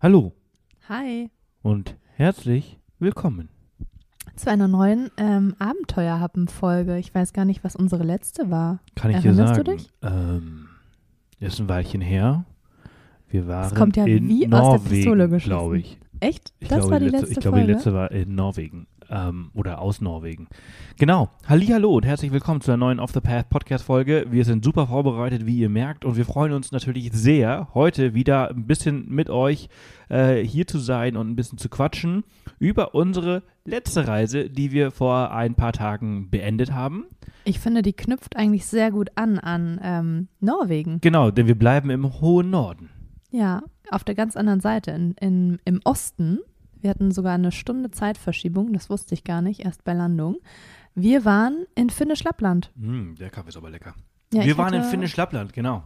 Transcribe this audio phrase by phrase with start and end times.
[0.00, 0.32] Hallo
[0.88, 1.28] Hi
[1.62, 3.48] und herzlich willkommen.
[4.36, 6.98] zu einer neuen ähm, Abenteuerhappen-Folge.
[6.98, 8.80] Ich weiß gar nicht, was unsere letzte war.
[8.94, 9.64] Kann ich dir Erinnerst sagen?
[9.64, 9.90] du dich?
[10.02, 10.68] Ähm,
[11.40, 12.44] ist ein Weilchen her.
[13.28, 15.48] Wir waren kommt ja in wie aus der Pistole Norwegen, geschossen.
[15.50, 15.98] glaube ich.
[16.20, 16.54] Echt?
[16.60, 19.50] Ich das glaube, war die letzte, letzte ich glaube, die letzte war in Norwegen ähm,
[19.54, 20.48] oder aus Norwegen.
[20.98, 21.30] Genau.
[21.46, 24.26] Hallihallo und herzlich willkommen zu einer neuen Off the Path Podcast Folge.
[24.30, 28.50] Wir sind super vorbereitet, wie ihr merkt, und wir freuen uns natürlich sehr, heute wieder
[28.50, 29.68] ein bisschen mit euch
[30.08, 32.24] äh, hier zu sein und ein bisschen zu quatschen
[32.58, 37.06] über unsere letzte Reise, die wir vor ein paar Tagen beendet haben.
[37.44, 41.00] Ich finde, die knüpft eigentlich sehr gut an an ähm, Norwegen.
[41.00, 42.90] Genau, denn wir bleiben im hohen Norden.
[43.30, 46.40] Ja, auf der ganz anderen Seite, in, in, im Osten.
[46.80, 50.36] Wir hatten sogar eine Stunde Zeitverschiebung, das wusste ich gar nicht, erst bei Landung.
[50.94, 52.70] Wir waren in Finnisch-Lappland.
[52.76, 53.94] Mm, der Kaffee ist aber lecker.
[54.32, 55.84] Ja, wir waren in hatte- Finnisch-Lappland, genau.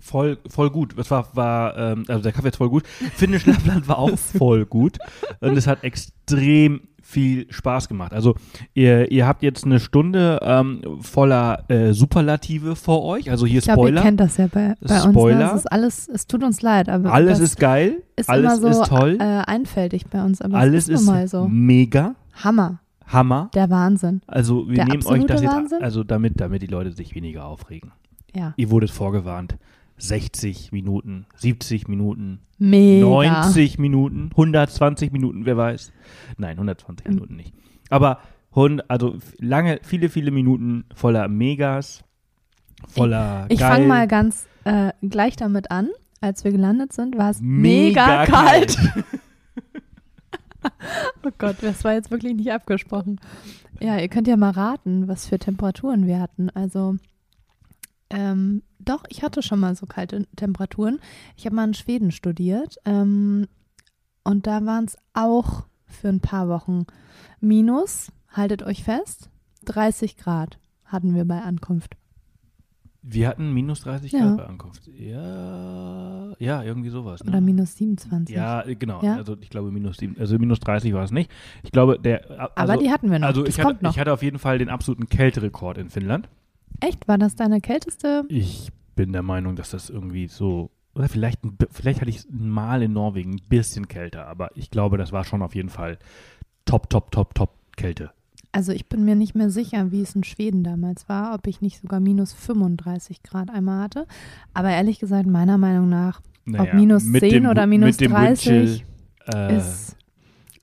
[0.00, 0.96] Voll, voll gut.
[0.96, 2.86] Das war, war ähm, also der Kaffee ist voll gut.
[2.86, 4.98] Finnisch-Lappland war auch voll gut.
[5.40, 8.12] Und es hat extrem viel Spaß gemacht.
[8.12, 8.34] Also
[8.74, 13.30] ihr, ihr habt jetzt eine Stunde ähm, voller äh, Superlative vor euch.
[13.30, 14.02] Also hier Ich glaube, ihr Spoiler.
[14.02, 15.10] kennt das ja bei, bei uns.
[15.10, 15.38] Spoiler.
[15.38, 15.44] Ne?
[15.50, 18.02] Es ist alles, es tut uns leid, aber Alles ist geil.
[18.16, 19.18] ist alles immer so ist toll.
[19.20, 21.48] Äh, einfältig bei uns, aber alles es ist, ist so.
[21.48, 22.14] mega.
[22.42, 23.50] Hammer, Hammer.
[23.54, 24.22] der Wahnsinn.
[24.26, 25.82] Also wir Der nehmen euch das jetzt, Wahnsinn.
[25.82, 27.92] also damit, damit die Leute sich weniger aufregen.
[28.34, 29.56] Ja, Ihr wurdet vorgewarnt.
[30.02, 33.06] 60 Minuten, 70 Minuten, mega.
[33.06, 35.92] 90 Minuten, 120 Minuten, wer weiß.
[36.38, 37.14] Nein, 120 Ähm.
[37.14, 37.54] Minuten nicht.
[37.88, 38.18] Aber
[38.88, 42.02] also lange, viele, viele Minuten voller Megas,
[42.88, 43.70] voller Ich geil.
[43.70, 45.88] fange mal ganz äh, gleich damit an.
[46.20, 48.76] Als wir gelandet sind, war es Mega mega, kalt.
[48.76, 49.04] kalt.
[51.24, 53.20] Oh Gott, das war jetzt wirklich nicht abgesprochen.
[53.80, 56.50] Ja, ihr könnt ja mal raten, was für Temperaturen wir hatten.
[56.50, 56.96] Also,
[58.12, 61.00] ähm, doch, ich hatte schon mal so kalte Temperaturen.
[61.36, 63.48] Ich habe mal in Schweden studiert ähm,
[64.24, 66.86] und da waren es auch für ein paar Wochen
[67.40, 69.30] minus, haltet euch fest,
[69.64, 71.96] 30 Grad hatten wir bei Ankunft.
[73.04, 74.20] Wir hatten minus 30 Ja.
[74.20, 74.86] Grad bei Ankunft.
[74.86, 77.24] Ja, ja, irgendwie sowas.
[77.24, 77.30] Ne?
[77.30, 78.34] Oder minus 27.
[78.34, 79.02] Ja, genau.
[79.02, 79.16] Ja.
[79.16, 81.30] Also ich glaube minus sieben, also minus 30 war es nicht.
[81.64, 82.30] Ich glaube, der.
[82.30, 83.26] Also, Aber die hatten wir noch.
[83.26, 83.90] also das ich hatte, noch.
[83.92, 86.28] ich hatte auf jeden Fall den absoluten Kälterekord in Finnland.
[86.82, 87.06] Echt?
[87.06, 88.24] War das deine kälteste?
[88.28, 90.70] Ich bin der Meinung, dass das irgendwie so.
[90.94, 94.98] Oder vielleicht, vielleicht hatte ich es mal in Norwegen ein bisschen kälter, aber ich glaube,
[94.98, 95.98] das war schon auf jeden Fall
[96.66, 98.10] top, top, top, top Kälte.
[98.50, 101.62] Also ich bin mir nicht mehr sicher, wie es in Schweden damals war, ob ich
[101.62, 104.06] nicht sogar minus 35 Grad einmal hatte.
[104.52, 108.12] Aber ehrlich gesagt, meiner Meinung nach Naja, minus mit 10 dem, oder minus mit dem
[108.12, 108.86] 30 Windchill,
[109.32, 109.96] äh, ist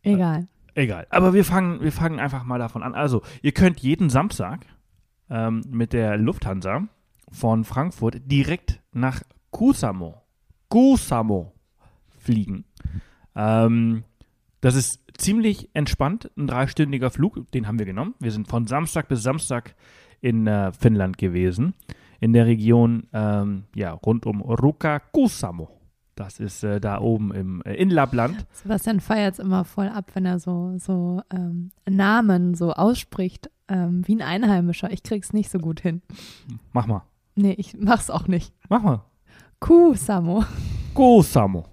[0.04, 0.48] egal.
[0.76, 1.08] Egal.
[1.10, 2.94] Aber wir fangen, wir fangen einfach mal davon an.
[2.94, 4.68] Also, ihr könnt jeden Samstag
[5.30, 6.88] ähm, mit der Lufthansa
[7.32, 10.22] von Frankfurt direkt nach Kusamo,
[10.70, 11.54] Kusamo
[12.10, 12.66] fliegen.
[13.36, 14.04] Ähm,
[14.62, 18.16] das ist ziemlich entspannt, ein dreistündiger Flug, den haben wir genommen.
[18.20, 19.76] Wir sind von Samstag bis Samstag
[20.22, 21.74] in äh, Finnland gewesen,
[22.20, 25.79] in der Region ähm, ja, rund um Ruka Kusamo.
[26.20, 28.46] Das ist äh, da oben im, äh, in Lappland.
[28.52, 34.06] Sebastian feiert es immer voll ab, wenn er so, so ähm, Namen so ausspricht, ähm,
[34.06, 34.92] wie ein Einheimischer.
[34.92, 36.02] Ich krieg's nicht so gut hin.
[36.74, 37.04] Mach mal.
[37.36, 38.54] Nee, ich mach's auch nicht.
[38.68, 39.06] Mach mal.
[39.62, 40.44] Kuh, Samo.
[40.94, 41.64] Kusamo.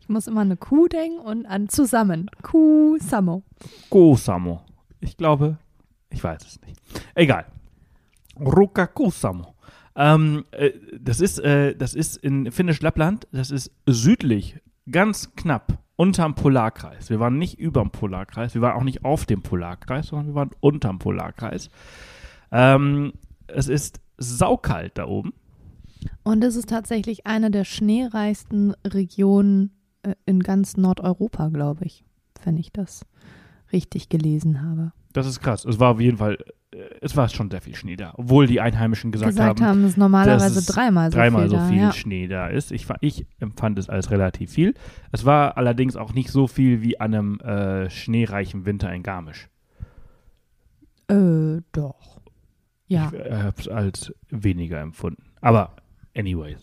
[0.00, 2.30] Ich muss immer an eine Kuh denken und an zusammen.
[2.40, 3.42] Kuh, Samo.
[3.90, 4.62] Kusamo.
[5.00, 5.58] Ich glaube,
[6.08, 6.80] ich weiß es nicht.
[7.14, 7.44] Egal.
[8.40, 9.56] Ruka Kusamo.
[9.98, 10.70] Ähm, äh,
[11.00, 17.10] das ist, äh, das ist in Finnisch-Lappland, das ist südlich, ganz knapp, unterm Polarkreis.
[17.10, 20.50] Wir waren nicht überm Polarkreis, wir waren auch nicht auf dem Polarkreis, sondern wir waren
[20.60, 21.68] unterm Polarkreis.
[22.52, 23.12] Ähm,
[23.48, 25.32] es ist saukalt da oben.
[26.22, 29.72] Und es ist tatsächlich eine der schneereichsten Regionen
[30.04, 32.04] äh, in ganz Nordeuropa, glaube ich,
[32.44, 33.04] wenn ich das
[33.72, 34.92] richtig gelesen habe.
[35.12, 35.64] Das ist krass.
[35.64, 36.38] Es war auf jeden Fall,
[36.72, 38.12] äh, es war schon sehr viel Schnee da.
[38.16, 41.50] Obwohl die Einheimischen gesagt, Gesagt haben, haben, es ist normalerweise dass dreimal so dreimal viel
[41.50, 41.68] so da.
[41.68, 41.92] viel ja.
[41.92, 42.72] Schnee da ist.
[42.72, 44.74] Ich, ich empfand es als relativ viel.
[45.12, 49.48] Es war allerdings auch nicht so viel wie an einem äh, schneereichen Winter in Garmisch.
[51.08, 52.20] Äh, doch.
[52.86, 53.12] Ja.
[53.12, 55.22] Ich habe es als weniger empfunden.
[55.40, 55.76] Aber
[56.16, 56.62] anyways.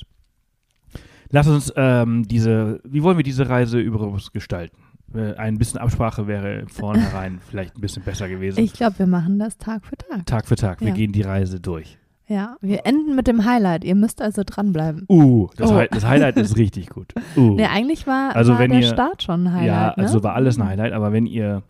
[1.30, 4.78] Lass uns ähm, diese, wie wollen wir diese Reise übrigens gestalten?
[5.16, 8.60] Äh, ein bisschen Absprache wäre vornherein vielleicht ein bisschen besser gewesen.
[8.60, 10.26] Ich glaube, wir machen das Tag für Tag.
[10.26, 10.94] Tag für Tag, wir Ja.
[10.94, 11.98] gehen die Reise durch.
[12.28, 13.84] Ja, wir enden mit dem Highlight.
[13.84, 15.06] Ihr müsst also dranbleiben.
[15.08, 15.76] Uh, das, Oh.
[15.76, 17.14] Hi das Highlight ist richtig gut.
[17.38, 17.54] Uh.
[17.56, 19.68] Nee, eigentlich war, Also war wenn der ihr- Start schon ein Highlight.
[19.68, 19.98] Ja, ne?
[20.04, 21.62] also war alles ein Highlight, aber wenn ihr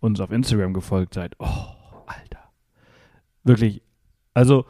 [0.00, 1.46] uns auf Instagram gefolgt seid, oh,
[2.06, 2.38] Alter.
[3.42, 3.82] Wirklich,
[4.32, 4.64] also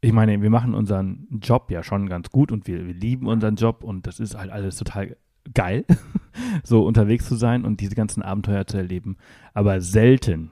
[0.00, 3.56] ich meine, wir machen unseren Job ja schon ganz gut und wir, wir lieben unseren
[3.56, 5.16] Job und das ist halt alles total
[5.54, 5.84] geil,
[6.64, 9.16] so unterwegs zu sein und diese ganzen Abenteuer zu erleben.
[9.54, 10.50] Aber selten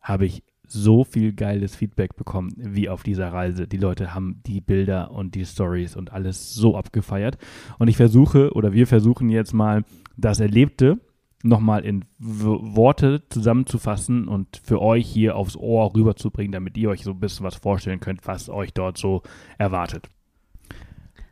[0.00, 3.68] habe ich so viel geiles Feedback bekommen wie auf dieser Reise.
[3.68, 7.38] Die Leute haben die Bilder und die Stories und alles so abgefeiert.
[7.78, 9.84] Und ich versuche oder wir versuchen jetzt mal
[10.16, 11.00] das Erlebte
[11.42, 17.12] nochmal in Worte zusammenzufassen und für euch hier aufs Ohr rüberzubringen, damit ihr euch so
[17.12, 19.22] ein bisschen was vorstellen könnt, was euch dort so
[19.58, 20.08] erwartet.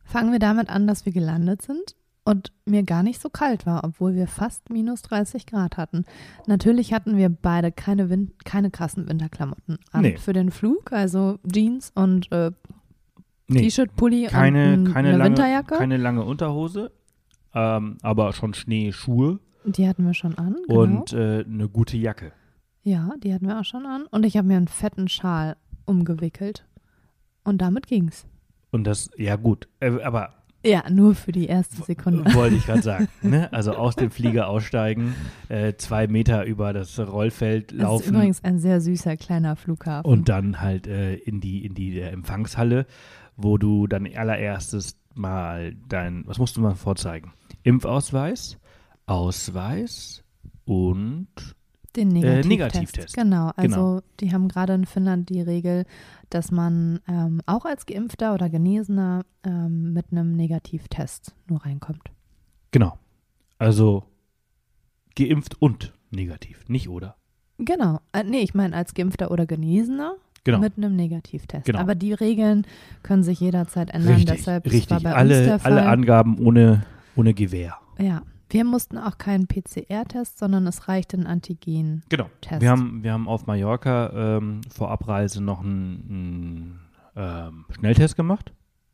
[0.05, 3.85] Fangen wir damit an, dass wir gelandet sind und mir gar nicht so kalt war,
[3.85, 6.05] obwohl wir fast minus 30 Grad hatten.
[6.47, 10.17] Natürlich hatten wir beide keine, Win keine krassen Winterklamotten an Nee.
[10.17, 12.51] für den Flug, also Jeans und äh,
[13.47, 15.75] Nee, T-Shirt, Pulli keine, und keine, eine lange, Winterjacke.
[15.77, 16.93] keine lange Unterhose,
[17.55, 20.57] ähm, aber schon Schneeschuhe die hatten wir schon an.
[20.69, 20.81] Genau.
[20.83, 22.33] und äh, eine gute Jacke.
[22.83, 24.05] ja, die hatten wir auch schon an.
[24.11, 25.57] Und ich habe mir einen fetten Schal
[25.87, 26.67] umgewickelt.
[27.45, 28.27] Und damit ging's.
[28.73, 30.35] Und das, ja gut, äh, aber
[30.65, 32.25] Ja, nur für die erste Sekunde.
[32.35, 33.09] wollte ich gerade sagen.
[33.23, 33.53] Ne?
[33.53, 35.15] Also aus dem Flieger aussteigen,
[35.49, 40.11] äh, zwei Meter über das Rollfeld Das ist laufen übrigens ein sehr süßer kleiner Flughafen.
[40.11, 42.87] und dann halt äh, in die, in die äh, Empfangshalle,
[43.37, 47.33] wo du dann allererstes mal dein, was musst du mal vorzeigen?
[47.63, 48.59] Impfausweis,
[49.07, 50.23] Ausweis
[50.65, 51.29] und
[51.97, 52.45] Den Negativtest.
[52.45, 53.17] Äh, Negativtest.
[53.17, 54.01] Genau, also Genau.
[54.21, 55.85] die haben gerade in Finnland die Regel,
[56.35, 62.11] dass man ähm, auch als Geimpfter oder Genesener ähm, mit einem Negativtest nur reinkommt.
[62.73, 62.99] genau.
[63.59, 64.03] Also
[65.17, 67.17] geimpft und negativ, nicht oder?
[67.59, 68.01] Genau.
[68.13, 70.59] Äh, nee, ich meine als Geimpfter oder Genesener Genau.
[70.59, 71.65] mit einem Negativtest.
[71.65, 71.79] Genau.
[71.79, 72.67] Aber die Regeln
[73.03, 74.17] können sich jederzeit ändern.
[74.17, 75.03] richtig, Deshalb das war richtig.
[75.03, 75.73] bei uns Alle, der Fall.
[75.73, 76.85] alle Angaben ohne,
[77.17, 77.77] ohne Gewehr.
[77.99, 78.21] ja,
[78.55, 82.09] wir mussten auch keinen PCR-Test, sondern es reichte ein Antigen-Test.
[82.09, 82.31] Genau.
[82.61, 86.81] Wir haben, wir haben auf Mallorca ähm, vor Abreise noch einen,
[87.17, 88.53] einen ähm, Schnelltest gemacht.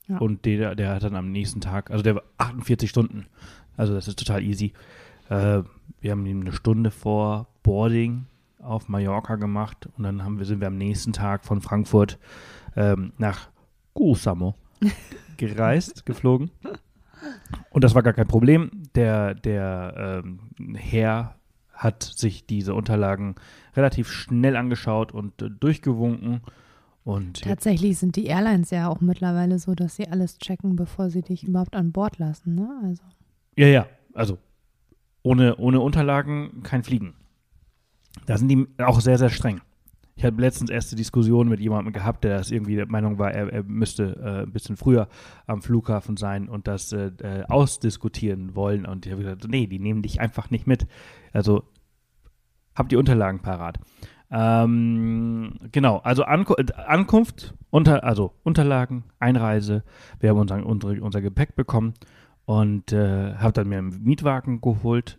[0.08, 0.16] Ja.
[0.16, 3.26] Und der, der hat dann am nächsten Tag, also der war 48 Stunden.
[3.76, 4.72] Also das ist total easy.
[5.28, 5.62] Äh,
[6.00, 8.24] wir haben ihn eine Stunde vor Boarding
[8.60, 12.18] auf Mallorca gemacht und dann haben wir, sind wir am nächsten Tag von Frankfurt
[12.76, 13.50] ähm, nach
[13.92, 14.54] Kusamo
[15.36, 16.50] gereist, geflogen.
[17.70, 18.70] Und das war gar kein Problem.
[18.94, 20.40] Der, der ähm,
[20.74, 21.36] Herr
[21.72, 23.36] hat sich diese Unterlagen
[23.74, 26.42] relativ schnell angeschaut und äh, durchgewunken.
[27.04, 31.22] Und Tatsächlich sind die Airlines ja auch mittlerweile so, dass sie alles checken, bevor sie
[31.22, 32.54] dich überhaupt an Bord lassen.
[32.54, 32.68] Ne?
[32.84, 33.02] Also.
[33.56, 34.38] ja, ja, also
[35.22, 37.14] ohne, ohne Unterlagen kein Fliegen.
[38.26, 39.60] Da sind die auch sehr, sehr streng.
[40.20, 43.50] Ich habe letztens erste Diskussion mit jemandem gehabt, der das irgendwie der Meinung war, er,
[43.50, 45.08] er müsste äh, ein bisschen früher
[45.46, 48.84] am Flughafen sein und das äh, äh, ausdiskutieren wollen.
[48.84, 50.86] Und ich habe gesagt, nee, die nehmen dich einfach nicht mit.
[51.32, 51.62] Also
[52.74, 53.78] habt die Unterlagen parat.
[54.30, 59.84] Ähm, genau, also Anku äh, Ankunft, unter, also Unterlagen, Einreise.
[60.18, 61.94] Wir haben unser, unsere, unser Gepäck bekommen
[62.44, 65.18] und äh, habe dann mir einen Mietwagen geholt.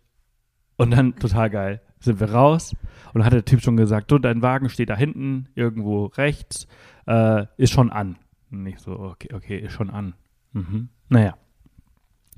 [0.77, 2.75] Und dann, total geil, sind wir raus
[3.13, 6.67] und dann hat der Typ schon gesagt, du, dein Wagen steht da hinten, irgendwo rechts,
[7.07, 8.17] äh, ist schon an.
[8.51, 10.13] Und ich so, okay, okay, ist schon an.
[10.51, 10.89] Mhm.
[11.07, 11.37] Naja,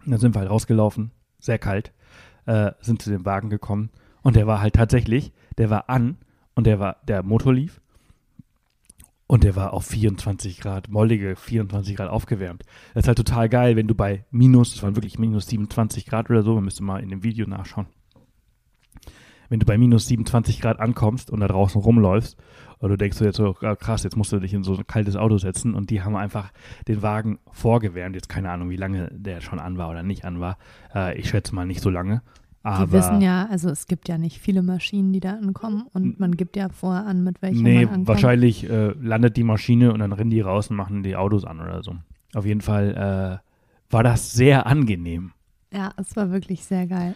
[0.05, 1.93] dann sind wir halt rausgelaufen, sehr kalt,
[2.45, 3.89] äh, sind zu dem Wagen gekommen
[4.21, 6.17] und der war halt tatsächlich, der war an
[6.55, 7.81] und der war, der Motor lief
[9.27, 12.63] und der war auf 24 Grad, mollige 24 Grad aufgewärmt.
[12.93, 16.29] Das ist halt total geil, wenn du bei minus, es waren wirklich minus 27 Grad
[16.29, 17.87] oder so, man müsste mal in dem Video nachschauen.
[19.53, 22.37] Wenn du bei minus 27 Grad ankommst und da draußen rumläufst
[22.79, 24.87] und du denkst du jetzt so, ah, krass, jetzt musst du dich in so ein
[24.87, 26.51] kaltes Auto setzen und die haben einfach
[26.87, 28.15] den Wagen vorgewärmt.
[28.15, 30.57] Jetzt keine Ahnung, wie lange der schon an war oder nicht an war.
[30.95, 32.23] Äh, ich schätze mal nicht so lange.
[32.63, 36.19] Aber Die wissen ja, also es gibt ja nicht viele Maschinen, die da ankommen und
[36.19, 38.07] man gibt ja vorher an, mit welcher Nee, man ankommt.
[38.07, 41.61] wahrscheinlich äh, landet die Maschine und dann rennen die raus und machen die Autos an
[41.61, 41.95] oder so.
[42.33, 45.33] Auf jeden Fall äh, war das sehr angenehm.
[45.71, 47.13] Ja, es war wirklich sehr geil.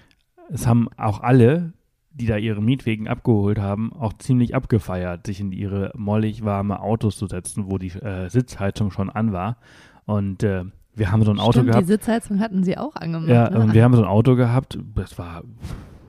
[0.50, 1.74] Es haben auch alle,
[2.19, 7.17] die da ihre Mietwegen abgeholt haben, auch ziemlich abgefeiert, sich in ihre mollig warme Autos
[7.17, 9.57] zu setzen, wo die äh, Sitzheizung schon an war.
[10.05, 10.63] Und äh,
[10.95, 11.88] wir haben so ein Auto Stimmt, die gehabt.
[11.88, 13.29] Sitzheizung hatten sie auch angemacht.
[13.29, 13.59] Ja, ne?
[13.59, 15.43] und wir haben so ein Auto gehabt, das war,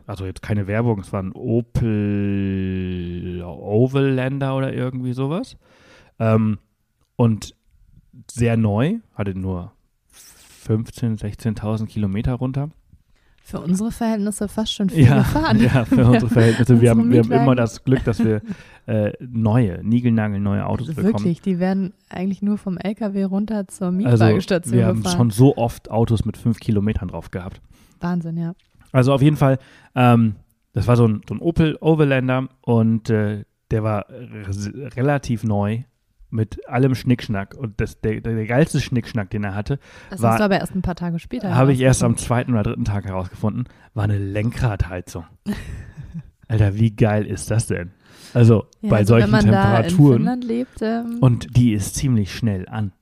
[0.06, 2.48] also jetzt keine Werbung, es war ein Opel
[3.44, 5.58] Overlander oder irgendwie sowas.
[6.18, 6.58] Ähm,
[7.16, 7.54] und
[8.30, 9.72] sehr neu, hatte nur
[10.66, 12.70] 15.000, 16.000 Kilometer runter.
[13.48, 15.58] Für unsere Verhältnisse fast schon viel Ja, gefahren.
[15.58, 16.80] ja, für unsere Verhältnisse.
[16.82, 18.42] Wir haben, wir haben immer das Glück, dass wir
[18.84, 21.14] äh, neue, niegelnagelneue Autos bekommen.
[21.14, 25.16] Wirklich, die werden eigentlich nur vom LKW runter zur Also Mietwagenstation wir haben gefahren.
[25.16, 27.62] schon so oft Autos mit fünf Kilometern drauf gehabt.
[28.00, 28.52] Wahnsinn, ja.
[28.92, 29.58] Also auf jeden Fall,
[29.94, 30.34] ähm,
[30.74, 35.84] das war so ein, so ein Opel Overlander und äh, der war re relativ neu
[36.30, 37.54] mit allem Schnickschnack.
[37.54, 39.78] Und das, der, der, der geilste Schnickschnack, den er hatte,
[40.10, 41.54] Das war- hast du aber erst ein paar Tage später.
[41.54, 45.24] habe ich erst am zweiten oder dritten Tag herausgefunden, war eine Lenkradheizung.
[46.48, 47.90] Alter, wie geil ist das denn?
[48.34, 50.40] Also Ja, bei also solchen Temperaturen.
[50.42, 52.92] Lebt, ähm, Und die ist ziemlich schnell an.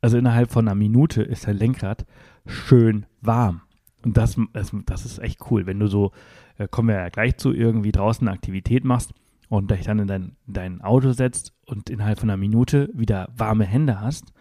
[0.00, 2.06] Also innerhalb von einer Minute ist dein Lenkrad
[2.46, 3.62] schön warm.
[4.02, 6.12] Und das, das, das ist echt cool, wenn du so,
[6.56, 9.12] äh, kommen wir ja gleich zu, irgendwie draußen eine Aktivität machst
[9.50, 13.28] und dich dann in dein, in dein Auto setzt und innerhalb von einer Minute wieder
[13.36, 14.32] warme Hände hast,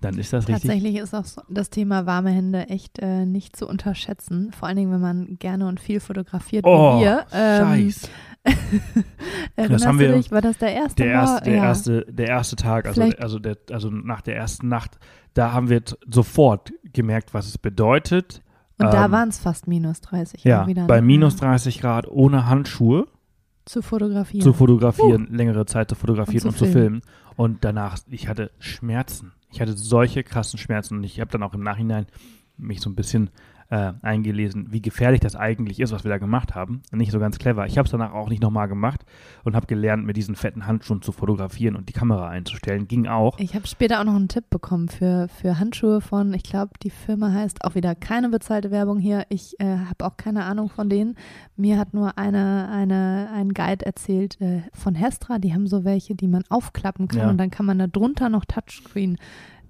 [0.00, 0.64] dann ist das richtig.
[0.68, 4.50] Tatsächlich ist auch das Thema warme Hände echt äh, nicht zu unterschätzen.
[4.52, 7.24] Vor allen Dingen, wenn man gerne und viel fotografiert Oh, wie wir.
[7.32, 8.10] Ähm, Scheiß.
[9.56, 10.30] Erinnerst haben wir- dich?
[10.32, 11.20] War das der erste Der Mal?
[11.22, 11.64] erste, der, ja.
[11.64, 14.98] erste, der erste Tag, also, Vielleicht- also, der, also nach der ersten Nacht,
[15.34, 18.42] da haben wir sofort gemerkt, was es bedeutet.
[18.78, 20.42] Und da ähm, waren es fast minus 30.
[20.42, 21.06] Ja, auch wieder, bei ne?
[21.06, 21.46] minus Ja.
[21.48, 23.06] 30 Grad ohne Handschuhe
[23.64, 24.42] Zu fotografieren.
[24.42, 27.02] zu fotografieren, längere Zeit zu fotografieren Und und zu zu filmen.
[27.36, 29.32] Und danach, ich hatte Schmerzen.
[29.50, 32.06] Ich hatte solche krassen Schmerzen und ich habe dann auch im Nachhinein
[32.56, 33.30] mich so ein bisschen
[33.72, 36.82] äh, eingelesen, wie gefährlich das eigentlich ist, was wir da gemacht haben.
[36.92, 37.64] Nicht so ganz clever.
[37.66, 39.06] Ich habe es danach auch nicht nochmal gemacht
[39.44, 42.86] und habe gelernt, mit diesen fetten Handschuhen zu fotografieren und die Kamera einzustellen.
[42.86, 43.38] Ging auch.
[43.38, 46.90] Ich habe später auch noch einen Tipp bekommen für, für Handschuhe von, ich glaube, die
[46.90, 49.24] Firma heißt auch wieder keine bezahlte Werbung hier.
[49.30, 51.16] Ich äh, habe auch keine Ahnung von denen.
[51.56, 55.38] Mir hat nur eine, eine, ein Guide erzählt äh, von Hestra.
[55.38, 57.30] Die haben so welche, die man aufklappen kann Ja.
[57.30, 59.16] und dann kann man da drunter noch Touchscreen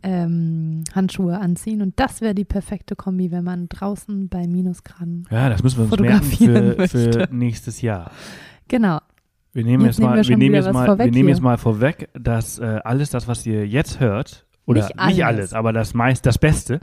[0.03, 1.83] ähm, Handschuhe anziehen.
[1.83, 5.27] Und das wäre die perfekte Kombi, wenn man draußen bei Minusgraden.
[5.31, 8.11] Ja, das müssen wir uns merken Fotografieren für, für nächstes Jahr.
[8.69, 8.99] Genau.
[9.53, 11.59] Wir nehmen Jetzt jetzt, mal, wir wir, nehmen jetzt mal, vorweg wir nehmen jetzt mal
[11.59, 15.21] vorweg, dass äh, alles das, was ihr jetzt hört, oder Nicht nicht alles.
[15.21, 16.81] alles, aber das meist, das Beste,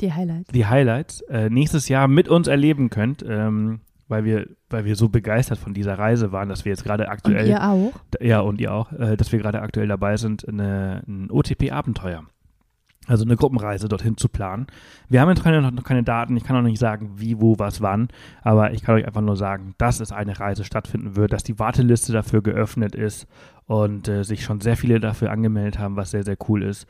[0.00, 0.50] Die Highlights.
[0.52, 5.08] die Highlights, äh, nächstes Jahr mit uns erleben könnt, ähm, weil wir, weil wir so
[5.08, 7.92] begeistert von dieser Reise waren, dass wir jetzt gerade Und aktuell, ihr auch.
[8.20, 12.24] ja und ihr auch, äh, dass wir gerade aktuell dabei sind, eine, ein OTP-Abenteuer.
[13.08, 14.68] Also eine Gruppenreise dorthin zu planen.
[15.08, 17.80] Wir haben jetzt keine, noch keine Daten, ich kann auch nicht sagen, wie, wo, was,
[17.80, 18.08] wann,
[18.42, 21.58] aber ich kann euch einfach nur sagen, dass es eine Reise stattfinden wird, dass die
[21.58, 23.26] Warteliste dafür geöffnet ist
[23.66, 26.86] und äh, sich schon sehr viele dafür angemeldet haben, was sehr, sehr cool ist.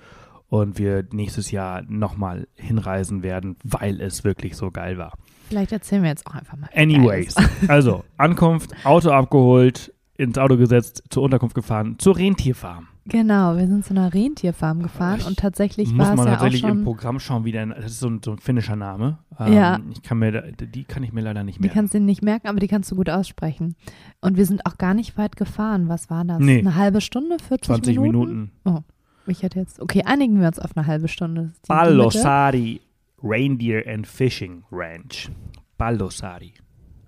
[0.48, 5.14] Und wir nächstes Jahr nochmal hinreisen werden, weil es wirklich so geil war.
[5.52, 6.68] Vielleicht erzählen wir jetzt auch einfach mal.
[6.74, 7.34] Anyways,
[7.68, 12.88] also Ankunft, Auto abgeholt, ins Auto gesetzt, zur Unterkunft gefahren, zur Rentierfarm.
[13.04, 16.34] Genau, wir sind zu einer Rentierfarm gefahren Ich und tatsächlich Muss war es man ja
[16.34, 16.84] auch tatsächlich im.
[16.84, 19.18] Programm schauen, wie der, das ist so ein, so ein finnischer Name.
[19.40, 19.80] Ähm, Ja.
[19.90, 21.74] Ich kann mir, die kann ich mir leider nicht Die merken.
[21.74, 23.74] kannst du nicht merken, aber die kannst du gut aussprechen.
[24.20, 25.88] Und wir sind auch gar nicht weit gefahren.
[25.88, 26.38] Was war das?
[26.38, 26.60] Nee.
[26.60, 28.52] Eine halbe Stunde, 40 20 Minuten?
[28.64, 28.84] Minuten.
[29.26, 29.80] Ich hätte jetzt.
[29.80, 31.42] Okay, einigen wir uns auf eine halbe Stunde.
[31.54, 31.68] Die- die.
[31.68, 32.80] Ballosari
[33.22, 35.30] Reindeer and Fishing Ranch.
[35.78, 36.54] Ballosari.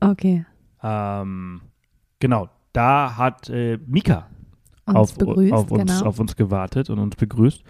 [0.00, 0.44] Okay.
[0.82, 1.60] Ähm,
[2.20, 4.26] genau, da hat äh, Mika
[4.86, 6.06] Uns auf, begrüßt, auf, uns, genau.
[6.08, 7.62] auf uns gewartet und uns begrüßt.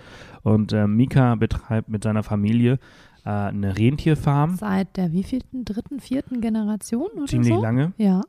[0.43, 2.79] Und äh, Mika betreibt mit seiner Familie
[3.25, 7.63] äh, eine Rentierfarm, Seit der wievielten, dritten, vierten Generation oder ziemlich so?
[7.63, 8.23] lange, Ja.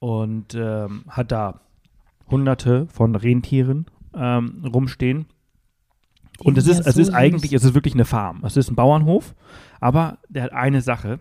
[0.00, 1.60] und ähm, hat da
[2.30, 5.26] hunderte von Rentieren ähm, rumstehen.
[6.42, 8.42] Und es ist, es ist eigentlich, es ist wirklich eine Farm.
[8.44, 9.34] Es ist ein Bauernhof,
[9.80, 11.18] aber der hat eine Sache,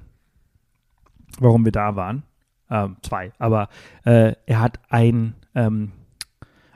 [1.39, 2.23] warum wir da waren.
[2.69, 3.69] Ähm, zwei, aber
[4.05, 5.91] äh, er hat ein, ähm,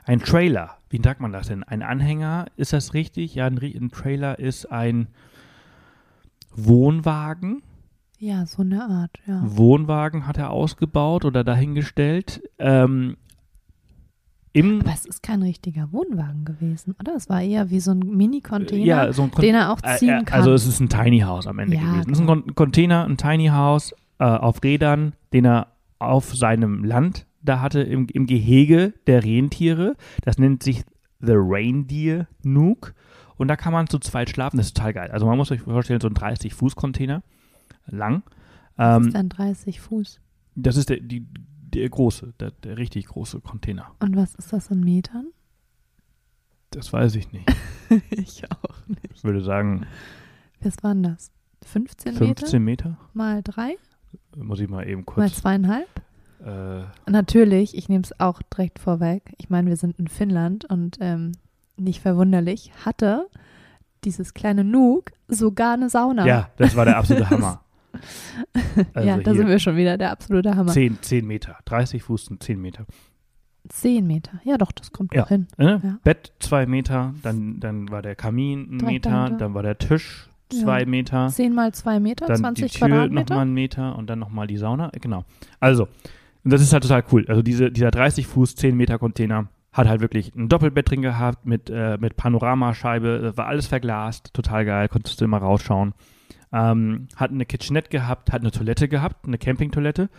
[0.04, 0.76] ein Trailer.
[0.88, 1.64] Wie sagt man das denn?
[1.64, 3.34] Ein Anhänger, ist das richtig?
[3.34, 5.08] Ja, ein, ein Trailer ist ein
[6.54, 7.62] Wohnwagen.
[8.18, 9.40] Ja, so eine Art, ja.
[9.44, 12.42] Wohnwagen hat er ausgebaut oder dahingestellt.
[12.58, 13.16] Ähm,
[14.52, 17.14] Im, Aber es ist kein richtiger Wohnwagen gewesen, oder?
[17.14, 20.22] Es war eher wie so ein Mini-Container, ja, so ein den er auch äh, ziehen
[20.22, 20.38] äh, kann.
[20.38, 22.10] Also es ist ein Tiny House am Ende Ja, gewesen.
[22.10, 22.54] Es ist ein genau.
[22.54, 25.68] Container, ein Tiny House äh, auf Rädern, den er
[26.00, 29.96] auf seinem Land da hatte, im, im Gehege der Rentiere.
[30.22, 30.82] Das nennt sich
[31.20, 32.94] The Reindeer Nook.
[33.36, 34.56] Und da kann man zu zweit schlafen.
[34.58, 35.10] Das ist total geil.
[35.12, 37.22] Also man muss sich vorstellen, so ein 30-Fuß-Container
[37.86, 38.22] lang.
[38.78, 40.20] Ähm, ist dann 30 Fuß.
[40.56, 41.26] das ist der, die,
[41.70, 43.90] der große, der, der richtig große Container.
[44.00, 45.26] Und was ist das in Metern?
[46.70, 47.48] Das weiß ich nicht.
[48.10, 49.00] ich auch nicht.
[49.14, 49.86] Ich würde sagen
[50.62, 51.32] Was waren das?
[51.64, 52.96] 15, Meter 15 Meter.
[53.12, 53.76] mal drei?
[54.36, 55.36] Muss ich mal eben Mal kurz.
[55.36, 55.88] zweieinhalb?
[56.44, 59.34] Äh, Natürlich, ich nehme es auch direkt vorweg.
[59.38, 61.32] Ich meine, wir sind in Finnland und ähm,
[61.76, 63.26] nicht verwunderlich, hatte
[64.04, 66.26] dieses kleine Nuke sogar eine Sauna.
[66.26, 67.62] ja, das war der absolute Hammer.
[68.94, 70.70] Also ja, da sind wir schon wieder, der absolute Hammer.
[70.72, 71.56] 10, 10 Meter.
[71.64, 72.86] 30 Fuß sind 10 Meter.
[73.68, 74.40] Zehn Meter.
[74.44, 75.22] Ja, doch, das kommt Ja.
[75.22, 75.46] doch hin.
[75.58, 75.64] Äh?
[75.64, 75.98] Ja.
[76.02, 79.38] Bett 2 Meter, dann, dann war der Kamin ein Direkt Meter, dahinter.
[79.38, 80.60] dann war der Tisch Ja.
[80.62, 83.34] 2 Meter, Zehn mal zwei Meter, dann 20 die Tür Quadratmeter.
[83.34, 84.90] nochmal einen Meter und dann nochmal die Sauna.
[85.00, 85.24] Genau.
[85.60, 85.88] Also,
[86.42, 87.24] und das ist halt total cool.
[87.28, 91.44] Also diese, dieser 30 Fuß, 10 Meter Container hat halt wirklich ein Doppelbett drin gehabt
[91.46, 95.92] mit, äh, mit Panoramascheibe, war alles verglast, total geil, konntest du immer rausschauen.
[96.52, 100.10] Ähm, hat eine Kitchenette gehabt, hat eine Toilette gehabt, eine Campingtoilette,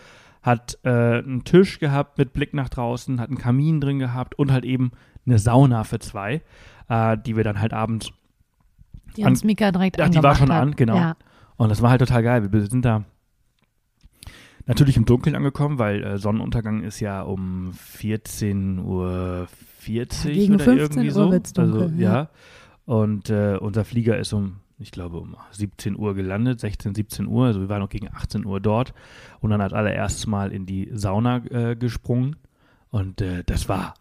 [0.41, 4.51] hat äh, einen Tisch gehabt mit Blick nach draußen, hat einen Kamin drin gehabt und
[4.51, 4.91] halt eben
[5.25, 6.41] eine Sauna für zwei,
[6.89, 8.11] äh, die wir dann halt abends.
[9.17, 10.61] Die uns Mika direkt Ja, die war schon hat.
[10.61, 10.95] an, genau.
[10.95, 11.15] Ja.
[11.57, 12.51] Und das war halt total geil.
[12.51, 13.03] Wir sind da
[14.65, 19.47] natürlich im Dunkeln angekommen, weil äh, Sonnenuntergang ist ja um 14.40 Uhr
[20.23, 21.31] Gegen oder 15 irgendwie Uhr so.
[21.31, 22.13] wird's dunkel, also, ja.
[22.13, 22.29] ja.
[22.85, 27.47] Und äh, unser Flieger ist um, ich glaube, um 17 Uhr gelandet, 16, 17 Uhr.
[27.47, 28.93] Also wir waren noch gegen 18 Uhr dort
[29.39, 32.35] und dann als allererstes Mal in die Sauna äh, gesprungen.
[32.89, 33.93] Und äh, das war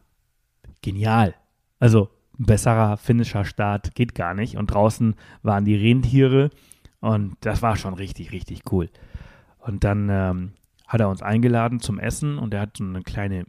[0.82, 1.34] genial.
[1.78, 2.08] Also
[2.38, 4.56] ein besserer finnischer Start geht gar nicht.
[4.56, 6.50] Und draußen waren die Rentiere
[7.00, 8.88] und das war schon richtig, richtig cool.
[9.58, 10.52] Und dann ähm,
[10.86, 13.44] hat er uns eingeladen zum Essen und er hat so eine kleine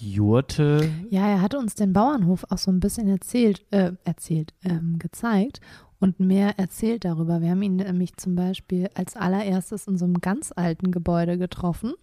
[0.00, 0.90] Jurte.
[1.10, 5.60] Ja, er hat uns den Bauernhof auch so ein bisschen erzählt, äh, erzählt, ähm, gezeigt
[6.00, 7.40] und mehr erzählt darüber.
[7.40, 11.94] Wir haben ihn nämlich zum Beispiel als allererstes in so einem ganz alten Gebäude getroffen,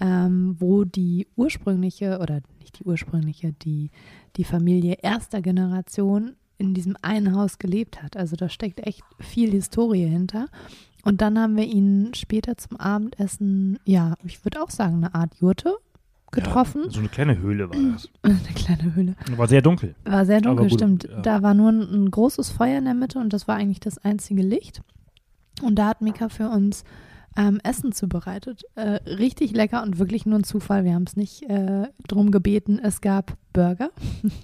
[0.00, 3.90] ähm, wo die ursprüngliche, oder nicht die ursprüngliche, die,
[4.36, 8.16] die Familie erster Generation in diesem einen Haus gelebt hat.
[8.16, 10.46] Also da steckt echt viel Historie hinter.
[11.04, 15.34] Und dann haben wir ihn später zum Abendessen, ja, ich würde auch sagen, eine Art
[15.34, 15.76] Jurte
[16.34, 16.82] getroffen.
[16.84, 18.08] Ja, so eine kleine Höhle war das.
[18.22, 19.14] Eine kleine Höhle.
[19.36, 19.94] War sehr dunkel.
[20.04, 21.04] War sehr dunkel, gut, stimmt.
[21.04, 21.20] ja.
[21.20, 23.98] Da war nur ein, ein großes Feuer in der Mitte und das war eigentlich das
[23.98, 24.82] einzige Licht.
[25.62, 26.84] Und da hat Mika für uns
[27.36, 28.62] ähm, Essen zubereitet.
[28.74, 30.84] Äh, richtig lecker und wirklich nur ein Zufall.
[30.84, 32.78] Wir haben es nicht äh, drum gebeten.
[32.82, 33.90] Es gab Burger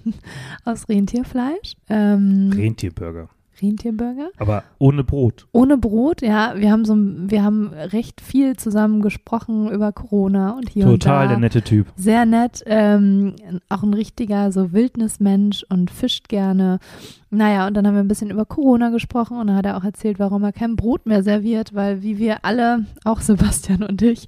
[0.65, 1.73] aus Rentierfleisch.
[1.89, 3.29] Ähm, Rentierburger.
[3.61, 4.29] Rentierburger.
[4.37, 5.47] Aber ohne Brot.
[5.51, 6.53] Ohne Brot, ja.
[6.55, 11.09] Wir haben so, wir haben recht viel zusammen gesprochen über Corona und hier und da.
[11.09, 11.87] Total der nette Typ.
[11.95, 13.35] Sehr nett, ähm,
[13.69, 16.79] auch ein richtiger so Wildnismensch und fischt gerne.
[17.29, 19.83] Naja, und dann haben wir ein bisschen über Corona gesprochen und dann hat er auch
[19.83, 24.27] erzählt, warum er kein Brot mehr serviert, weil wie wir alle, auch Sebastian und ich,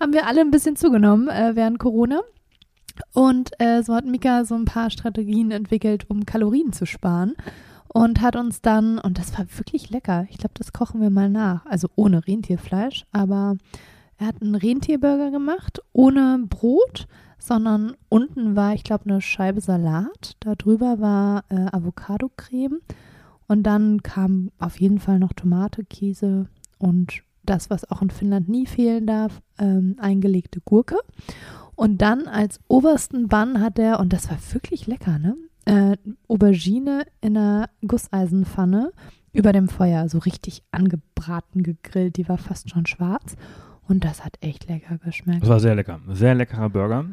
[0.00, 2.20] haben wir alle ein bisschen zugenommen äh, während Corona.
[3.12, 7.34] Und äh, so hat Mika so ein paar Strategien entwickelt, um Kalorien zu sparen.
[7.92, 11.28] Und hat uns dann, und das war wirklich lecker, ich glaube, das kochen wir mal
[11.28, 11.66] nach.
[11.66, 13.56] Also ohne Rentierfleisch, aber
[14.16, 20.36] er hat einen Rentierburger gemacht, ohne Brot, sondern unten war, ich glaube, eine Scheibe Salat.
[20.40, 22.80] Da drüber war äh, Avocado-Creme.
[23.48, 26.46] Und dann kam auf jeden Fall noch Tomate, Käse
[26.78, 30.98] und das, was auch in Finnland nie fehlen darf, ähm, eingelegte Gurke.
[31.74, 35.34] Und dann als obersten Bann hat er, und das war wirklich lecker, ne?
[35.64, 35.96] Äh,
[36.28, 38.92] Aubergine in einer Gusseisenpfanne
[39.32, 42.16] über dem Feuer, so richtig angebraten, gegrillt.
[42.16, 43.36] Die war fast schon schwarz.
[43.86, 45.42] Und das hat echt lecker geschmeckt.
[45.42, 46.00] Das war sehr lecker.
[46.08, 47.06] Sehr leckerer Burger.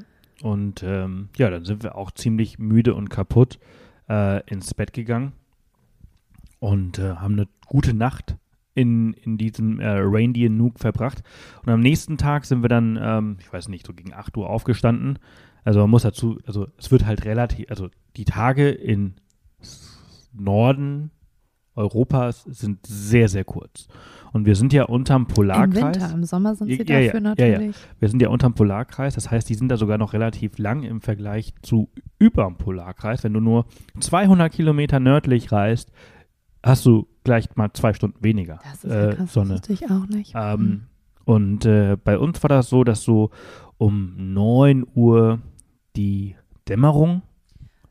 [0.44, 3.60] Und ähm, ja, dann sind wir auch ziemlich müde und kaputt
[4.08, 5.34] äh, ins Bett gegangen
[6.60, 8.38] und äh, haben eine gute Nacht
[8.74, 11.24] in, in diesem äh, Reindeer Nook verbracht.
[11.64, 14.50] Und am nächsten Tag sind wir dann, ähm, ich weiß nicht, so gegen 8 Uhr
[14.50, 15.18] aufgestanden.
[15.68, 19.16] Also man muss dazu, also es wird halt relativ, also die Tage in
[20.32, 21.12] Norden
[21.76, 23.90] Europas sind sehr, sehr kurz.
[24.32, 25.84] Und wir sind ja unterm Im Polarkreis.
[25.84, 27.52] Winter, im Sommer sind sie Ja, ja, dafür ja, ja.
[27.58, 27.76] natürlich.
[28.00, 31.02] Wir sind ja unterm Polarkreis, das heißt, die sind da sogar noch relativ lang im
[31.02, 33.26] Vergleich zu überm Polarkreis.
[33.26, 33.66] Wenn du nur
[34.00, 35.92] 200 Kilometer nördlich reist,
[36.64, 39.50] hast du gleich mal zwei Stunden weniger Das ist ja äh, krass, Sonne.
[39.50, 40.32] das wusste ich auch nicht.
[40.34, 40.84] Ähm,
[41.26, 43.32] und äh, bei uns war das so, dass so
[43.78, 45.42] um 9 Uhr
[45.98, 46.36] die
[46.70, 47.24] Dämmerung,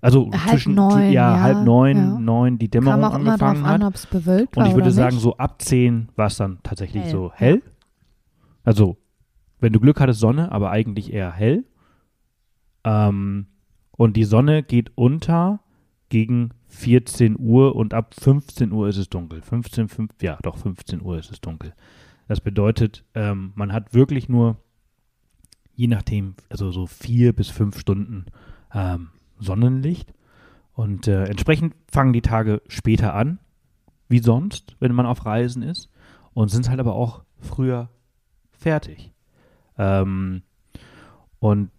[0.01, 2.19] also Halb zwischen neun, ja, ja, halb neun, ja.
[2.19, 3.75] neun die Kam Dämmerung auch immer drauf angefangen hat.
[3.75, 5.23] an, ob es bewölkt Und ich würde sagen, nicht.
[5.23, 7.62] so ab 10 war es dann tatsächlich Hell, so hell.
[8.62, 8.97] Also,
[9.59, 11.64] wenn du Glück hattest, Sonne, aber eigentlich eher hell.
[12.85, 13.47] Ähm,
[13.92, 15.61] und die Sonne geht unter
[16.09, 19.40] gegen 14 Uhr und ab 15 Uhr ist es dunkel.
[19.40, 21.75] 15, 5, ja, doch, 15 Uhr ist es dunkel.
[22.29, 24.57] Das bedeutet, ähm, man hat wirklich nur,
[25.77, 28.27] je nachdem, also so vier bis fünf Stunden
[28.75, 29.09] ähm,
[29.39, 30.12] Sonnenlicht.
[30.73, 33.39] Und äh, entsprechend fangen die Tage später an,
[34.09, 35.89] wie sonst, wenn man auf Reisen ist.
[36.35, 37.89] Und sind halt aber auch früher
[38.51, 39.12] fertig.
[39.79, 40.43] Ähm,
[41.39, 41.71] und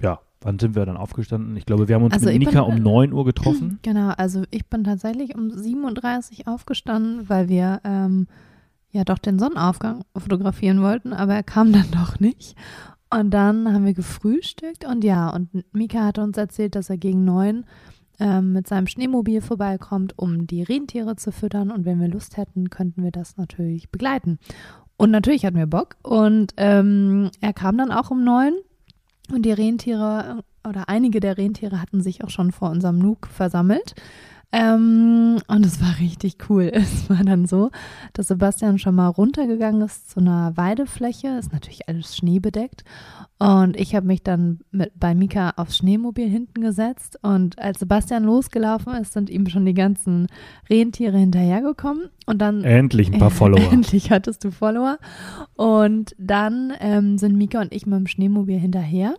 [0.00, 1.56] ja, wann sind wir dann aufgestanden?
[1.56, 3.78] Ich glaube, wir haben uns Also mit bin, Nika äh, um 9 Uhr getroffen.
[3.82, 8.26] Genau, also ich bin tatsächlich um 37 Uhr aufgestanden, weil wir ähm,
[8.90, 12.56] ja doch den Sonnenaufgang fotografieren wollten, aber er kam dann doch nicht.
[13.12, 17.26] Und dann haben wir gefrühstückt und ja, und Mika hatte uns erzählt, dass er gegen
[17.26, 17.66] neun
[18.18, 21.70] ähm, mit seinem Schneemobil vorbeikommt, um die Rentiere zu füttern.
[21.70, 24.38] Und wenn wir Lust hätten, könnten wir das natürlich begleiten.
[24.96, 25.96] Und natürlich hatten wir Bock.
[26.02, 28.54] Und ähm, er kam dann auch um neun
[29.30, 33.94] und die Rentiere oder einige der Rentiere hatten sich auch schon vor unserem Nuk versammelt.
[34.54, 36.70] Ähm, und es war richtig cool.
[36.82, 37.70] Es war dann so,
[38.12, 41.38] dass Sebastian schon mal runtergegangen ist zu einer Weidefläche.
[41.38, 42.84] Ist natürlich alles schneebedeckt.
[43.38, 47.18] Und ich habe mich dann mit, bei Mika aufs Schneemobil hinten gesetzt.
[47.22, 50.28] Und als Sebastian losgelaufen ist, sind ihm schon die ganzen
[50.68, 52.10] Rentiere hinterhergekommen.
[52.26, 52.62] Und dann.
[52.62, 53.72] Endlich ein paar Follower.
[53.72, 54.98] Endlich hattest du Follower.
[55.54, 59.14] Und dann ähm, sind Mika und ich mit dem Schneemobil hinterher.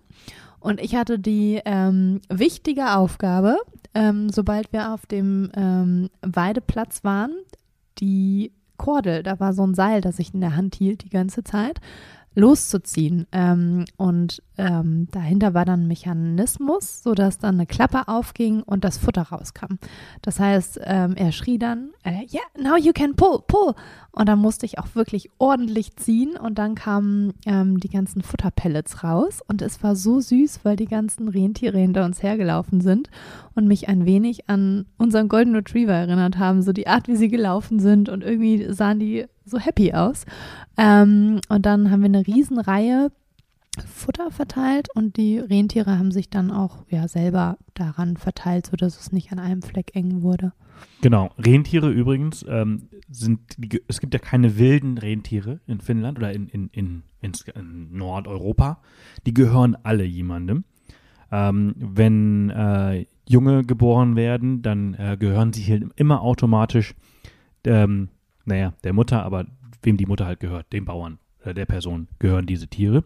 [0.63, 3.57] Und ich hatte die ähm, wichtige Aufgabe,
[3.93, 7.33] ähm, sobald wir auf dem ähm, Weideplatz waren,
[7.99, 11.43] die Kordel, da war so ein Seil, das ich in der Hand hielt die ganze
[11.43, 11.81] Zeit,
[12.35, 13.27] loszuziehen.
[13.31, 18.97] Ähm, und ähm, dahinter war dann ein Mechanismus, sodass dann eine Klappe aufging und das
[18.97, 19.77] Futter rauskam.
[20.21, 23.73] Das heißt, ähm, er schrie dann, äh, yeah, now you can pull, pull.
[24.11, 29.03] Und dann musste ich auch wirklich ordentlich ziehen und dann kamen ähm, die ganzen Futterpellets
[29.03, 33.09] raus und es war so süß, weil die ganzen Rentiere hinter uns hergelaufen sind
[33.55, 37.29] und mich ein wenig an unseren Golden Retriever erinnert haben, so die Art, wie sie
[37.29, 40.25] gelaufen sind und irgendwie sahen die so happy aus.
[40.77, 43.11] Ähm, und dann haben wir eine Riesenreihe
[43.85, 49.11] Futter verteilt und die Rentiere haben sich dann auch ja selber daran verteilt, sodass es
[49.11, 50.53] nicht an einem Fleck eng wurde.
[51.01, 51.31] Genau.
[51.37, 53.39] Rentiere übrigens ähm, sind,
[53.87, 58.81] es gibt ja keine wilden Rentiere in Finnland oder in, in, in, in, Nordeuropa.
[59.25, 60.65] Die gehören alle jemandem.
[61.31, 66.93] Ähm, wenn äh, Junge geboren werden, dann äh, gehören sie halt immer automatisch,
[67.65, 68.09] ähm,
[68.45, 69.45] naja, der Mutter, aber
[69.81, 73.03] wem die Mutter halt gehört, dem Bauern oder der Person gehören diese Tiere.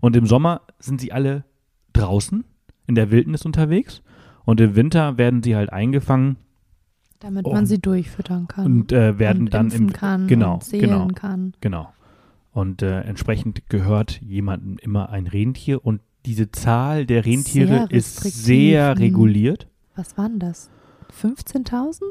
[0.00, 1.44] Und im Sommer sind sie alle
[1.92, 2.44] draußen
[2.86, 4.02] in der Wildnis unterwegs
[4.44, 6.36] und im Winter werden sie halt eingefangen
[7.18, 7.52] Damit Oh.
[7.52, 8.64] man sie durchfüttern kann.
[8.66, 11.52] und äh, werden und dann im kann genau und genau kann.
[11.60, 11.92] genau
[12.52, 18.20] und äh, entsprechend gehört jemandem immer ein Rentier und diese Zahl der Rentiere Sehr ist
[18.44, 20.70] sehr reguliert Was waren das?
[21.20, 22.02] 15.000?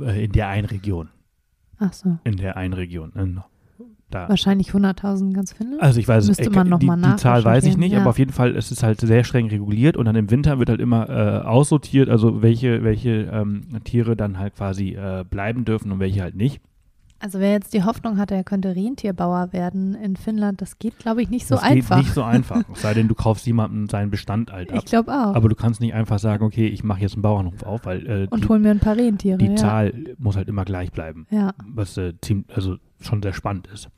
[0.00, 1.08] äh, in der einen Region
[1.82, 2.18] Ach so.
[2.24, 3.40] in der einen Region in,
[4.12, 5.82] da Wahrscheinlich 100.000 ganz Finnland.
[5.82, 8.00] Also ich weiß, Müsste äh, man noch die, mal die Zahl weiß ich nicht, ja.
[8.00, 10.68] aber auf jeden Fall ist es halt sehr streng reguliert und dann im Winter wird
[10.68, 15.90] halt immer äh, aussortiert, also welche, welche ähm, Tiere dann halt quasi äh, bleiben dürfen
[15.92, 16.60] und welche halt nicht.
[17.22, 21.22] Also wer jetzt die Hoffnung hatte, er könnte Rentierbauer werden in Finnland, das geht, glaube
[21.22, 21.96] ich, nicht so das einfach.
[21.96, 24.78] geht nicht so einfach, es sei denn, du kaufst jemandem seinen Bestand halt ab.
[24.78, 25.34] ich glaube auch.
[25.36, 28.26] Aber du kannst nicht einfach sagen, okay, ich mache jetzt einen Bauernhof auf, weil äh,
[28.28, 29.38] Und die, hol mir ein paar Rentiere.
[29.38, 29.54] die ja.
[29.56, 31.54] Zahl muss halt immer gleich bleiben, Ja.
[31.64, 33.88] was äh, ziemlich, also schon sehr spannend ist.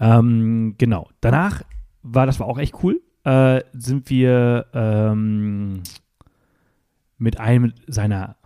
[0.00, 1.10] Ähm, genau.
[1.20, 1.62] Danach
[2.02, 5.82] war, das war auch echt cool, äh, sind wir ähm,
[7.18, 8.36] mit einem seiner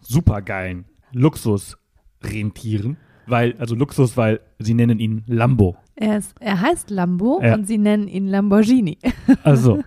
[0.00, 5.76] supergeilen Luxus-Rentieren, weil, also Luxus, weil sie nennen ihn Lambo.
[5.94, 7.54] Er, ist, er heißt Lambo Ja.
[7.54, 8.98] und sie nennen ihn Lamborghini.
[9.42, 9.82] Also.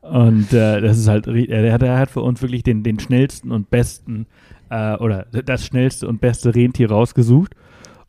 [0.00, 3.50] Und äh, das ist halt, er hat, er hat für uns wirklich den, den schnellsten
[3.52, 4.26] und besten
[4.70, 7.54] äh, oder das schnellste und beste Rentier rausgesucht.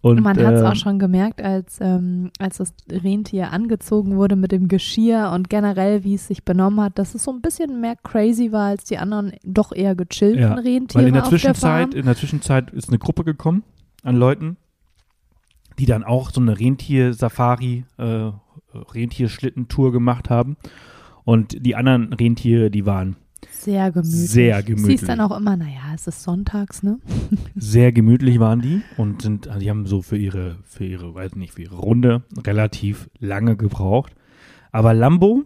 [0.02, 4.36] Und Man hat es ähm, auch schon gemerkt, als, ähm, als das Rentier angezogen wurde
[4.36, 7.82] mit dem Geschirr und generell, wie es sich benommen hat, dass es so ein bisschen
[7.82, 11.30] mehr crazy war als die anderen doch eher gechillten Ja, Rentiere Weil in der der
[11.30, 12.00] Zwischenzeit, Farm.
[12.00, 13.64] in der Zwischenzeit ist eine Gruppe gekommen
[14.04, 14.58] an Leuten,
[15.80, 18.32] die dann auch so eine Rentier-Safari, äh,
[18.74, 20.58] Rentierschlittentour gemacht haben.
[21.24, 23.16] Und die anderen Rentiere, die waren
[23.52, 24.30] Sehr gemütlich.
[24.30, 25.00] Sehr gemütlich.
[25.00, 27.00] Siehst dann auch immer, naja, es ist sonntags, ne?
[27.56, 31.36] sehr gemütlich waren die und sind, also die haben so für ihre, für ihre, weiß
[31.36, 34.14] nicht, für ihre Runde relativ lange gebraucht.
[34.72, 35.44] Aber Lambo,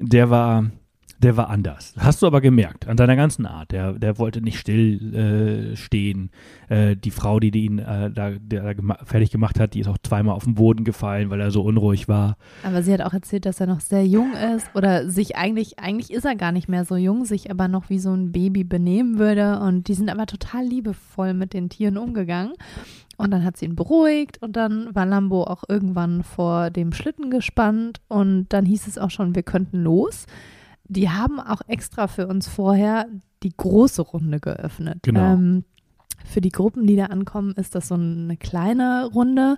[0.00, 0.70] der war,
[1.18, 1.94] der war anders.
[1.98, 3.72] Hast du aber gemerkt, an seiner ganzen Art.
[3.72, 6.30] Der, der wollte nicht still äh, stehen.
[6.68, 9.88] Äh, die Frau, die, die ihn äh, da, da gema fertig gemacht hat, die ist
[9.88, 12.36] auch zweimal auf den Boden gefallen, weil er so unruhig war.
[12.62, 16.12] Aber sie hat auch erzählt, dass er noch sehr jung ist oder sich eigentlich, eigentlich
[16.12, 19.18] ist er gar nicht mehr so jung, sich aber noch wie so ein Baby benehmen
[19.18, 19.58] würde.
[19.58, 22.52] Und die sind aber total liebevoll mit den Tieren umgegangen.
[23.16, 27.30] Und dann hat sie ihn beruhigt und dann war Lambo auch irgendwann vor dem Schlitten
[27.30, 30.26] gespannt und dann hieß es auch schon, wir könnten los.
[30.88, 33.06] Die haben auch extra für uns vorher
[33.42, 34.98] die große Runde geöffnet.
[35.02, 35.34] Genau.
[35.34, 35.64] Ähm,
[36.24, 39.56] für die Gruppen, die da ankommen, ist das so eine kleine Runde.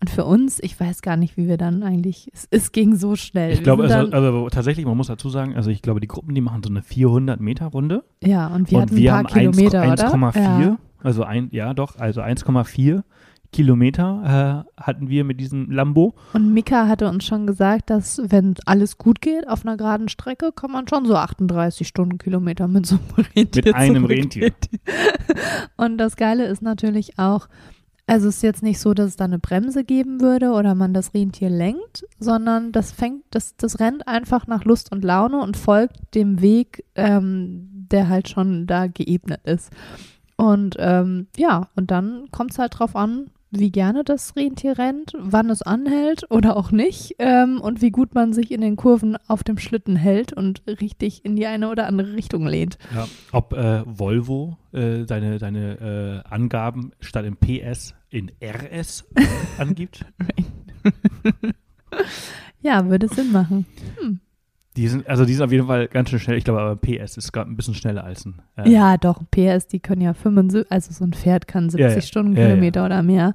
[0.00, 3.16] Und für uns, ich weiß gar nicht, wie wir dann eigentlich, es, es ging so
[3.16, 3.52] schnell.
[3.52, 6.40] Ich glaube, also, also tatsächlich, man muss dazu sagen, also ich glaube, die Gruppen, die
[6.40, 8.04] machen so eine 400 Meter Runde.
[8.22, 10.62] ja, und wir und hatten wir ein paar haben 1, Kilometer, 1,4, oder?
[10.62, 10.78] Ja.
[11.02, 13.02] also ein, ja doch, also 1,4
[13.52, 16.14] Kilometer äh, hatten wir mit diesem Lambo.
[16.32, 20.52] Und Mika hatte uns schon gesagt, dass wenn alles gut geht, auf einer geraden Strecke,
[20.52, 24.54] kann man schon so 38 Stundenkilometer mit so einem Rentier Mit einem zurücklegen.
[25.76, 27.48] Und das Geile ist natürlich auch,
[28.06, 30.94] Also es ist jetzt nicht so, dass es da eine Bremse geben würde oder man
[30.94, 35.56] das Rentier lenkt, sondern das fängt, das, das rennt einfach nach Lust und Laune und
[35.56, 39.70] folgt dem Weg, ähm, der halt schon da geebnet ist.
[40.36, 45.12] Und ähm, ja, und dann kommt es halt drauf an, wie gerne das Rentier rennt,
[45.18, 49.16] wann es anhält oder auch nicht ähm, und wie gut man sich in den Kurven
[49.28, 52.78] auf dem Schlitten hält und richtig in die eine oder andere Richtung lehnt.
[52.94, 53.06] Ja.
[53.30, 59.04] Ob äh, Volvo äh, seine, seine äh, Angaben statt im PS in RS
[59.58, 60.06] angibt?
[62.62, 63.66] ja, würde Sinn machen.
[63.98, 64.20] Hm.
[64.76, 66.38] Die sind, also die sind auf jeden Fall ganz schön schnell.
[66.38, 68.40] Ich glaube, aber PS ist gerade ein bisschen schneller als ein.
[68.56, 71.94] Äh, ja, doch, PS, die können ja 75, also so ein Pferd kann 70 Ja,
[71.94, 72.00] ja.
[72.00, 73.34] Stundenkilometer Ja, oder mehr.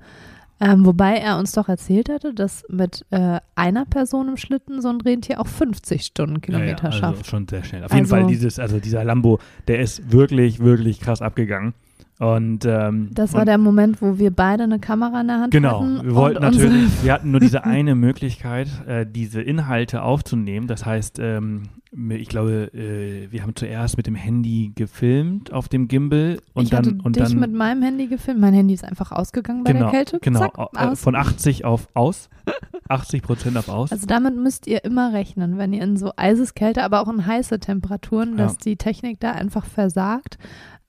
[0.59, 4.89] Ähm, wobei er uns doch erzählt hatte, dass mit äh, einer Person im Schlitten so
[4.89, 7.27] ein Rentier auch 50 Stundenkilometer ja, ja, also schafft.
[7.27, 7.83] schon sehr schnell.
[7.83, 11.75] Auf jeden Also- Fall dieses, also dieser Lambo, der ist wirklich, wirklich krass abgegangen.
[12.19, 15.51] Und ähm, Das war und, der Moment, wo wir beide eine Kamera in der Hand
[15.51, 16.03] Genau, hatten.
[16.03, 20.65] wir wollten natürlich, wir hatten nur diese eine Möglichkeit, äh, diese Inhalte aufzunehmen.
[20.67, 21.63] Das heißt, ähm,
[22.09, 26.69] ich glaube, äh, wir haben zuerst mit dem Handy gefilmt auf dem Gimbal und ich
[26.71, 28.39] dann und dich dann mit meinem Handy gefilmt.
[28.41, 30.19] Mein Handy ist einfach ausgegangen bei genau, der Kälte.
[30.19, 32.29] genau Zack, äh, von 80 auf aus,
[32.89, 33.91] 80 Prozent auf aus.
[33.91, 37.59] Also damit müsst ihr immer rechnen, wenn ihr in so Eiseskälte, aber auch in heiße
[37.59, 38.57] Temperaturen, dass Ja.
[38.65, 40.39] die Technik da einfach versagt.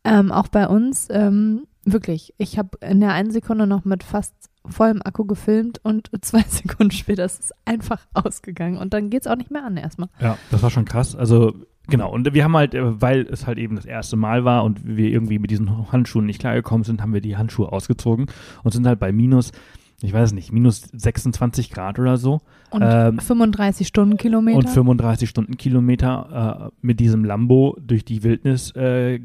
[0.09, 4.35] Ähm, auch bei uns, ähm, wirklich, ich habe in der einen Sekunde noch mit fast
[4.67, 9.27] vollem Akku gefilmt und zwei Sekunden später ist es einfach ausgegangen und dann geht es
[9.27, 10.09] auch nicht mehr an erstmal.
[10.21, 11.17] Ja, das war schon krass.
[11.17, 11.55] Also
[11.89, 12.13] genau.
[12.13, 15.09] Und wir haben halt, äh, weil es halt eben das erste Mal war und wir
[15.09, 18.27] irgendwie mit diesen Handschuhen nicht klargekommen sind, haben wir die Handschuhe ausgezogen
[18.63, 19.53] und sind halt bei minus,
[20.03, 22.41] ich weiß nicht, minus 26 Grad oder so
[22.71, 24.59] Und Ähm, 35 Stundenkilometer.
[24.59, 29.21] und 35 Stundenkilometer äh, mit diesem Lambo durch die Wildnis äh,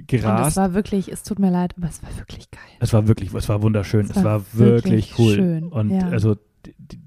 [0.00, 0.56] und es gerast.
[0.56, 2.60] war wirklich, es tut mir leid, aber es war wirklich geil.
[2.80, 4.06] Es war wirklich, es war wunderschön.
[4.06, 5.34] Es Es, war war, wirklich wirklich cool.
[5.34, 6.08] schön, Und ja.
[6.08, 6.36] also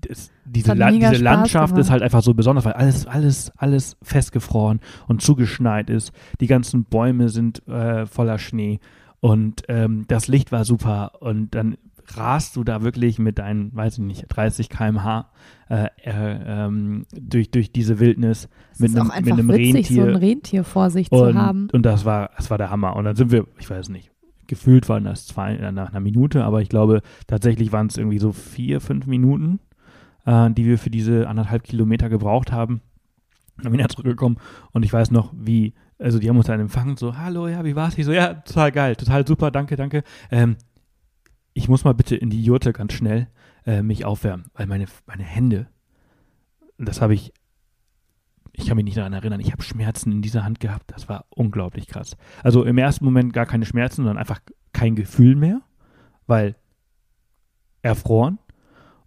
[0.08, 4.80] das, diese, La diese Landschaft ist halt einfach so besonders, weil alles, alles, alles festgefroren
[5.08, 6.12] und zugeschneit ist.
[6.40, 8.80] Die ganzen Bäume sind äh, voller Schnee
[9.20, 11.78] und ähm, das Licht war super und dann
[12.18, 15.30] rast du da wirklich mit deinen, weiß ich nicht, 30 km/h
[15.70, 19.50] äh, äh, ähm, durch, durch diese Wildnis Es mit ist einem, auch mit einfach einem
[19.50, 20.22] witzig, so ein Rentier.
[20.30, 21.68] Rentier vor sich und, zu haben.
[21.72, 22.96] und das war, das war der Hammer.
[22.96, 24.12] Und dann sind wir, ich weiß nicht,
[24.48, 28.20] gefühlt waren das zwei äh, nach einer Minute, aber ich glaube, tatsächlich waren es irgendwie
[28.20, 29.60] so vier, fünf Minuten,
[30.26, 32.82] äh, die wir für diese anderthalb Kilometer gebraucht haben.
[33.62, 34.38] Dann bin ich zurückgekommen
[34.72, 37.76] und ich weiß noch, wie, also die haben uns dann empfangen, so, hallo, ja, wie
[37.76, 37.98] war's?
[37.98, 40.04] Ich so, ja, total geil, total super, danke, danke.
[40.32, 40.58] Ähm,
[41.54, 43.28] ich muss mal bitte in die Jurte ganz schnell
[43.66, 45.68] äh, mich aufwärmen, weil meine, meine Hände,
[46.78, 47.34] das habe ich,
[48.52, 51.26] ich kann mich nicht daran erinnern, ich habe Schmerzen in dieser Hand gehabt, das war
[51.30, 52.18] unglaublich krass.
[52.44, 54.40] Also im ersten Moment gar keine Schmerzen, sondern einfach
[54.74, 55.62] kein Gefühl mehr,
[56.28, 56.56] weil
[57.82, 58.40] erfroren.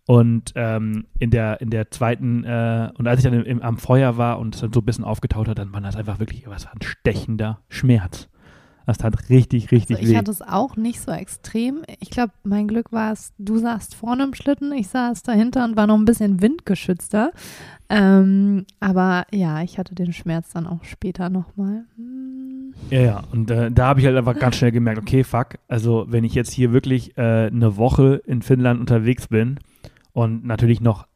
[0.09, 3.77] Und ähm, in der in der zweiten äh, und als ich dann im, im, am
[3.77, 6.47] Feuer war und es dann so ein bisschen aufgetaut hat, dann war das einfach wirklich
[6.47, 8.29] was ein stechender Schmerz.
[8.87, 10.17] Das tat richtig richtig Also ich weh.
[10.17, 11.83] hatte es auch nicht so extrem.
[11.99, 15.77] Ich glaube, mein Glück war es, du saßt vorne im Schlitten, ich saß dahinter und
[15.77, 17.33] war noch ein bisschen windgeschützter.
[17.89, 21.85] Ähm, aber ja, ich hatte den Schmerz dann auch später nochmal.
[21.97, 22.75] Hm.
[22.91, 26.07] Ja, ja, und äh, da habe ich halt einfach ganz schnell gemerkt, okay, fuck, also
[26.09, 29.59] wenn ich jetzt hier wirklich äh, eine Woche in Finnland unterwegs bin
[30.13, 31.07] und natürlich noch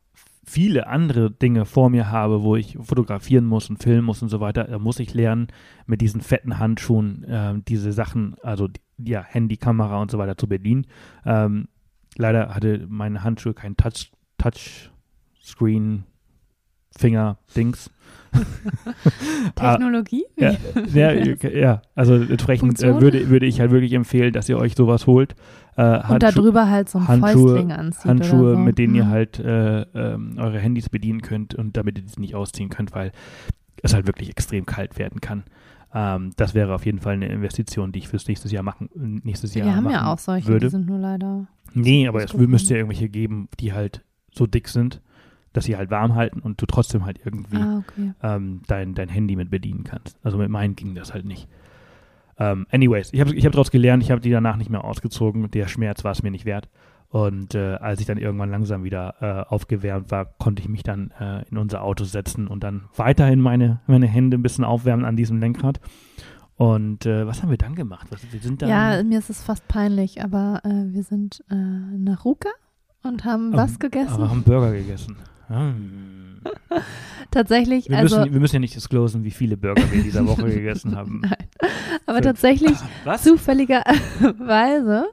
[0.50, 4.40] viele andere Dinge vor mir habe, wo ich fotografieren muss und filmen muss und so
[4.40, 5.46] weiter, da muss ich lernen,
[5.86, 10.48] mit diesen fetten Handschuhen äh, diese Sachen, also ja, Handy, Kamera und so weiter zu
[10.48, 10.86] bedienen.
[11.24, 11.68] Ähm,
[12.16, 16.04] leider hatte meine Handschuhe kein Touch, Touchscreen,
[16.96, 17.88] Finger, Dings.
[19.56, 20.24] Ah, Technologie?
[20.36, 20.54] ja,
[20.94, 21.12] ja,
[21.52, 25.34] ja, also entsprechend äh, würde, würde ich halt wirklich empfehlen, dass ihr euch sowas holt.
[25.76, 28.58] Äh, Und Handschu- darüber halt so ein Handschuhe- Fäustling anzieht Handschuhe, oder so.
[28.60, 29.10] mit denen ihr Hm.
[29.10, 33.12] halt äh, ähm, eure Handys bedienen könnt und damit ihr die nicht ausziehen könnt, weil
[33.82, 35.44] es halt wirklich extrem kalt werden kann.
[35.92, 38.88] Ähm, das wäre auf jeden Fall eine Investition, die ich fürs nächste Jahr machen,
[39.24, 40.66] nächstes Jahr Wir haben ja auch solche, würde.
[40.66, 41.46] die sind nur leider.
[41.74, 45.00] Nee, aber es müsste ja irgendwelche geben, die halt so dick sind,
[45.52, 48.12] dass sie halt warm halten und du trotzdem halt irgendwie Ah, okay.
[48.22, 50.16] ähm, dein, dein Handy mit bedienen kannst.
[50.22, 51.48] Also mit meinen ging das halt nicht.
[52.38, 55.50] Ähm, anyways, ich habe ich hab daraus gelernt, ich habe die danach nicht mehr ausgezogen.
[55.50, 56.68] Der Schmerz war es mir nicht wert.
[57.08, 61.10] Und äh, als ich dann irgendwann langsam wieder äh, aufgewärmt war, konnte ich mich dann
[61.18, 65.16] äh, in unser Auto setzen und dann weiterhin meine, meine Hände ein bisschen aufwärmen an
[65.16, 65.80] diesem Lenkrad.
[66.56, 68.06] Und äh, was haben wir dann gemacht?
[68.10, 71.54] Was, wir sind dann Ja, mir ist es fast peinlich, aber äh, wir sind äh,
[71.54, 72.50] nach Ruka
[73.02, 74.12] und haben was Ähm, gegessen.
[74.14, 75.16] aber haben Burger gegessen.
[75.50, 76.40] Hm.
[77.30, 80.26] Tatsächlich, Wir, also müssen, wir müssen ja nicht disclosen, wie viele Burger wir in dieser
[80.26, 81.20] Woche gegessen haben.
[81.22, 81.36] Nein.
[82.06, 82.26] aber Fünf.
[82.26, 83.22] tatsächlich Was?
[83.22, 85.06] zufälligerweise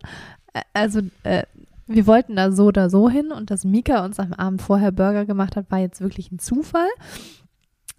[0.73, 1.43] also äh,
[1.87, 5.25] wir wollten da so oder so hin und dass Mika uns am Abend vorher Burger
[5.25, 6.89] gemacht hat, war jetzt wirklich ein Zufall.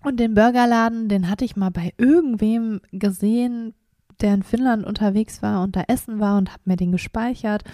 [0.05, 3.74] Und den Burgerladen, den hatte ich mal bei irgendwem gesehen,
[4.20, 7.64] der in Finnland unterwegs war und da essen war und habe mir den gespeichert.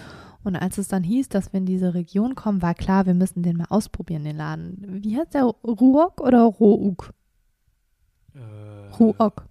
[0.44, 3.42] Und als es dann hieß, dass wir in diese Region kommen, war klar, wir müssen
[3.42, 5.02] den mal ausprobieren, den Laden.
[5.02, 5.44] Wie heißt der?
[5.44, 7.12] Ruok oder Rouk?
[8.34, 8.38] Äh,
[8.98, 9.46] Ruok.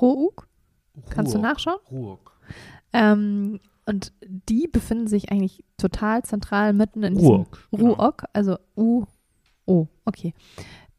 [0.00, 0.48] Rouk?
[1.10, 1.46] Kannst du Ruok.
[1.46, 1.78] nachschauen?
[1.90, 2.38] Ruok.
[2.92, 7.68] Ähm, und die befinden sich eigentlich total zentral mitten in diesem Ruok.
[7.70, 7.92] genau.
[7.94, 9.04] Ruok, also U,
[9.66, 10.34] O, okay,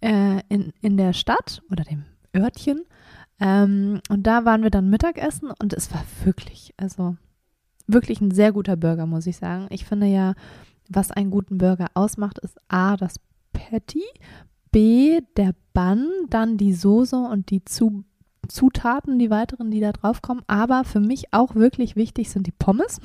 [0.02, 2.06] äh, in, in der Stadt oder dem
[2.36, 2.84] Örtchen.
[3.40, 7.18] Ähm, und da waren wir dann Mittagessen und es war wirklich, also
[7.88, 9.68] wirklich ein sehr guter Burger, muss ich sagen.
[9.70, 10.34] Ich finde ja,
[10.90, 13.16] was einen guten Burger ausmacht, ist A, das
[13.54, 14.04] Patty,
[14.72, 18.04] B, der Bun, dann die Soße und die Zu
[18.48, 20.44] Zutaten, die weiteren, die da drauf kommen.
[20.48, 23.00] Aber für mich auch wirklich wichtig sind die Pommes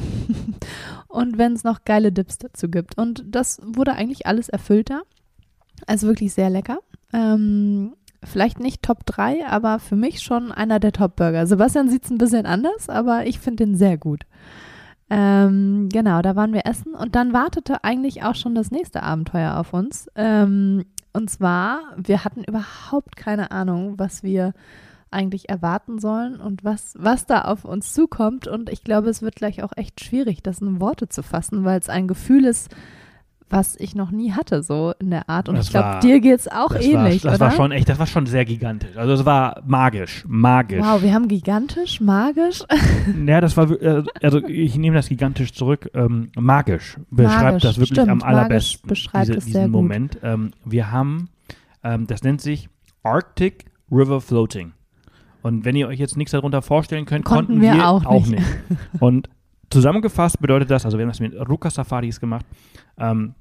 [1.09, 2.99] und wenn es noch geile Dips dazu gibt.
[2.99, 5.03] Und das wurde eigentlich alles erfüllt da.
[5.87, 6.79] Also wirklich sehr lecker.
[7.13, 11.47] Ähm, vielleicht nicht Top 3, aber für mich schon einer der Top-Burger.
[11.47, 14.25] Sebastian sieht es ein bisschen anders, aber ich finde den sehr gut.
[15.11, 19.57] Ähm, genau, da waren wir essen und dann wartete eigentlich auch schon das nächste Abenteuer
[19.57, 20.09] auf uns.
[20.15, 24.55] Ähm, und zwar, wir hatten überhaupt keine Ahnung, was wir
[25.11, 28.47] eigentlich erwarten sollen und was, was da auf uns zukommt.
[28.47, 31.81] Und ich glaube, es wird gleich auch echt schwierig, das in Worte zu fassen, weil
[31.81, 32.75] es ein Gefühl ist,
[33.51, 35.49] was ich noch nie hatte, so in der Art.
[35.49, 37.51] Und Das ich glaube, dir geht es auch Das, ähnlich, war, das oder?
[37.51, 38.97] war schon echt, das war schon sehr gigantisch.
[38.97, 40.81] Also es war magisch, magisch.
[40.83, 42.63] wow, wir haben gigantisch, magisch.
[43.27, 45.91] Ja, das war, wir- äh, also ich nehme das gigantisch zurück.
[45.95, 48.89] Ähm, magisch beschreibt Magisch, das wirklich stimmt, am allerbesten.
[48.89, 49.73] beschreibt diese, es diesen sehr gut.
[49.73, 50.19] Moment.
[50.23, 51.29] Ähm, wir haben,
[51.83, 52.69] ähm, das nennt sich
[53.03, 54.73] Arctic River Floating.
[55.43, 58.43] Und wenn ihr euch jetzt nichts darunter vorstellen könnt, Konnten konnten, wir auch nicht.
[59.01, 59.29] Und
[59.71, 62.45] zusammengefasst bedeutet das, also wir haben das mit Ruka Safaris gemacht,
[62.99, 63.35] ähm,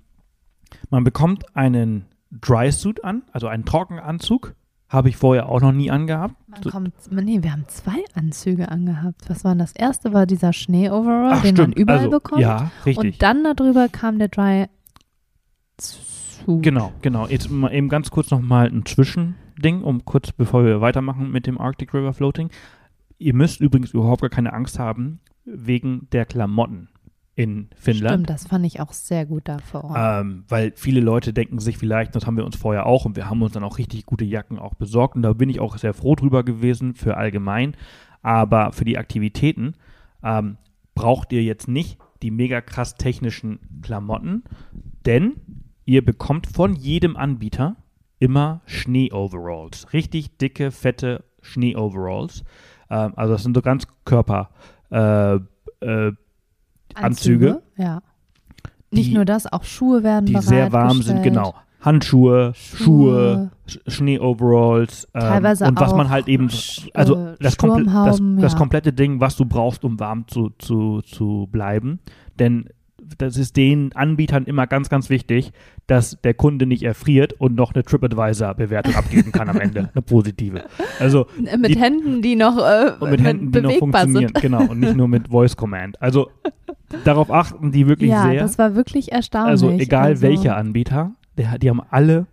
[0.90, 4.56] man bekommt einen Dry Suit an, also einen Trockenanzug.
[4.88, 6.36] Habe ich vorher auch noch nie angehabt.
[6.48, 9.30] Man kommt, nee, wir haben zwei Anzüge angehabt.
[9.30, 10.14] Was war das erste?
[10.14, 11.78] War dieser Schnee-Overall, den man stimmt.
[11.78, 12.42] überall also, bekommt.
[12.42, 13.14] Ja, richtig.
[13.14, 14.66] Und dann darüber kam der Dry
[15.80, 16.64] Suit.
[16.64, 17.28] Genau, genau.
[17.28, 21.60] Jetzt mal eben ganz kurz nochmal ein Zwischending, um kurz bevor wir weitermachen mit dem
[21.60, 22.50] Arctic River Floating.
[23.20, 26.90] Ihr müsst übrigens überhaupt gar keine Angst haben wegen der Klamotten
[27.40, 28.16] in Finnland.
[28.16, 29.96] Stimmt, das fand ich auch sehr gut da vor Ort.
[29.98, 33.30] Ähm, weil viele Leute denken sich vielleicht, das haben wir uns vorher auch und wir
[33.30, 35.94] haben uns dann auch richtig gute Jacken auch besorgt und da bin ich auch sehr
[35.94, 37.78] froh drüber gewesen für allgemein.
[38.22, 39.76] Aber für die Aktivitäten
[40.22, 40.58] ähm,
[40.96, 44.44] braucht ihr jetzt nicht die mega krass technischen Klamotten,
[45.06, 45.36] denn
[45.86, 47.78] ihr bekommt von jedem Anbieter
[48.20, 49.94] immer Schnee-Overalls.
[49.94, 52.44] Richtig dicke, fette Schnee-Overalls.
[52.90, 54.50] Ähm, also das sind so ganz Körper.
[54.92, 55.36] Äh,
[55.80, 56.12] äh,
[56.96, 57.62] Anzüge.
[57.78, 58.02] Ja.
[58.92, 61.54] Nicht nur das, auch Schuhe werden die sehr warm sind, genau.
[61.82, 67.56] Handschuhe, Schuhe, Sch- Schnee-Overalls ähm, Teilweise und was man halt eben, Sch- also äh, das,
[67.58, 72.00] komple das, das komplette Ding, was du brauchst, um warm zu, zu, zu bleiben.
[72.38, 72.68] Denn
[73.18, 75.52] das ist den Anbietern immer ganz, ganz wichtig,
[75.88, 80.64] dass der Kunde nicht erfriert und noch eine TripAdvisor-Bewertung abgeben kann am Ende, eine positive.
[81.00, 84.42] Also Äh, Mit die- Händen, die noch, äh, und mit Händen, die noch funktionieren, sind.
[84.42, 86.02] genau, und nicht nur mit Voice Command.
[86.02, 86.30] Also
[87.04, 88.42] darauf achten die wirklich ja, sehr.
[88.42, 89.52] das war wirklich erstaunlich.
[89.52, 92.28] Also egal Also, welcher Anbieter, der, die haben alle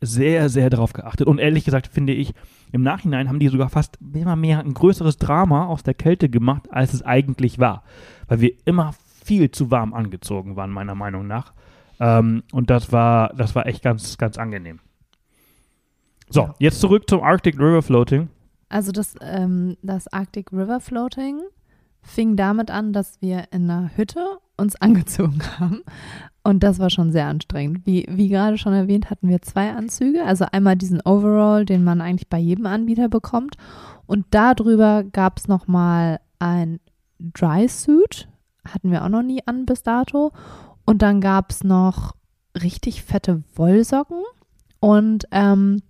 [0.00, 1.26] sehr, sehr darauf geachtet.
[1.26, 2.32] Und ehrlich gesagt finde ich,
[2.72, 6.68] im Nachhinein haben die sogar fast immer mehr ein größeres Drama aus der Kälte gemacht,
[6.70, 7.82] als es eigentlich war.
[8.28, 8.94] Weil wir immer
[9.28, 11.52] viel zu warm angezogen waren, meiner Meinung nach.
[12.00, 14.80] Ähm, und das war, das war echt ganz, ganz angenehm.
[16.30, 16.54] So, Ja.
[16.58, 18.28] jetzt zurück zum Arctic River Floating.
[18.70, 21.40] Also das, ähm, das Arctic River Floating
[22.02, 25.82] fing damit an, dass wir in einer Hütte uns angezogen haben.
[26.42, 27.84] Und das war schon sehr anstrengend.
[27.84, 30.24] Wie, wie gerade schon erwähnt, hatten wir zwei Anzüge.
[30.24, 33.56] Also einmal diesen Overall, den man eigentlich bei jedem Anbieter bekommt.
[34.06, 36.80] Und darüber gab es nochmal ein
[37.18, 38.28] Dry Suit.
[38.72, 40.32] Hatten wir auch noch nie an bis dato.
[40.84, 42.14] Und dann gab es noch
[42.62, 44.22] richtig fette Wollsocken.
[44.80, 45.82] Und ähm,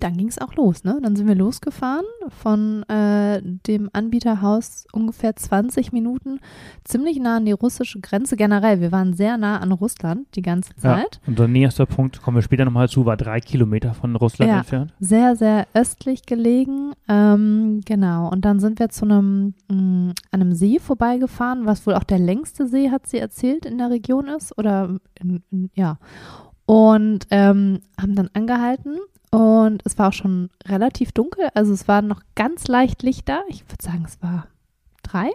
[0.00, 0.98] dann ging es auch los, ne?
[1.02, 6.40] Dann sind wir losgefahren von äh, dem Anbieterhaus ungefähr 20 Minuten,
[6.84, 8.36] ziemlich nah an die russische Grenze.
[8.36, 11.20] Generell, wir waren sehr nah an Russland die ganze Zeit.
[11.26, 14.58] Unser nächster Punkt, kommen wir später nochmal zu, war drei Kilometer von Russland Ja.
[14.58, 14.94] entfernt.
[15.00, 16.92] Sehr, sehr östlich gelegen.
[17.08, 18.28] Ähm, genau.
[18.30, 22.66] Und dann sind wir zu einem, mh, einem See vorbeigefahren, was wohl auch der längste
[22.66, 24.56] See, hat sie erzählt, in der Region ist.
[24.58, 25.98] Oder in, in, ja.
[26.66, 28.96] Und ähm, haben dann angehalten.
[29.30, 31.48] Und es war auch schon relativ dunkel.
[31.54, 33.42] Also es war noch ganz leicht Licht da.
[33.48, 34.46] Ich würde sagen, es war
[35.02, 35.30] drei,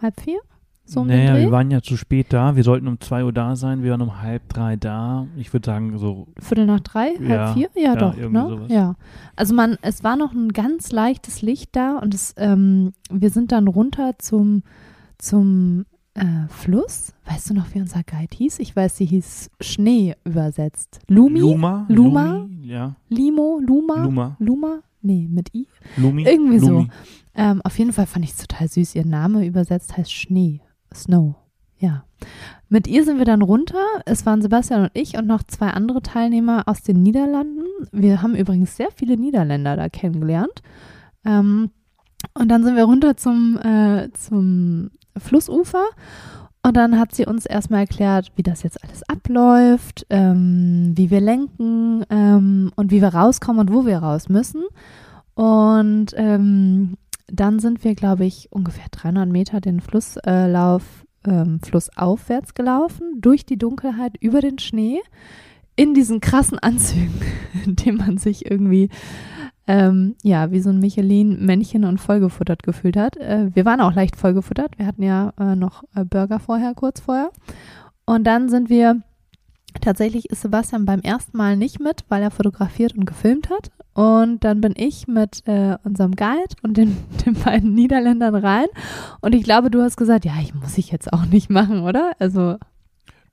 [0.00, 0.40] halb vier.
[0.84, 2.56] So naja, wir waren ja zu spät da.
[2.56, 3.82] Wir sollten um 2 Uhr da sein.
[3.82, 5.26] Wir waren um halb drei da.
[5.36, 7.68] Ich würde sagen, so Viertel nach drei, halb Ja, vier?
[7.74, 8.46] Ja, ja, doch, ne?
[8.48, 8.70] sowas.
[8.70, 8.96] Ja.
[9.36, 13.52] Also man, es war noch ein ganz leichtes Licht da und es, ähm, wir sind
[13.52, 14.64] dann runter zum,
[15.18, 17.12] zum äh, Fluss.
[17.26, 18.58] Weißt du noch, wie unser Guide hieß?
[18.58, 21.00] Ich weiß, sie hieß Schnee übersetzt.
[21.08, 21.40] Lumi?
[21.40, 21.86] Luma.
[21.88, 22.32] Luma?
[22.32, 22.96] Lumi, ja.
[23.08, 23.60] Limo?
[23.64, 24.04] Luma?
[24.04, 24.36] Luma.
[24.38, 24.80] Luma?
[25.00, 25.66] Nee, mit I.
[25.96, 26.24] Lumi.
[26.24, 26.70] Irgendwie so.
[26.70, 26.88] Lumi.
[27.34, 28.94] Ähm, auf jeden Fall fand ich es total süß.
[28.94, 30.60] Ihr Name übersetzt heißt Schnee.
[30.94, 31.34] Snow.
[31.78, 32.04] Ja.
[32.68, 33.84] Mit ihr sind wir dann runter.
[34.06, 37.64] Es waren Sebastian und ich und noch zwei andere Teilnehmer aus den Niederlanden.
[37.90, 40.62] Wir haben übrigens sehr viele Niederländer da kennengelernt.
[41.24, 41.70] Ähm,
[42.34, 45.84] und dann sind wir runter zum, äh, zum Flussufer.
[46.64, 51.20] Und dann hat sie uns erstmal erklärt, wie das jetzt alles abläuft, ähm, wie wir
[51.20, 54.62] lenken ähm, und wie wir rauskommen und wo wir raus müssen.
[55.34, 56.96] Und ähm,
[57.26, 60.82] dann sind wir, glaube ich, ungefähr 300 Meter den Flusslauf,
[61.26, 65.00] ähm, flussaufwärts gelaufen, durch die Dunkelheit, über den Schnee,
[65.74, 67.20] in diesen krassen Anzügen,
[67.64, 68.88] in denen man sich irgendwie,
[69.66, 73.16] ähm, ja, wie so ein Michelin-Männchen und vollgefuttert gefühlt hat.
[73.16, 74.78] Äh, wir waren auch leicht vollgefuttert.
[74.78, 77.30] Wir hatten ja äh, noch äh, Burger vorher, kurz vorher.
[78.04, 79.02] Und dann sind wir,
[79.80, 83.70] tatsächlich ist Sebastian beim ersten Mal nicht mit, weil er fotografiert und gefilmt hat.
[83.94, 86.96] Und dann bin ich mit äh, unserem Guide und den,
[87.26, 88.66] den beiden Niederländern rein.
[89.20, 92.12] Und ich glaube, du hast gesagt, ja, ich muss ich jetzt auch nicht machen, oder?
[92.18, 92.56] Also,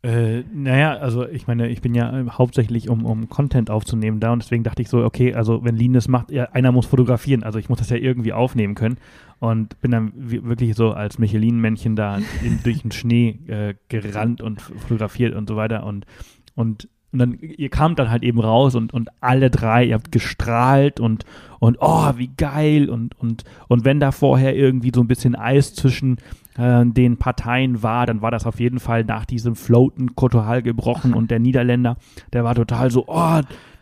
[0.01, 4.31] Äh, naja, also ich meine, ich bin ja äh, hauptsächlich, um, um Content aufzunehmen da
[4.31, 7.43] und deswegen dachte ich so, okay, also wenn Lean das macht, ja, einer muss fotografieren,
[7.43, 8.97] also ich muss das ja irgendwie aufnehmen können
[9.39, 14.41] und bin dann wi- wirklich so als Michelin-Männchen da in, durch den Schnee äh, gerannt
[14.41, 16.05] und fotografiert und so weiter und,
[16.55, 20.11] und und dann, ihr kamt dann halt eben raus und, und alle drei, ihr habt
[20.11, 21.25] gestrahlt und,
[21.59, 22.89] und oh, wie geil.
[22.89, 26.17] Und, und, und wenn da vorher irgendwie so ein bisschen Eis zwischen
[26.57, 31.13] äh, den Parteien war, dann war das auf jeden Fall nach diesem Floaten total gebrochen
[31.15, 31.97] und der Niederländer,
[32.31, 33.41] der war total so, oh,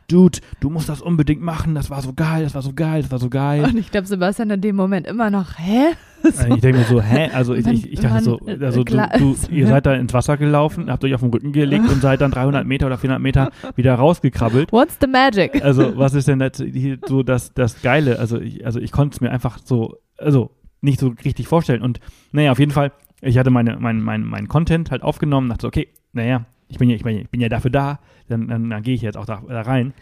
[0.10, 3.12] Dude, du musst das unbedingt machen, das war so geil, das war so geil, das
[3.12, 3.66] war so geil.
[3.66, 5.96] und ich glaube, Sebastian in dem Moment immer noch, hä?
[6.24, 7.30] Also ich denke mir so, hä?
[7.34, 10.38] Also ich, ich, ich dachte so, äh, also du, du, ihr seid da ins Wasser
[10.38, 13.52] gelaufen, habt euch auf den Rücken gelegt und seid dann 300 Meter oder 400 Meter
[13.76, 14.72] wieder rausgekrabbelt.
[14.72, 15.62] What's the magic?
[15.62, 16.64] Also was ist denn das,
[17.06, 18.18] so das, das Geile?
[18.18, 21.82] Also ich, also ich konnte es mir einfach so, also nicht so richtig vorstellen.
[21.82, 22.00] Und
[22.32, 25.68] naja, auf jeden Fall, ich hatte meine, mein, mein, mein Content halt aufgenommen, dachte so,
[25.68, 28.70] okay, naja, ich bin ja, ich bin ja, ich bin ja dafür da, dann, dann,
[28.70, 29.94] dann gehe ich jetzt auch da, da rein.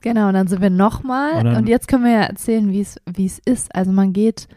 [0.00, 1.46] Genau, und dann sind wir nochmal.
[1.46, 3.74] Und Und jetzt können wir ja erzählen, wie es ist.
[3.74, 4.48] Also man geht,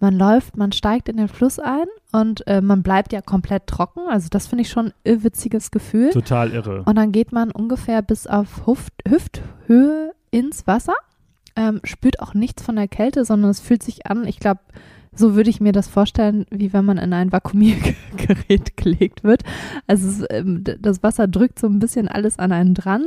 [0.00, 4.00] man läuft, man steigt in den Fluss ein und äh, man bleibt ja komplett trocken.
[4.08, 6.10] Also das finde ich schon ein irrwitziges Gefühl.
[6.10, 6.82] Total irre.
[6.84, 10.94] Und dann geht man ungefähr bis auf Hüft, Hüfthöhe ins Wasser,
[11.56, 14.60] ähm, spürt auch nichts von der Kälte, sondern es fühlt sich an, ich glaube,
[15.16, 19.42] so würde ich mir das vorstellen, wie wenn man in ein Vakuumiergerät gelegt wird.
[19.86, 23.06] Also ähm, das Wasser drückt so ein bisschen alles an einen dran.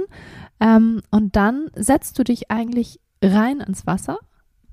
[0.59, 4.17] Ähm, und dann setzt du dich eigentlich rein ins Wasser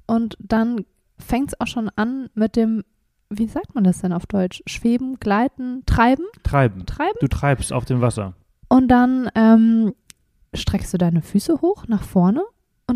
[0.07, 0.85] und dann
[1.19, 2.85] fängt es auch schon an mit dem,
[3.31, 4.63] wie sagt man das denn auf Deutsch?
[4.67, 6.25] Schweben, gleiten, treiben?
[6.43, 6.87] Treiben.
[6.87, 7.19] Treiben?
[7.21, 8.35] Du treibst auf dem Wasser.
[8.69, 9.95] Und dann ähm,
[10.55, 12.43] streckst du deine Füße hoch nach vorne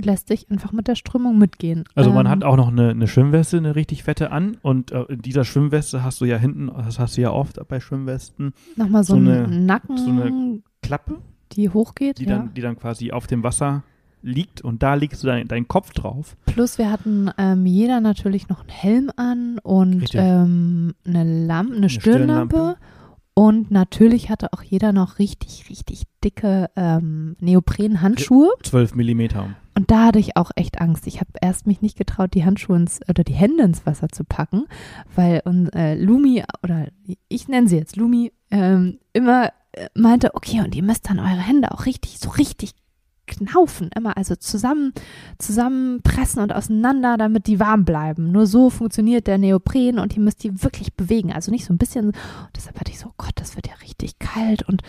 [0.01, 1.84] und lässt dich einfach mit der Strömung mitgehen.
[1.94, 5.03] Also man ähm, hat auch noch eine, eine Schwimmweste, eine richtig fette an und äh,
[5.05, 9.05] in dieser Schwimmweste hast du ja hinten, das hast du ja oft bei Schwimmwesten, nochmal
[9.05, 11.18] so, so einen eine- Nacken, so eine Klappe,
[11.53, 12.18] die hochgeht.
[12.18, 12.38] die, ja.
[12.38, 13.82] dann, die dann quasi auf dem Wasser
[14.22, 16.36] liegt und da legst du dein, deinen Kopf drauf.
[16.46, 21.88] Plus wir hatten ähm, jeder natürlich noch einen Helm an und ähm, eine Lampe, eine,
[21.88, 22.57] Stirnlampe.
[22.57, 22.76] Stirnlampe.
[23.34, 28.51] Und natürlich hatte auch jeder noch richtig, richtig dicke ähm, Neopren-Handschuhe.
[28.62, 29.57] 12 Millimeter.
[29.75, 31.07] Und da hatte ich auch echt Angst.
[31.07, 34.25] Ich habe erst mich nicht getraut, die Handschuhe ins, oder die Hände ins Wasser zu
[34.25, 34.66] packen,
[35.14, 36.89] weil und, äh, Lumi, oder
[37.29, 41.41] ich nenne sie jetzt Lumi, ähm, immer äh, meinte, okay, und ihr müsst dann eure
[41.41, 42.75] Hände auch richtig, so richtig
[43.31, 44.93] knaufen, immer also zusammen,
[45.39, 48.33] zusammenpressen und auseinander, damit die warm bleiben.
[48.33, 51.33] Nur so funktioniert der Neopren und ihr müsst die wirklich bewegen.
[51.33, 52.07] Also nicht so ein bisschen.
[52.07, 52.16] Und
[52.57, 54.83] deshalb hatte ich so, oh Gott, das wird ja richtig kalt und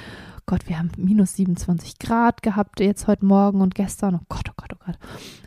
[0.45, 4.15] Gott, wir haben minus 27 Grad gehabt jetzt heute Morgen und gestern.
[4.15, 4.97] Oh Gott, oh Gott, oh Gott.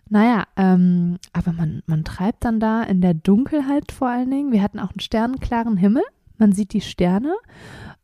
[0.08, 4.52] Naja, ähm, aber man, man treibt dann da in der Dunkelheit vor allen Dingen.
[4.52, 6.02] Wir hatten auch einen sternenklaren Himmel.
[6.38, 7.34] Man sieht die Sterne.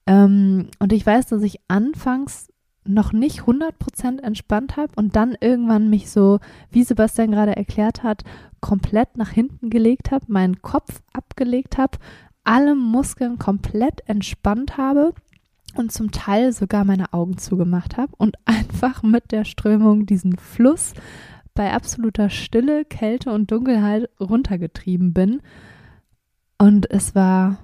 [0.07, 2.49] Ähm, und ich weiß, dass ich anfangs
[2.85, 8.25] noch nicht 100% entspannt habe und dann irgendwann mich so, wie Sebastian gerade erklärt hat,
[8.61, 11.99] komplett nach hinten gelegt habe, meinen Kopf abgelegt habe,
[12.45, 15.15] alle Muskeln komplett entspannt habe
[15.75, 20.95] und zum Teil sogar meine Augen zugemacht habe und einfach mit der Strömung diesen Fluss
[21.55, 25.43] bei absoluter Stille, Kälte und Dunkelheit runtergetrieben bin.
[26.59, 27.59] Und es war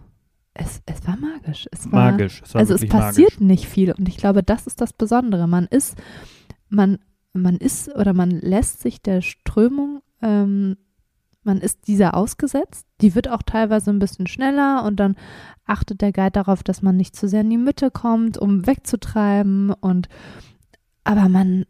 [0.59, 1.67] es, es war magisch.
[1.71, 2.43] Es war, magisch.
[2.43, 3.41] Es war also es passiert magisch.
[3.41, 5.47] nicht viel und ich glaube, das ist das Besondere.
[5.47, 5.97] Man ist,
[6.69, 6.99] man,
[7.33, 10.77] man ist oder man lässt sich der Strömung, ähm,
[11.47, 12.87] man ist dieser ausgesetzt.
[13.01, 15.17] Die wird auch teilweise ein bisschen schneller und dann
[15.65, 19.73] achtet der Guide darauf, dass man nicht zu sehr in die Mitte kommt, um wegzutreiben
[19.73, 20.09] und
[21.05, 21.67] aber man,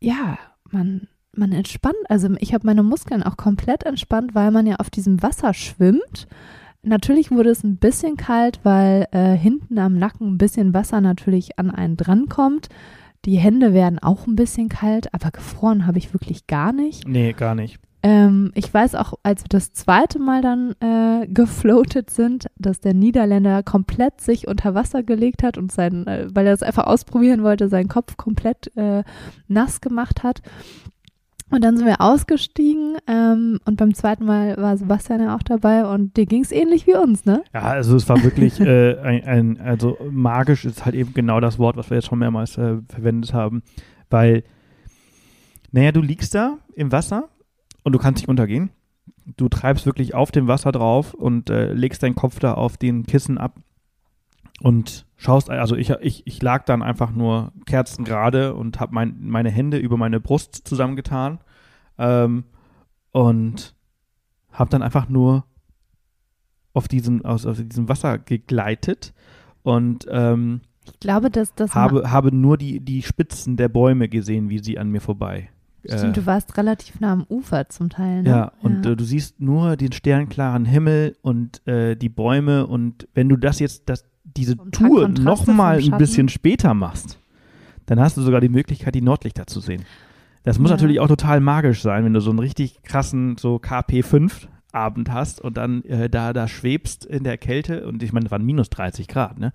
[0.00, 0.38] ja,
[0.70, 1.94] man, man entspannt.
[2.08, 6.26] Also ich habe meine Muskeln auch komplett entspannt, weil man ja auf diesem Wasser schwimmt.
[6.82, 11.58] Natürlich wurde es ein bisschen kalt, weil äh, hinten am Nacken ein bisschen Wasser natürlich
[11.58, 12.68] an einen drankommt.
[13.24, 17.08] Die Hände werden auch ein bisschen kalt, aber gefroren habe ich wirklich gar nicht.
[17.08, 17.78] Nee, gar nicht.
[18.04, 22.92] Ähm, ich weiß auch, als wir das zweite Mal dann äh, gefloatet sind, dass der
[22.92, 27.42] Niederländer komplett sich unter Wasser gelegt hat und sein, äh, weil er es einfach ausprobieren
[27.42, 29.04] wollte, seinen Kopf komplett äh,
[29.48, 30.42] nass gemacht hat.
[31.50, 35.86] Und dann sind wir ausgestiegen ähm, und beim zweiten Mal war Sebastian ja auch dabei
[35.86, 37.42] und dir ging es ähnlich wie uns, ne?
[37.54, 41.58] Ja, also es war wirklich äh, ein, ein, also magisch ist halt eben genau das
[41.58, 43.62] Wort, was wir jetzt schon mehrmals äh, verwendet haben,
[44.10, 44.42] weil,
[45.72, 47.30] naja, du liegst da im Wasser
[47.84, 48.70] und du kannst nicht untergehen.
[49.36, 53.06] Du treibst wirklich auf dem Wasser drauf und äh, legst deinen Kopf da auf den
[53.06, 53.60] Kissen ab
[54.60, 59.50] und schaust, also ich, ich, ich lag dann einfach nur kerzengerade und habe mein, meine
[59.50, 61.38] Hände über meine Brust zusammengetan
[61.98, 62.44] ähm,
[63.12, 63.74] und
[64.52, 65.44] habe dann einfach nur
[66.72, 69.12] auf diesem, aus, auf diesem Wasser gegleitet
[69.62, 74.50] und ähm, Ich glaube, dass das habe, habe nur die, die Spitzen der Bäume gesehen,
[74.50, 75.50] wie sie an mir vorbei.
[75.86, 78.28] Stimmt, äh, du warst relativ nah am Ufer zum Teil, ne?
[78.30, 83.28] Ja, und Äh, du siehst nur den sternklaren Himmel und äh, die Bäume und wenn
[83.28, 87.18] du das jetzt, das, diese paar Tour nochmal ein bisschen später machst,
[87.86, 89.84] dann hast du sogar die Möglichkeit, die Nordlichter zu sehen.
[90.42, 90.76] Das muss Ja.
[90.76, 95.40] natürlich auch total magisch sein, wenn du so einen richtig krassen, so KP5 Abend hast
[95.40, 98.70] und dann äh, da, da schwebst in der Kälte und ich meine, es waren minus
[98.70, 99.52] 30 Grad, ne?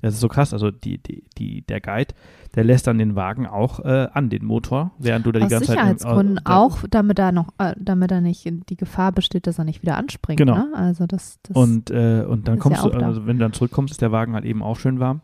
[0.00, 0.52] Das ist so krass.
[0.52, 2.14] Also die, die, die, der Guide,
[2.54, 5.50] der lässt dann den Wagen auch äh, an den Motor, während du da die Aus
[5.50, 5.76] ganze Zeit.
[5.76, 9.58] Sicherheitsgründen äh, da- auch, damit da noch, äh, damit da nicht die Gefahr besteht, dass
[9.58, 10.38] er nicht wieder anspringt.
[10.38, 10.56] Genau.
[10.56, 10.72] Ne?
[10.74, 13.90] Also das, das Und, äh, und dann kommst ja du, also wenn du dann zurückkommst,
[13.92, 15.20] ist der Wagen halt eben auch schön warm.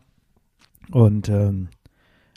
[0.91, 1.69] Und ähm,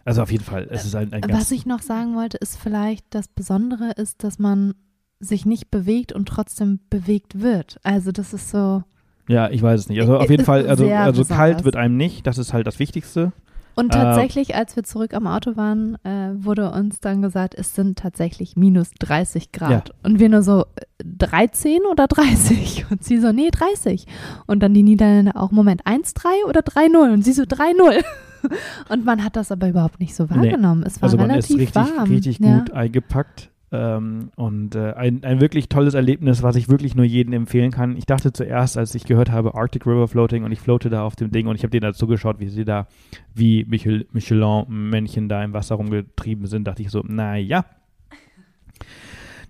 [0.04, 2.56] also auf jeden Fall, es ist ein, ein ganz Was ich noch sagen wollte, ist
[2.56, 4.74] vielleicht das Besondere ist, dass man
[5.20, 7.78] sich nicht bewegt und trotzdem bewegt wird.
[7.82, 8.84] Also das ist so.
[9.28, 10.00] Ja, ich weiß es nicht.
[10.00, 12.78] Also auf jeden Ist Fall, also, also kalt wird einem nicht, das ist halt das
[12.78, 13.32] Wichtigste.
[13.74, 17.76] Und Äh, tatsächlich, als wir zurück am Auto waren, äh, wurde uns dann gesagt, es
[17.76, 19.92] sind tatsächlich minus 30 Grad.
[20.02, 22.86] Und wir nur so, äh, 13 oder 30?
[22.90, 24.06] Und sie so, nee, 30.
[24.46, 27.12] Und dann die Niederländer auch, Moment, 1-3 oder 3-0?
[27.12, 28.02] Und sie so, 3-0.
[28.88, 30.30] Und man hat das aber überhaupt nicht so Nee.
[30.36, 30.82] wahrgenommen.
[30.84, 32.08] Es war Also man ist relativ richtig, warm.
[32.08, 32.58] richtig ja.
[32.58, 33.50] gut eingepackt.
[33.70, 37.96] Ähm, und äh, ein, ein wirklich tolles Erlebnis, was ich wirklich nur jedem empfehlen kann.
[37.96, 41.16] Ich dachte zuerst, als ich gehört habe, Arctic River Floating und ich floate da auf
[41.16, 42.86] dem Ding und ich habe denen dazu geschaut, wie sie da,
[43.34, 47.64] wie Michel, Michelin-Männchen da im Wasser rumgetrieben sind, dachte ich so, naja,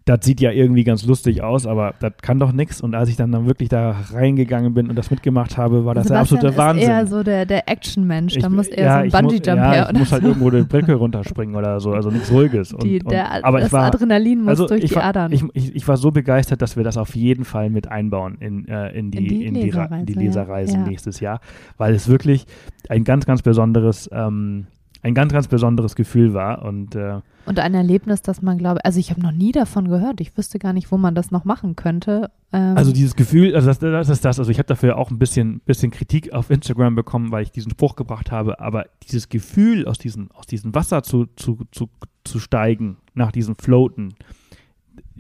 [0.09, 2.81] das sieht ja irgendwie ganz lustig aus, aber das kann doch nichts.
[2.81, 6.07] Und als ich dann, dann wirklich da reingegangen bin und das mitgemacht habe, war das
[6.07, 6.83] der Sebastian absolute Wahnsinn.
[6.83, 8.39] ist eher so der, der Action-Mensch.
[8.39, 9.91] Da muss eher ja, so ein Bungee-Jump ja, her.
[9.93, 10.29] Ich muss halt so.
[10.29, 12.73] irgendwo die Brücke runterspringen oder so, also nichts Ruhiges.
[12.73, 15.33] Und, Die, und, der, aber das war, Adrenalin muss also durch ich die war, Adern.
[15.33, 18.67] Ich, ich, ich war so begeistert, dass wir das auf jeden Fall mit einbauen in,
[18.67, 20.87] äh, in, die, In die in, die, Leserreise, Ja.
[20.87, 21.41] nächstes Jahr,
[21.77, 22.47] weil es wirklich
[22.89, 24.67] ein ganz, ganz besonderes, ähm,
[25.03, 28.99] ein ganz, ganz besonderes Gefühl war und äh, Und ein Erlebnis, das man glaube, also
[28.99, 30.20] ich habe noch nie davon gehört.
[30.20, 32.30] Ich wüsste gar nicht, wo man das noch machen könnte.
[32.53, 35.18] Ähm, Also dieses Gefühl, also das, das ist das, also ich habe dafür auch ein
[35.18, 39.86] bisschen, bisschen Kritik auf Instagram bekommen, weil ich diesen Spruch gebracht habe, aber dieses Gefühl,
[39.86, 41.88] aus diesem, aus diesem Wasser zu, zu, zu,
[42.24, 44.14] zu steigen, nach diesem Floaten,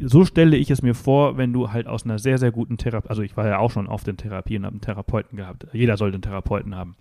[0.00, 3.08] so stelle ich es mir vor, wenn du halt aus einer sehr, sehr guten Therapie,
[3.08, 6.16] also ich war ja auch schon auf den Therapien, habe einen Therapeuten gehabt, jeder sollte
[6.16, 6.96] einen Therapeuten haben.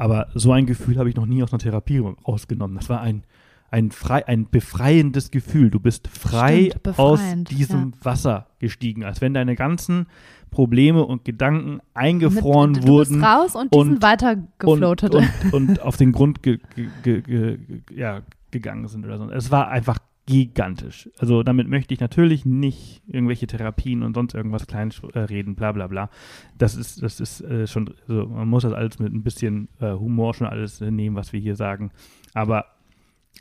[0.00, 2.74] Aber so ein Gefühl habe ich noch nie aus einer Therapie rausgenommen.
[2.74, 3.22] Das war ein,
[3.70, 5.68] ein, frei, ein befreiendes Gefühl.
[5.68, 7.20] Du bist frei Stimmt, aus
[7.50, 10.06] diesem Wasser gestiegen, als wenn deine ganzen
[10.50, 15.14] Probleme und Gedanken eingefroren mit, du wurden bist raus und die und- sind weiter gefloatet.
[15.14, 16.60] und, und, und auf den Grund ge,
[17.02, 17.58] ge, ge,
[17.94, 19.28] ja, gegangen sind oder so.
[19.30, 19.98] Es war einfach
[20.30, 21.10] gigantisch.
[21.18, 25.86] Also damit möchte ich natürlich nicht irgendwelche Therapien und sonst irgendwas klein reden, bla bla
[25.88, 26.10] bla.
[26.56, 29.92] Das ist, das ist äh, schon, also man muss das alles mit ein bisschen äh,
[29.92, 31.90] Humor schon alles äh, nehmen, was wir hier sagen.
[32.34, 32.64] Aber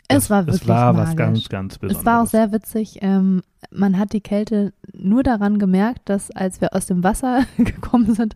[0.07, 1.15] Es das, war wirklich es war was magisch.
[1.17, 1.99] ganz, ganz Besonderes.
[2.01, 2.99] Es war auch sehr witzig.
[3.01, 8.13] Ähm, man hat die Kälte nur daran gemerkt, dass als wir aus dem Wasser gekommen
[8.15, 8.33] sind,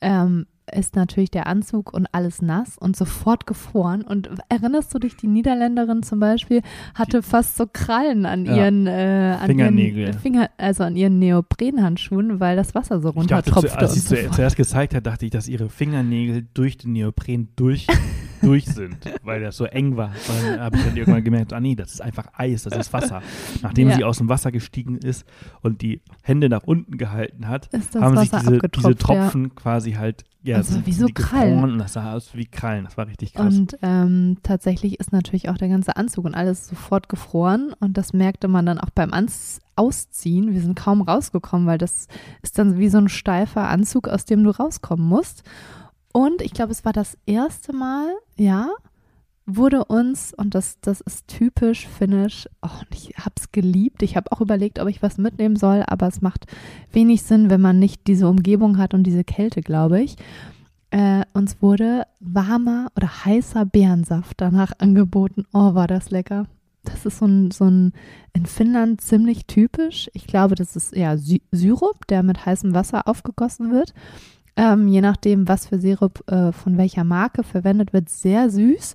[0.00, 4.02] ähm, ist natürlich der Anzug und alles nass und sofort gefroren.
[4.02, 6.62] Und erinnerst du dich, die Niederländerin zum Beispiel
[6.94, 8.56] hatte fast so Krallen an Ja.
[8.56, 10.02] ihren, äh, an Fingernägel.
[10.08, 13.78] ihren Finger, also an ihren Neoprenhandschuhen, weil das Wasser so Ich dachte, runtertropfte.
[13.78, 17.86] als sie so zuerst gezeigt hat, dachte ich, dass ihre Fingernägel durch den Neopren durch,
[18.46, 20.12] durch sind, weil das so eng war.
[20.26, 23.22] Dann habe ich dann irgendwann gemerkt, ah nee, das ist einfach Eis, das ist Wasser.
[23.62, 23.96] Nachdem Ja.
[23.96, 25.24] sie aus dem Wasser gestiegen ist
[25.62, 28.98] und die Hände nach unten gehalten hat, haben sich Wasser diese, diese abgetropft.
[29.00, 31.62] Tropfen quasi halt, ja, Also wie so Krallen.
[31.64, 32.84] und das sah aus wie Krallen.
[32.84, 33.40] Das war richtig ja.
[33.42, 33.58] krass.
[33.58, 37.74] Und ähm, tatsächlich ist natürlich auch der ganze Anzug und alles sofort gefroren.
[37.80, 40.54] Und das merkte man dann auch beim Anz Ausziehen.
[40.54, 42.08] Wir sind kaum rausgekommen, weil das
[42.42, 45.42] ist dann wie so ein steifer Anzug, aus dem du rauskommen musst.
[46.16, 48.08] Und ich glaube, es war das erste Mal,
[48.38, 48.70] ja,
[49.44, 54.02] wurde uns, und das, das ist typisch finnisch, oh, ich habe es geliebt.
[54.02, 56.46] Ich habe auch überlegt, ob ich was mitnehmen soll, aber es macht
[56.90, 60.16] wenig Sinn, wenn man nicht diese Umgebung hat und diese Kälte, glaube ich.
[60.88, 65.44] Äh, uns wurde warmer oder heißer Beerensaft danach angeboten.
[65.52, 66.46] Oh, war das lecker.
[66.84, 67.92] Das ist so ein, so ein
[68.32, 70.08] in Finnland ziemlich typisch.
[70.14, 73.92] Ich glaube, das ist ja Sy Syrup, der mit heißem Wasser aufgegossen wird.
[74.56, 78.94] Ähm, je nachdem, was für Sirup äh, von welcher Marke verwendet wird, sehr süß.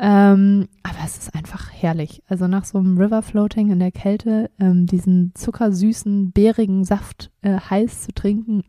[0.00, 2.22] Ähm, aber es ist einfach herrlich.
[2.28, 7.58] Also nach so einem River Floating in der Kälte, ähm, diesen zuckersüßen, beerigen Saft äh,
[7.58, 8.62] heiß zu trinken,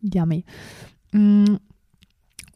[0.00, 0.44] yummy.
[1.12, 1.56] Mm.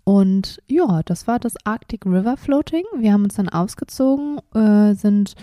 [0.05, 2.85] Und ja, das war das Arctic River Floating.
[2.97, 5.35] Wir haben uns dann ausgezogen, äh, sind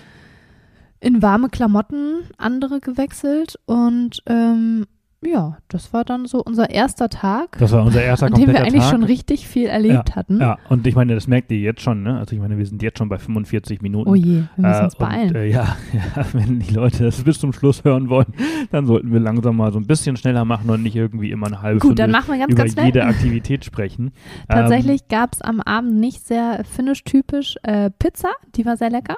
[1.00, 4.88] in warme Klamotten andere gewechselt und ähm,
[5.26, 8.62] ja, das war dann so unser erster Tag, Das war unser erster an dem wir
[8.62, 8.92] eigentlich Tag.
[8.92, 10.40] schon richtig viel erlebt hatten.
[10.40, 12.18] ja, und ich meine, das merkt ihr jetzt schon, ne?
[12.18, 14.10] Also ich meine, wir sind jetzt schon bei 45 Minuten.
[14.10, 15.30] Oh je, wir müssen Äh, uns beeilen.
[15.30, 18.34] Und, äh, ja, ja, wenn die Leute das bis zum Schluss hören wollen,
[18.72, 21.62] dann sollten wir langsam mal so ein bisschen schneller machen und nicht irgendwie immer eine
[21.62, 22.86] halbe Gut, dann Stunde machen wir ganz, über ganz schnell.
[22.86, 24.12] jede Aktivität sprechen.
[24.48, 29.16] Tatsächlich gab es am Abend nicht sehr finnisch-typisch äh, Pizza, die war sehr lecker.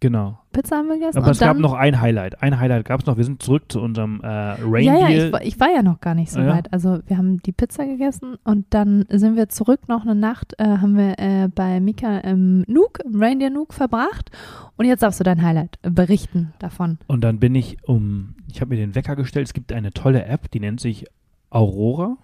[0.00, 0.38] Genau.
[0.52, 1.18] Pizza haben wir gegessen.
[1.18, 2.40] Aber es gab noch ein Highlight.
[2.42, 3.16] Ein Highlight gab es noch.
[3.16, 4.82] Wir sind zurück zu unserem äh, Reindeer.
[5.00, 6.48] Ja, ja, ich, war- ich war ja noch gar nicht so ja?
[6.48, 6.72] weit.
[6.72, 10.64] Also wir haben die Pizza gegessen und dann sind wir zurück noch eine Nacht, äh,
[10.64, 14.30] haben wir äh, bei Mika im Nook, im Reindeer Nook verbracht.
[14.76, 16.98] Und jetzt darfst du dein Highlight berichten davon.
[17.08, 19.46] Und dann bin ich um, ich habe mir den Wecker gestellt.
[19.48, 21.06] Es gibt eine tolle App, die nennt sich
[21.50, 22.16] Aurora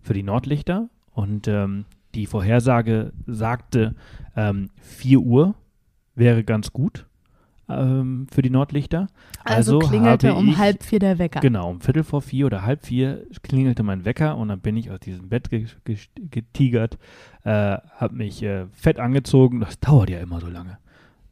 [0.00, 0.88] für die Nordlichter.
[1.14, 3.94] Und ähm, die Vorhersage sagte,
[4.36, 5.54] ähm, 4 Uhr
[6.14, 7.06] wäre ganz gut
[7.80, 9.06] ähm, für die Nordlichter.
[9.44, 11.40] Also, Also klingelte um ich- halb vier der Wecker.
[11.40, 14.90] Genau, um Viertel vor vier oder halb vier klingelte mein Wecker und dann bin ich
[14.90, 15.96] aus diesem Bett ge ge
[16.30, 16.98] getigert,
[17.44, 17.50] äh,
[17.96, 19.60] habe mich äh, fett angezogen.
[19.60, 20.78] Das dauert ja immer so lange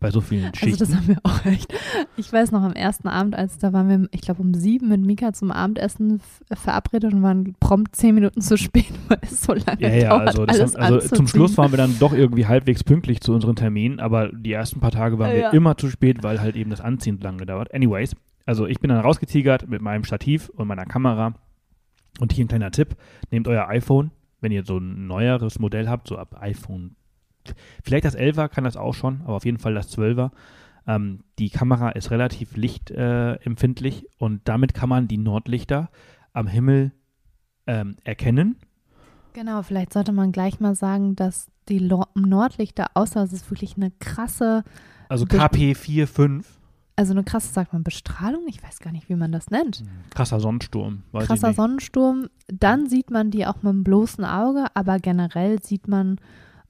[0.01, 0.79] bei so vielen Also Schichten.
[0.79, 1.73] das haben wir auch echt.
[2.17, 5.03] Ich weiß noch am ersten Abend, als da waren wir, ich glaube um sieben mit
[5.03, 6.21] Mika zum Abendessen
[6.53, 10.29] verabredet und waren prompt zehn Minuten zu spät, weil es so lange ja, ja, dauert,
[10.29, 11.27] also, alles haben, also zum.
[11.29, 14.91] Schluss waren wir dann doch irgendwie halbwegs pünktlich zu unseren Terminen, aber die ersten paar
[14.91, 15.51] Tage waren wir Ja.
[15.51, 17.73] immer zu spät, weil halt eben das Anziehen lang gedauert.
[17.75, 21.35] Anyways, also ich bin dann rausgetigert mit meinem Stativ und meiner Kamera
[22.21, 22.97] und hier ein kleiner Tipp,
[23.31, 26.97] nehmt euer iPhone, wenn ihr so ein neueres Modell habt, so ab iPhone,
[27.85, 30.31] vielleicht das 11er kann das auch schon, aber auf jeden Fall das 12er.
[30.87, 35.91] Ähm, die Kamera ist relativ lichtempfindlich äh, und damit kann man die Nordlichter
[36.33, 36.93] am Himmel
[37.67, 38.57] ähm, erkennen
[39.33, 43.77] Genau, vielleicht sollte man gleich mal sagen, dass die Lo Nordlichter, außer es ist wirklich
[43.77, 44.65] eine krasse,
[45.09, 46.59] Also Be- KP 4, 5.
[46.97, 48.43] also eine krasse, sagt man, Bestrahlung?
[48.49, 49.85] Ich weiß gar nicht, wie man das nennt.
[50.11, 51.05] Krasser Sonnensturm.
[51.13, 51.57] Weiß Krasser ich nicht.
[51.59, 52.27] Sonnensturm.
[52.49, 56.17] Dann sieht man die auch mit dem bloßen Auge, aber generell sieht man,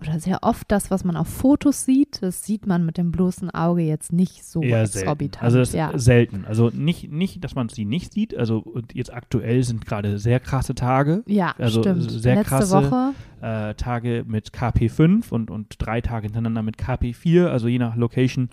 [0.01, 3.51] oder sehr oft das, was man auf Fotos sieht, das sieht man mit dem bloßen
[3.51, 5.43] Auge jetzt nicht so Eher exorbitant.
[5.45, 5.91] Also das ja.
[5.91, 6.45] ist selten.
[6.47, 8.37] Also nicht, nicht, dass man sie nicht sieht.
[8.37, 11.23] Also jetzt aktuell sind gerade sehr krasse Tage.
[11.27, 12.11] ja, also stimmt.
[12.11, 16.77] sehr Letzte krasse- Woche, Äh, Tage mit KP 5 und, und drei Tage hintereinander mit
[16.77, 17.51] KP 4.
[17.51, 18.51] Also je nach Location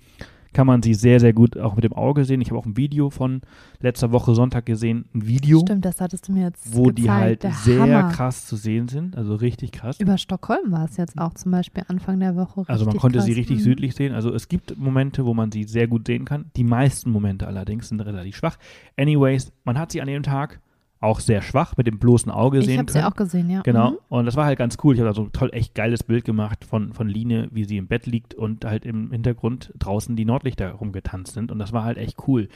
[0.57, 2.41] kann man sie sehr, sehr gut auch mit dem Auge sehen.
[2.41, 3.41] Ich habe auch ein Video von
[3.79, 5.05] letzter Woche Sonntag gesehen.
[5.13, 6.97] Ein Video, stimmt, das hattest du mir jetzt wo gezeigt.
[6.97, 8.09] die halt Der sehr Hammer.
[8.11, 9.15] krass zu sehen sind.
[9.15, 9.99] Also richtig krass.
[9.99, 12.63] Über Stockholm war es jetzt auch zum Beispiel Anfang der Woche.
[12.67, 13.25] Also man richtig konnte krass.
[13.27, 13.63] sie richtig Mhm.
[13.63, 14.15] südlich sehen.
[14.15, 16.45] Also es gibt Momente, wo man sie sehr gut sehen kann.
[16.55, 18.57] Die meisten Momente allerdings sind relativ schwach.
[18.97, 20.59] Anyways, man hat sie an dem Tag
[20.99, 23.11] auch sehr schwach mit dem bloßen Auge Ich sehen habe sie können.
[23.11, 23.61] auch gesehen, ja.
[23.61, 23.91] Genau.
[23.91, 23.97] Mhm.
[24.09, 24.95] Und das war halt ganz cool.
[24.95, 27.77] Ich habe da so ein toll, echt geiles Bild gemacht von, von Line, wie sie
[27.77, 31.51] im Bett liegt und halt im Hintergrund draußen die Nordlichter rumgetanzt sind.
[31.51, 32.49] Und das war halt echt cool.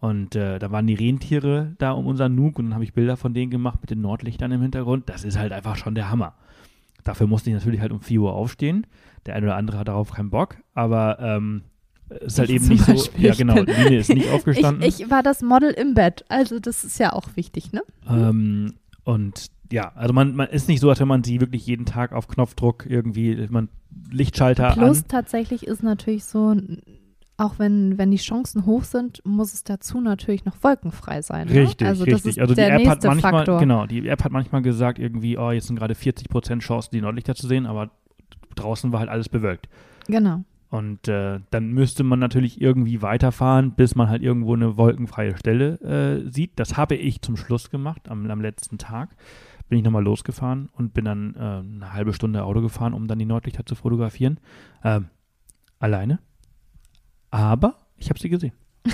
[0.00, 3.16] Und äh, da waren die Rentiere da um unseren Nuk und dann habe ich Bilder
[3.16, 5.08] von denen gemacht mit den Nordlichtern im Hintergrund.
[5.08, 6.34] Das ist halt einfach schon der Hammer.
[7.04, 8.86] Dafür musste ich natürlich halt um 4 Uhr aufstehen.
[9.26, 11.62] Der eine oder andere hat darauf keinen Bock, aber ähm,
[12.20, 12.92] ist halt Ich eben nicht so.
[12.92, 13.54] Beispiel, Ja, ich genau.
[13.54, 14.82] Line ist nicht aufgestanden.
[14.82, 17.82] Ich, ich war das Model im Bett, also das ist ja auch wichtig, ne?
[18.08, 21.86] Ähm, und ja, also man, man ist nicht so, als wenn man sie wirklich jeden
[21.86, 23.68] Tag auf Knopfdruck irgendwie, man
[24.10, 25.08] Lichtschalter Plus an.
[25.08, 26.54] tatsächlich ist natürlich so,
[27.36, 31.48] auch wenn, wenn die Chancen hoch sind, muss es dazu natürlich noch wolkenfrei sein.
[31.48, 31.62] Ne?
[31.62, 32.36] Richtig, also das richtig.
[32.36, 33.58] ist also die App hat manchmal, Faktor.
[33.58, 37.00] genau, die App hat manchmal gesagt irgendwie, oh, jetzt sind gerade 40 Prozent Chancen, die
[37.00, 37.90] Nordlichter zu sehen, aber
[38.54, 39.68] draußen war halt alles bewölkt.
[40.06, 40.44] Genau.
[40.74, 45.78] Und äh, dann müsste man natürlich irgendwie weiterfahren, bis man halt irgendwo eine wolkenfreie Stelle
[45.82, 46.58] äh, sieht.
[46.58, 49.14] Das habe ich zum Schluss gemacht, am, am letzten Tag.
[49.68, 53.20] Bin ich nochmal losgefahren und bin dann äh, eine halbe Stunde Auto gefahren, um dann
[53.20, 54.40] die Nordlichter zu fotografieren.
[54.82, 55.10] Ähm,
[55.78, 56.18] alleine.
[57.30, 58.52] Aber ich habe sie gesehen.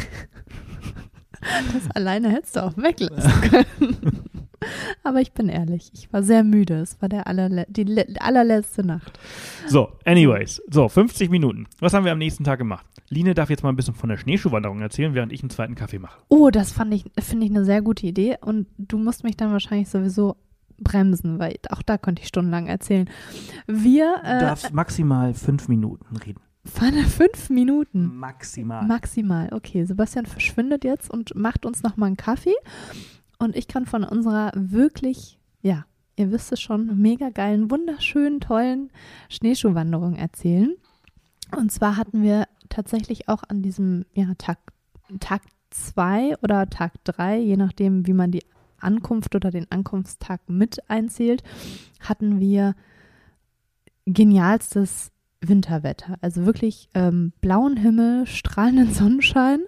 [1.72, 4.29] Das alleine hättest du auch weglassen können.
[5.02, 6.80] Aber ich bin ehrlich, ich war sehr müde.
[6.80, 9.18] Es war der allerle die le allerletzte Nacht.
[9.66, 10.62] So, anyways.
[10.70, 11.66] So, 50 Minuten.
[11.78, 12.86] Was haben wir am nächsten Tag gemacht?
[13.08, 15.98] Line darf jetzt mal ein bisschen von der Schneeschuhwanderung erzählen, während ich einen zweiten Kaffee
[15.98, 16.20] mache.
[16.28, 18.36] Oh, das fand ich, finde ich eine sehr gute Idee.
[18.40, 20.36] Und du musst mich dann wahrscheinlich sowieso
[20.78, 23.08] bremsen, weil auch da konnte ich stundenlang erzählen.
[23.66, 26.40] Wir Du äh, darfst maximal fünf Minuten reden.
[26.64, 28.16] fünf Minuten.
[28.16, 28.86] Maximal.
[28.86, 29.48] Maximal.
[29.52, 32.54] Okay, Sebastian verschwindet jetzt und macht uns nochmal einen Kaffee.
[33.40, 35.86] Und ich kann von unserer wirklich, ja,
[36.16, 38.90] ihr wisst es schon, mega geilen, wunderschönen, tollen
[39.30, 40.74] Schneeschuhwanderung erzählen.
[41.56, 44.58] Und zwar hatten wir tatsächlich auch an diesem ja, Tag,
[45.20, 48.44] Tag zwei oder Tag drei, je nachdem, wie man die
[48.78, 51.42] Ankunft oder den Ankunftstag mit einzählt,
[51.98, 52.74] hatten wir
[54.04, 56.18] genialstes Winterwetter.
[56.20, 59.60] Also wirklich ähm, blauen Himmel, strahlenden Sonnenschein.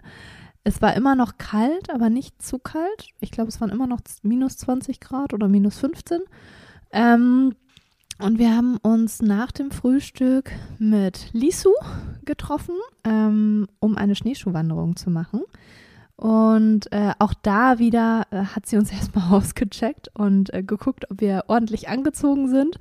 [0.64, 3.08] Es war immer noch kalt, aber nicht zu kalt.
[3.20, 6.20] Ich glaube, es waren immer noch minus 20 Grad oder minus 15.
[6.92, 7.54] Ähm,
[8.18, 11.72] und wir haben uns nach dem Frühstück mit Lisu
[12.24, 15.42] getroffen, ähm, um eine Schneeschuhwanderung zu machen.
[16.14, 21.20] Und äh, auch da wieder äh, hat sie uns erstmal ausgecheckt und äh, geguckt, ob
[21.20, 22.76] wir ordentlich angezogen sind.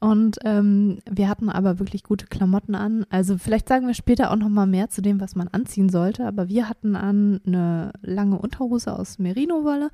[0.00, 3.04] Und ähm, wir hatten aber wirklich gute Klamotten an.
[3.10, 6.26] Also vielleicht sagen wir später auch noch mal mehr zu dem, was man anziehen sollte.
[6.26, 9.90] Aber wir hatten an eine lange Unterhose aus Merino-Wolle,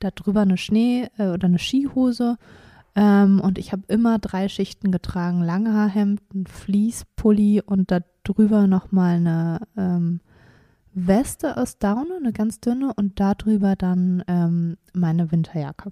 [0.00, 2.36] darüber eine Schnee- äh, oder eine Skihose.
[2.94, 9.16] Ähm, und ich habe immer drei Schichten getragen: Langhaarhemd, ein Fleece-Pulli und darüber noch mal
[9.16, 10.20] eine ähm,
[10.92, 15.90] Weste aus Daune, eine ganz dünne, und darüber dann ähm, meine Winterjacke.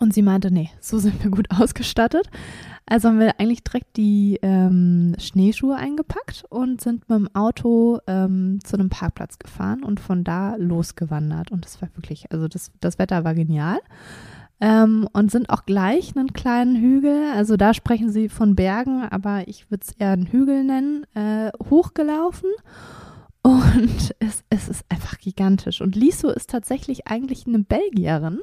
[0.00, 2.28] Und sie meinte, nee, so sind wir gut ausgestattet.
[2.86, 8.58] Also haben wir eigentlich direkt die ähm, Schneeschuhe eingepackt und sind mit dem Auto ähm,
[8.64, 11.52] zu einem Parkplatz gefahren und von da losgewandert.
[11.52, 13.78] Und das war wirklich, also das, das Wetter war genial.
[14.62, 19.48] Ähm, und sind auch gleich einen kleinen Hügel, also da sprechen sie von Bergen, aber
[19.48, 22.50] ich würde es eher einen Hügel nennen, äh, hochgelaufen.
[23.42, 25.80] Und es, es ist einfach gigantisch.
[25.80, 28.40] Und Liso ist tatsächlich eigentlich eine Belgierin,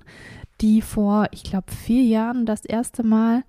[0.62, 3.44] die vor, ich glaube, vier Jahren das erste Mal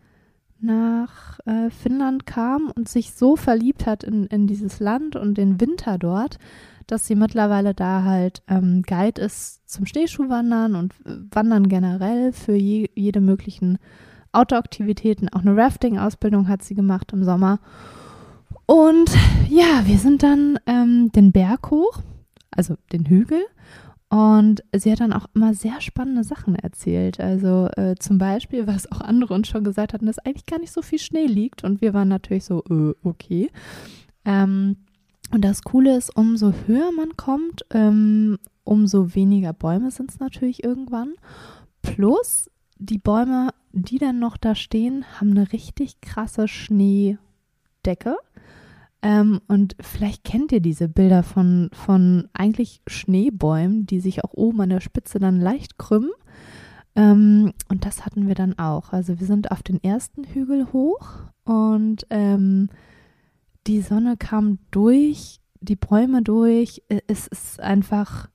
[0.61, 5.61] nach äh, Finnland kam und sich so verliebt hat in, in dieses Land und den
[5.61, 6.38] Winter dort,
[6.86, 12.54] dass sie mittlerweile da halt ähm, Guide ist zum Schneeschuhwandern und äh, Wandern generell für
[12.54, 13.78] je, jede möglichen
[14.32, 15.28] Outdoor-Aktivitäten.
[15.28, 17.61] Auch eine Rafting-Ausbildung hat sie gemacht im Sommer.
[18.66, 19.11] Und
[19.48, 22.02] ja, wir sind dann ähm, den Berg hoch,
[22.50, 23.40] also den Hügel.
[24.11, 27.20] Und sie hat dann auch immer sehr spannende Sachen erzählt.
[27.20, 30.72] Also äh, zum Beispiel, was auch andere uns schon gesagt hatten, dass eigentlich gar nicht
[30.72, 31.62] so viel Schnee liegt.
[31.62, 33.50] Und wir waren natürlich so, äh, okay.
[34.24, 34.76] Ähm,
[35.30, 40.64] und das Coole ist, umso höher man kommt, ähm, umso weniger Bäume sind es natürlich
[40.64, 41.12] irgendwann.
[41.82, 48.16] Plus die Bäume, die dann noch da stehen, haben eine richtig krasse Schneedecke.
[49.01, 54.61] Ähm, und vielleicht kennt ihr diese Bilder von, von eigentlich Schneebäumen, die sich auch oben
[54.62, 56.11] an der Spitze dann leicht krümmen.
[56.96, 58.92] Ähm, und das hatten wir dann auch.
[58.92, 61.09] Also wir sind auf den ersten Hügel hoch
[61.44, 62.68] und ähm,
[63.68, 66.82] die Sonne kam durch, die Bäume durch.
[67.07, 68.28] Es ist einfach,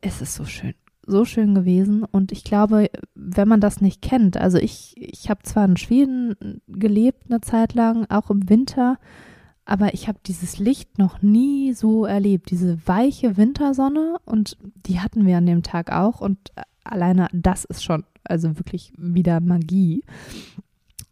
[0.00, 0.74] es ist so schön,
[1.04, 2.04] so schön gewesen.
[2.04, 6.60] Und ich glaube, wenn man das nicht kennt, also ich, ich habe zwar in Schweden
[6.68, 8.98] gelebt eine Zeit lang, auch im Winter,
[9.64, 14.56] aber ich habe dieses Licht noch nie so erlebt, diese weiche Wintersonne und
[14.86, 16.38] die hatten wir an dem Tag auch und
[16.84, 20.02] alleine das ist schon, also wirklich wieder Magie.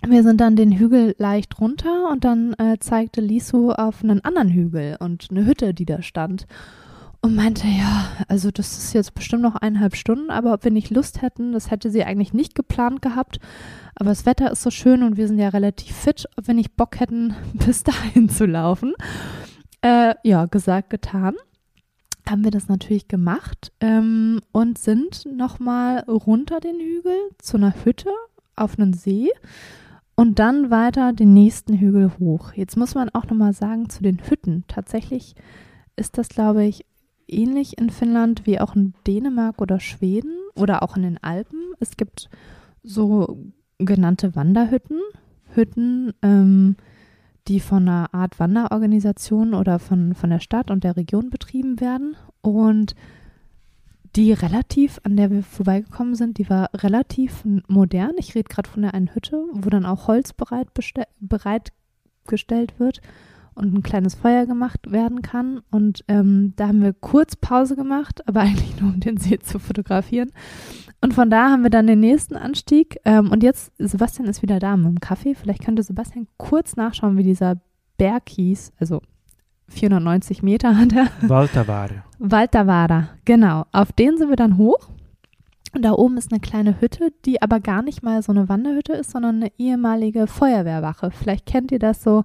[0.06, 4.48] Wir sind dann den Hügel leicht runter und dann äh, zeigte Liso auf einen anderen
[4.48, 6.46] Hügel und eine Hütte, die da stand.
[7.22, 10.88] Und meinte, ja, also das ist jetzt bestimmt noch eineinhalb Stunden, aber ob wir nicht
[10.88, 13.40] Lust hätten, das hätte sie eigentlich nicht geplant gehabt.
[13.94, 16.76] Aber das Wetter ist so schön und wir sind ja relativ fit, ob wir nicht
[16.76, 18.94] Bock hätten, bis dahin zu laufen.
[19.82, 21.34] Äh, ja, gesagt, getan.
[22.28, 28.10] haben wir das natürlich gemacht ähm, und sind nochmal runter den Hügel zu einer Hütte
[28.56, 29.28] auf einen See
[30.14, 32.52] und dann weiter den nächsten Hügel hoch.
[32.54, 34.64] Jetzt muss man auch nochmal sagen zu den Hütten.
[34.68, 35.34] Tatsächlich
[35.96, 36.84] ist das, glaube ich,
[37.32, 41.58] ähnlich in Finnland wie auch in Dänemark oder Schweden oder auch in den Alpen.
[41.78, 42.28] Es gibt
[42.82, 43.38] so
[43.78, 45.00] genannte Wanderhütten,
[45.54, 46.76] Hütten, ähm,
[47.48, 52.16] die von einer Art Wanderorganisation oder von, von der Stadt und der Region betrieben werden.
[52.42, 52.94] Und
[54.16, 58.12] die relativ, an der wir vorbeigekommen sind, die war relativ modern.
[58.18, 60.68] Ich rede gerade von der einen Hütte, wo dann auch Holz bereit
[61.20, 63.00] bereitgestellt wird
[63.60, 65.60] und ein kleines Feuer gemacht werden kann.
[65.70, 69.58] Und ähm, da haben wir kurz Pause gemacht, aber eigentlich nur um den See zu
[69.58, 70.32] fotografieren.
[71.00, 72.98] Und von da haben wir dann den nächsten Anstieg.
[73.04, 75.34] Ähm, und jetzt, Sebastian ist wieder da mit dem Kaffee.
[75.34, 77.56] Vielleicht könnte Sebastian kurz nachschauen, wie dieser
[77.96, 78.72] Berg hieß.
[78.78, 79.00] Also
[79.68, 81.06] 490 Meter hat er.
[81.28, 82.02] Valtavare.
[82.18, 83.66] Valtavara, genau.
[83.72, 84.88] Auf den sind wir dann hoch.
[85.72, 88.92] Und da oben ist eine kleine Hütte, die aber gar nicht mal so eine Wanderhütte
[88.92, 91.12] ist, sondern eine ehemalige Feuerwehrwache.
[91.12, 92.24] Vielleicht kennt ihr das so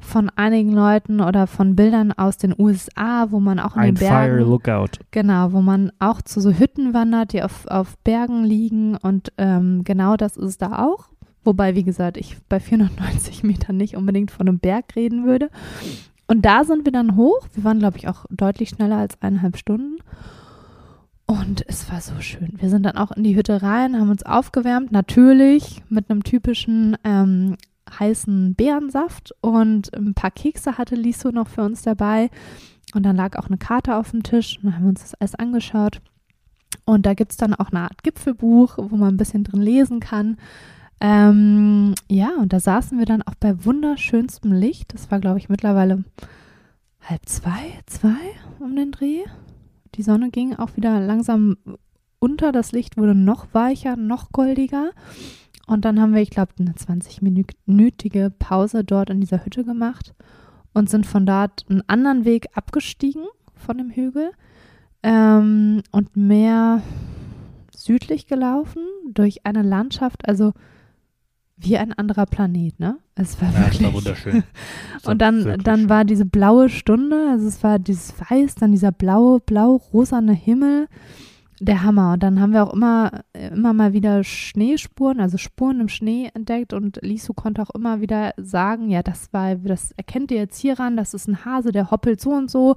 [0.00, 4.00] von einigen Leuten oder von Bildern aus den USA, wo man auch in Ein den
[4.00, 4.90] Bergen, Fire Lookout.
[5.10, 9.82] genau, wo man auch zu so Hütten wandert, die auf, auf Bergen liegen und ähm,
[9.84, 11.08] genau das ist es da auch.
[11.44, 15.50] Wobei, wie gesagt, ich bei 490 Metern nicht unbedingt von einem Berg reden würde.
[16.26, 17.40] Und da sind wir dann hoch.
[17.54, 19.96] Wir waren, glaube ich, auch deutlich schneller als eineinhalb Stunden.
[21.24, 22.54] Und es war so schön.
[22.58, 26.96] Wir sind dann auch in die Hütte rein, haben uns aufgewärmt, natürlich mit einem typischen
[27.04, 27.56] ähm,
[27.98, 32.30] heißen Beerensaft und ein paar Kekse hatte Liso noch für uns dabei.
[32.94, 35.34] Und dann lag auch eine Karte auf dem Tisch und haben wir uns das alles
[35.34, 36.00] angeschaut.
[36.84, 40.00] Und da gibt es dann auch eine Art Gipfelbuch, wo man ein bisschen drin lesen
[40.00, 40.36] kann.
[41.00, 44.94] Ähm, ja, und da saßen wir dann auch bei wunderschönstem Licht.
[44.94, 46.04] Das war, glaube ich, mittlerweile
[47.02, 48.16] halb zwei, zwei
[48.58, 49.24] um den Dreh.
[49.94, 51.56] Die Sonne ging auch wieder langsam
[52.18, 52.52] unter.
[52.52, 54.90] Das Licht wurde noch weicher, noch goldiger.
[55.68, 60.14] Und dann haben wir, ich glaube, eine 20-minütige Pause dort in dieser Hütte gemacht
[60.72, 63.22] und sind von dort einen anderen Weg abgestiegen
[63.54, 64.30] von dem Hügel
[65.02, 66.82] ähm, und mehr
[67.76, 70.52] südlich gelaufen durch eine Landschaft, also
[71.56, 72.98] wie ein anderer Planet, ne?
[73.14, 73.78] Es war Ja, wirklich.
[73.78, 74.44] das war wunderschön.
[75.04, 75.88] Und dann, dann schön.
[75.88, 80.86] war diese blaue Stunde, also es war dieses Weiß, dann dieser blaue, blau-rosane Himmel,
[81.60, 82.14] der Hammer.
[82.14, 86.72] Und dann haben wir auch immer, immer mal wieder Schneespuren, also Spuren im Schnee entdeckt
[86.72, 90.96] und Lisu konnte auch immer wieder sagen, ja, das war, das erkennt ihr jetzt hieran,
[90.96, 92.76] das ist ein Hase, der hoppelt so und so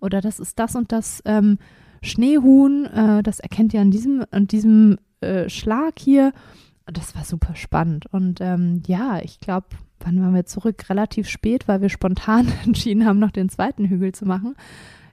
[0.00, 1.58] oder das ist das und das ähm,
[2.02, 6.32] Schneehuhn, äh, das erkennt ihr an diesem, an diesem äh, Schlag hier.
[6.86, 8.06] Und das war super spannend.
[8.06, 9.68] Und ähm, ja, ich glaube,
[10.00, 10.90] wann waren wir zurück?
[10.90, 14.56] Relativ spät, weil wir spontan entschieden haben, noch den zweiten Hügel zu machen.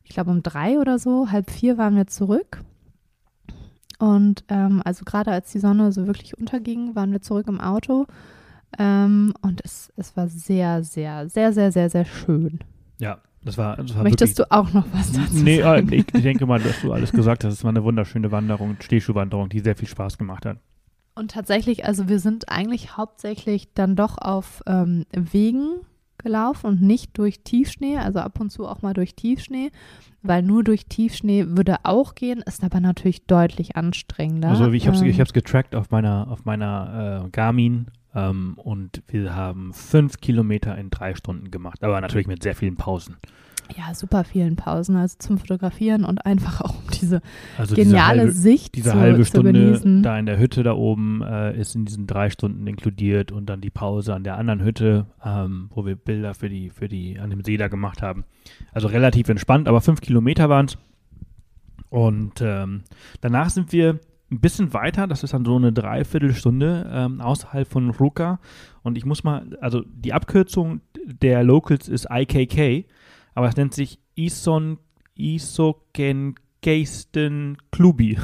[0.03, 2.63] Ich glaube, um drei oder so, halb vier waren wir zurück.
[3.99, 8.07] Und ähm, also gerade als die Sonne so wirklich unterging, waren wir zurück im Auto.
[8.77, 12.59] Ähm, und es, es war sehr, sehr, sehr, sehr, sehr, sehr schön.
[12.99, 15.91] Ja, das war, das war Möchtest wirklich, du auch noch was dazu Nee, äh, sagen?
[15.91, 17.53] ich, ich denke mal, dass du alles gesagt hast.
[17.53, 20.57] Es war eine wunderschöne Wanderung, Schneeschuhwanderung, die sehr viel Spaß gemacht hat.
[21.15, 25.81] Und tatsächlich, also wir sind eigentlich hauptsächlich dann doch auf ähm, Wegen
[26.19, 29.71] gelaufen und nicht durch Tiefschnee, also ab und zu auch mal durch Tiefschnee,
[30.21, 34.49] weil nur durch Tiefschnee würde auch gehen, ist aber natürlich deutlich anstrengender.
[34.49, 38.53] Also ich habe es Ähm, ich hab's getrackt auf meiner, auf meiner äh, Garmin ähm,
[38.57, 43.17] und wir haben fünf Kilometer in drei Stunden gemacht, aber natürlich mit sehr vielen Pausen.
[43.77, 47.21] Ja, super vielen Pausen, also zum Fotografieren und einfach auch um diese
[47.57, 50.03] Also diese geniale halbe, Sicht diese zu, halbe zu Stunde genießen.
[50.03, 53.61] da in der Hütte da oben äh, ist in diesen drei Stunden inkludiert und dann
[53.61, 57.29] die Pause an der anderen Hütte, ähm, wo wir Bilder für die, für die an
[57.29, 58.25] dem See da gemacht haben.
[58.73, 60.77] Also relativ entspannt, aber fünf Kilometer waren es.
[61.89, 62.83] Und ähm,
[63.21, 63.99] danach sind wir
[64.31, 68.39] ein bisschen weiter, das ist dann so eine Dreiviertelstunde ähm, außerhalb von Ruka.
[68.83, 72.85] Und ich muss mal, also die Abkürzung der Locals ist IKK,
[73.39, 74.79] aber es nennt sich Ison
[75.15, 78.17] Isoken Keisten Klubi.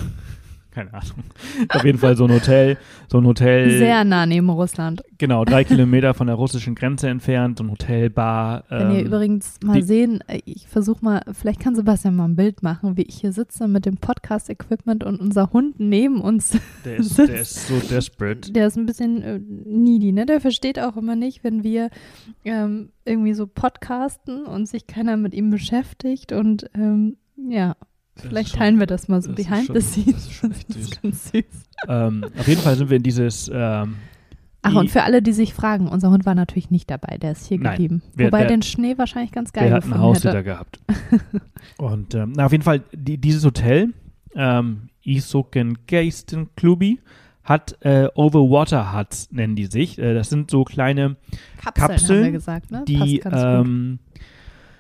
[0.76, 1.24] Keine Ahnung.
[1.70, 5.02] Auf jeden Fall so ein Hotel, so ein Hotel, Sehr nah neben Russland.
[5.18, 8.66] genau, drei Kilometer von der russischen Grenze entfernt, so ein Hotel, Bar.
[8.68, 12.36] Wenn ihr ähm, übrigens mal sehen, äh, ich versuche mal, vielleicht kann Sebastian mal ein
[12.36, 16.60] Bild machen, wie ich hier sitze mit dem Podcast-Equipment und unser Hund neben uns.
[16.84, 18.52] der, ist, der ist so desperate.
[18.52, 20.26] Der ist ein bisschen äh, needy, ne?
[20.26, 21.90] Der versteht auch immer nicht, wenn wir
[22.44, 27.78] ähm, irgendwie so podcasten und sich keiner mit ihm beschäftigt und ähm, ja,
[28.16, 30.30] vielleicht schon- teilen wir das mal so das behind schon- the scenes.
[30.42, 31.44] das ist Das ist ganz süß.
[31.88, 33.96] ähm, auf jeden Fall sind wir in dieses ähm,
[34.68, 37.46] Ach, und für alle, die sich fragen, unser Hund war natürlich nicht dabei, der ist
[37.46, 38.02] hier Nein, geblieben.
[38.16, 40.44] wer- Wobei der- den Schnee wahrscheinlich ganz geil der hat einen hätte.
[40.44, 40.80] gehabt.
[41.78, 43.94] und ähm, na, auf jeden Fall, die, dieses Hotel,
[44.36, 47.00] ähm, Isoken Geisten Klubi,
[47.44, 50.00] hat äh, Overwater Huts, nennen die sich.
[50.00, 51.16] Äh, das sind so kleine
[51.64, 52.84] Kapseln, Kapseln, gesagt, ne?
[52.88, 54.00] die ähm,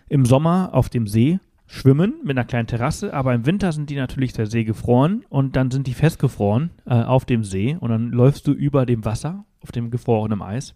[0.09, 3.95] im Sommer auf dem See schwimmen mit einer kleinen Terrasse, aber im Winter sind die
[3.95, 8.09] natürlich der See gefroren und dann sind die festgefroren äh, auf dem See und dann
[8.11, 10.75] läufst du über dem Wasser auf dem gefrorenen Eis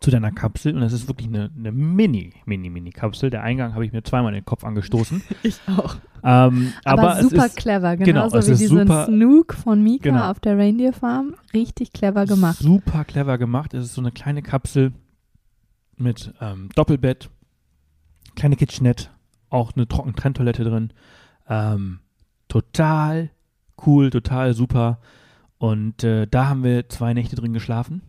[0.00, 3.30] zu deiner Kapsel und das ist wirklich eine, eine mini, mini, mini Kapsel.
[3.30, 5.22] Der Eingang habe ich mir zweimal in den Kopf angestoßen.
[5.42, 5.96] Ich auch.
[6.22, 10.10] ähm, Aber, aber, super es ist clever, genau, genauso wie diesen super- Snook von Mika
[10.10, 10.30] Genau.
[10.30, 11.34] auf der Reindeer Farm.
[11.52, 12.58] Richtig clever gemacht.
[12.58, 13.72] super clever gemacht.
[13.74, 14.92] Es ist so eine kleine Kapsel
[15.96, 17.30] mit ähm, Doppelbett,
[18.34, 19.08] kleine Kitchenette,
[19.54, 20.92] auch eine trockene Trenntoilette drin.
[21.48, 22.00] Ähm,
[22.48, 23.30] total
[23.86, 24.98] cool, total super.
[25.58, 28.02] Und äh, da haben wir zwei Nächte drin geschlafen.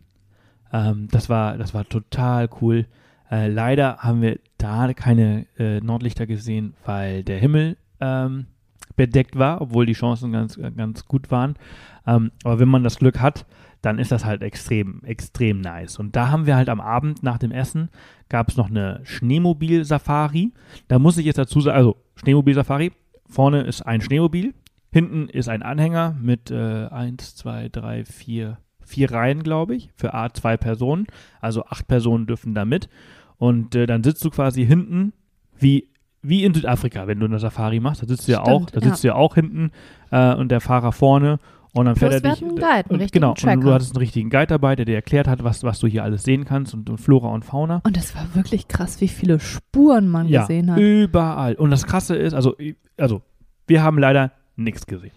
[0.72, 2.86] Ähm, das war, das war total cool.
[3.30, 8.46] Äh, leider haben wir da keine äh, Nordlichter gesehen, weil der Himmel ähm,
[8.96, 11.54] bedeckt war, obwohl die Chancen ganz, ganz gut waren.
[12.06, 13.46] Ähm, aber wenn man das Glück hat,
[13.86, 16.00] dann ist das halt extrem, extrem nice.
[16.00, 17.88] Und da haben wir halt am Abend nach dem Essen
[18.28, 20.52] gab es noch eine Schneemobil-Safari.
[20.88, 22.90] Da muss ich jetzt dazu sagen, also Schneemobil-Safari,
[23.28, 24.54] vorne ist ein Schneemobil,
[24.90, 30.14] hinten ist ein Anhänger mit äh, eins, zwei, drei, vier, vier Reihen, glaube ich, für
[30.14, 31.06] A zwei Personen.
[31.40, 32.88] Also acht Personen dürfen da mit.
[33.36, 35.12] Und äh, dann sitzt du quasi hinten
[35.58, 35.90] wie
[36.22, 38.80] wie in Südafrika, wenn du eine Safari machst, da sitzt du ja Stimmt, auch, da
[38.80, 39.70] sitzt du ja auch hinten
[40.10, 41.38] äh, und der Fahrer vorne
[41.76, 42.42] und dann Plus fährt er dich.
[42.42, 43.74] einen Guide, einen genau, und du Tracker.
[43.74, 46.44] hattest einen richtigen Guide dabei, der dir erklärt hat, was, was du hier alles sehen
[46.44, 47.80] kannst und, und Flora und Fauna.
[47.84, 50.78] Und es war wirklich krass, wie viele Spuren man Ja, gesehen hat.
[50.80, 51.54] überall.
[51.54, 52.56] Und das Krasse ist, also,
[52.96, 53.22] also
[53.66, 55.12] wir haben leider nichts gesehen.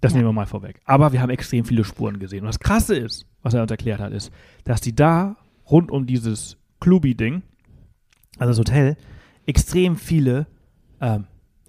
[0.00, 0.18] Das Ja.
[0.18, 0.80] nehmen wir mal vorweg.
[0.84, 2.40] Aber wir haben extrem viele Spuren gesehen.
[2.40, 4.30] Und das Krasse ist, was er uns erklärt hat, ist,
[4.64, 5.36] dass die da
[5.70, 7.42] rund um dieses Klubi-Ding,
[8.38, 8.96] also das Hotel,
[9.46, 10.46] extrem viele
[11.00, 11.24] ähm,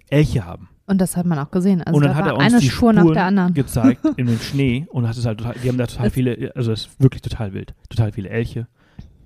[0.08, 0.68] Elche haben.
[0.90, 1.82] Und das hat man auch gesehen.
[1.82, 3.54] Also und dann da hat er uns eine die Spur nach der anderen.
[3.54, 6.52] gezeigt in dem Schnee und das ist halt total, die haben da total Es- viele,
[6.56, 7.74] also das ist wirklich total wild.
[7.88, 8.66] Total viele Elche,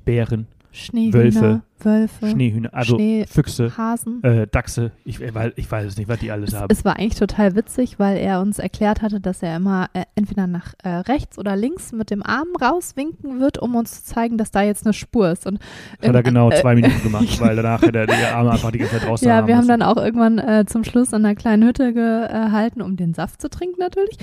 [0.04, 0.46] Bären,
[0.92, 4.22] Wölfe, Wölfe, Schneehühner, also Schnee- Füchse, Hasen.
[4.22, 6.68] äh, Dachse, ich, ich, weiß, ich weiß es nicht, was die alles Es, haben.
[6.70, 10.46] es war eigentlich total witzig, weil er uns erklärt hatte, dass er immer äh, entweder
[10.46, 14.50] nach äh, rechts oder links mit dem Arm rauswinken wird, um uns zu zeigen, dass
[14.50, 15.46] da jetzt eine Spur ist.
[15.46, 15.58] Und
[16.02, 18.78] Hat er genau äh, zwei Minuten gemacht, weil danach hätte er die Arme einfach die
[18.78, 21.34] ganze Zeit draußen Ja, haben wir haben dann auch irgendwann äh, zum Schluss an einer
[21.34, 24.16] kleinen Hütte gehalten, um den Saft zu trinken natürlich.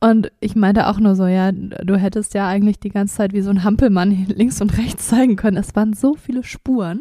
[0.00, 3.40] Und ich meinte auch nur so, ja, du hättest ja eigentlich die ganze Zeit wie
[3.40, 5.56] so ein Hampelmann links und rechts zeigen können.
[5.56, 6.91] Es waren so viele Spuren.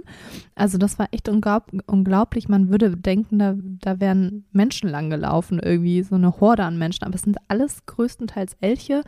[0.56, 2.50] Also das war echt unglaub unglaublich.
[2.50, 7.06] Man würde denken, da, da wären Menschen lang gelaufen, irgendwie so eine Horde an Menschen.
[7.06, 9.04] Aber es sind alles größtenteils Elche.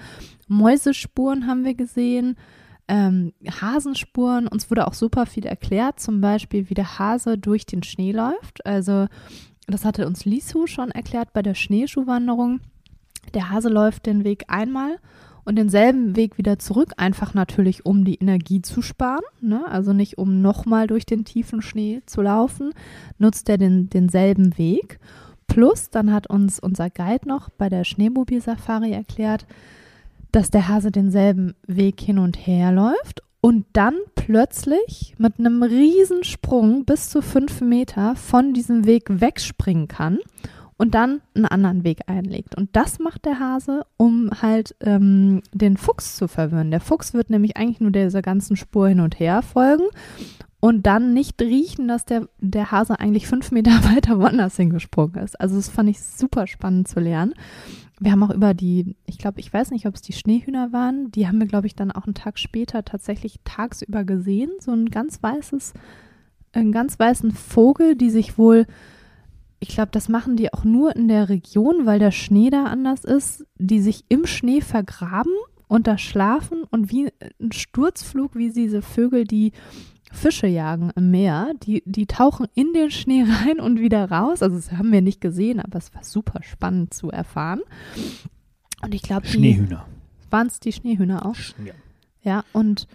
[0.48, 2.36] Mäusespuren haben wir gesehen.
[2.88, 7.82] Ähm, Hasenspuren, uns wurde auch super viel erklärt, zum Beispiel, wie der Hase durch den
[7.84, 8.66] Schnee läuft.
[8.66, 9.08] Also,
[9.68, 12.60] das hatte uns Lisu schon erklärt bei der Schneeschuhwanderung.
[13.34, 15.00] Der Hase läuft den Weg einmal
[15.46, 19.24] und denselben Weg wieder zurück, einfach natürlich, um die Energie zu sparen.
[19.42, 19.66] Ne?
[19.68, 22.74] Also nicht, um nochmal durch den tiefen Schnee zu laufen,
[23.18, 25.00] nutzt er den, denselben Weg.
[25.48, 29.46] Plus, dann hat uns unser Guide noch bei der Schneemobil-Safari erklärt,
[30.32, 36.86] dass der Hase denselben Weg hin und her läuft und dann plötzlich mit einem Riesensprung
[36.86, 40.20] bis zu fünf Meter von diesem Weg wegspringen kann
[40.84, 42.58] und dann einen anderen Weg einlegt.
[42.58, 46.72] Und das macht der Hase, um halt ähm, den Fuchs zu verwirren.
[46.72, 49.86] Der Fuchs wird nämlich eigentlich nur dieser ganzen Spur hin und her folgen
[50.60, 55.40] und dann nicht riechen, dass der, der Hase eigentlich fünf Meter weiter woanders hingesprungen ist.
[55.40, 57.34] Also das fand ich super spannend zu lernen.
[58.02, 61.12] Wir haben auch über die, ich glaube, ich weiß nicht, ob es die Schneehühner waren,
[61.12, 64.52] die haben wir, glaube ich, dann auch einen Tag später tatsächlich tagsüber gesehen.
[64.60, 65.76] So ein ganz weißes,
[66.52, 68.68] einen ganz weißen Vogel, die sich wohl,
[69.64, 73.06] ich glaube, das machen die auch nur in der Region, weil der Schnee da anders
[73.06, 75.32] ist, die sich im Schnee vergraben
[75.70, 77.10] und da schlafen und wie
[77.42, 79.54] ein Sturzflug, wie diese Vögel, die
[80.12, 84.44] Fische jagen im Meer, die, die tauchen in den Schnee rein und wieder raus.
[84.44, 87.62] Also das haben wir nicht gesehen, aber es war super spannend zu erfahren.
[88.84, 89.86] Und ich glaube, Schneehühner.
[90.30, 91.38] waren es die Schneehühner auch.
[91.64, 91.74] Ja.
[92.22, 92.88] Ja, und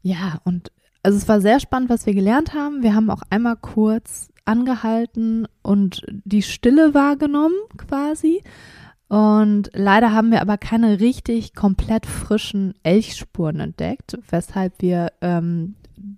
[0.00, 0.72] ja, und
[1.02, 2.82] also es war sehr spannend, was wir gelernt haben.
[2.82, 8.42] Wir haben auch einmal kurz angehalten und die Stille wahrgenommen quasi.
[9.08, 15.76] Und leider haben wir aber keine richtig komplett frischen Elchspuren entdeckt, weshalb wir ähm,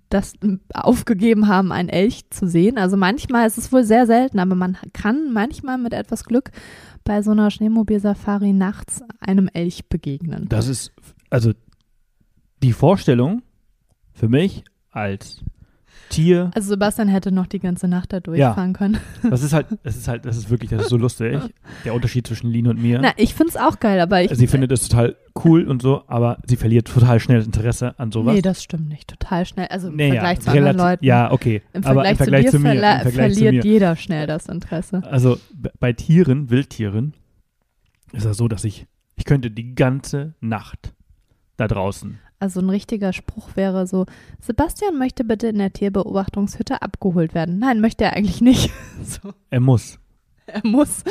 [0.09, 0.33] das
[0.73, 2.77] aufgegeben haben, einen Elch zu sehen.
[2.77, 6.51] Also manchmal ist es wohl sehr selten, aber man kann manchmal mit etwas Glück
[7.03, 10.47] bei so einer Schneemobil-Safari nachts einem Elch begegnen.
[10.49, 10.93] Das ist,
[11.29, 11.51] also
[12.63, 13.43] die Vorstellung
[14.13, 15.43] für mich als
[16.09, 18.97] Tier, Also Sebastian hätte noch die ganze Nacht da durchfahren können.
[19.29, 21.37] das ist halt, das ist halt, das ist wirklich, das ist so lustig.
[21.85, 22.99] Der Unterschied zwischen Lin und mir.
[23.01, 24.31] Na, ich finde es auch geil, aber ich.
[24.31, 28.11] sie findet es total cool und so, aber sie verliert total schnell das Interesse an
[28.11, 28.33] sowas.
[28.35, 29.07] Nee, das stimmt nicht.
[29.09, 29.67] Total schnell.
[29.67, 31.05] Also im Nee, Vergleich zu relativ- anderen Leuten.
[31.05, 31.61] Ja, okay.
[31.73, 33.71] Im aber Vergleich, im Vergleich zu zu, dir mir, verla- Vergleich zu verliert mir.
[33.71, 35.03] jeder schnell das Interesse.
[35.09, 35.37] Also
[35.79, 37.13] bei Tieren, Wildtieren,
[38.13, 40.93] ist das so, dass ich, ich könnte die ganze Nacht
[41.57, 42.19] da draußen.
[42.39, 44.05] Also ein richtiger Spruch wäre so,
[44.39, 47.57] Sebastian möchte bitte in der Tierbeobachtungshütte abgeholt werden.
[47.59, 48.71] Nein, möchte er eigentlich nicht.
[49.03, 49.99] so, Er muss
[50.47, 51.03] er muss.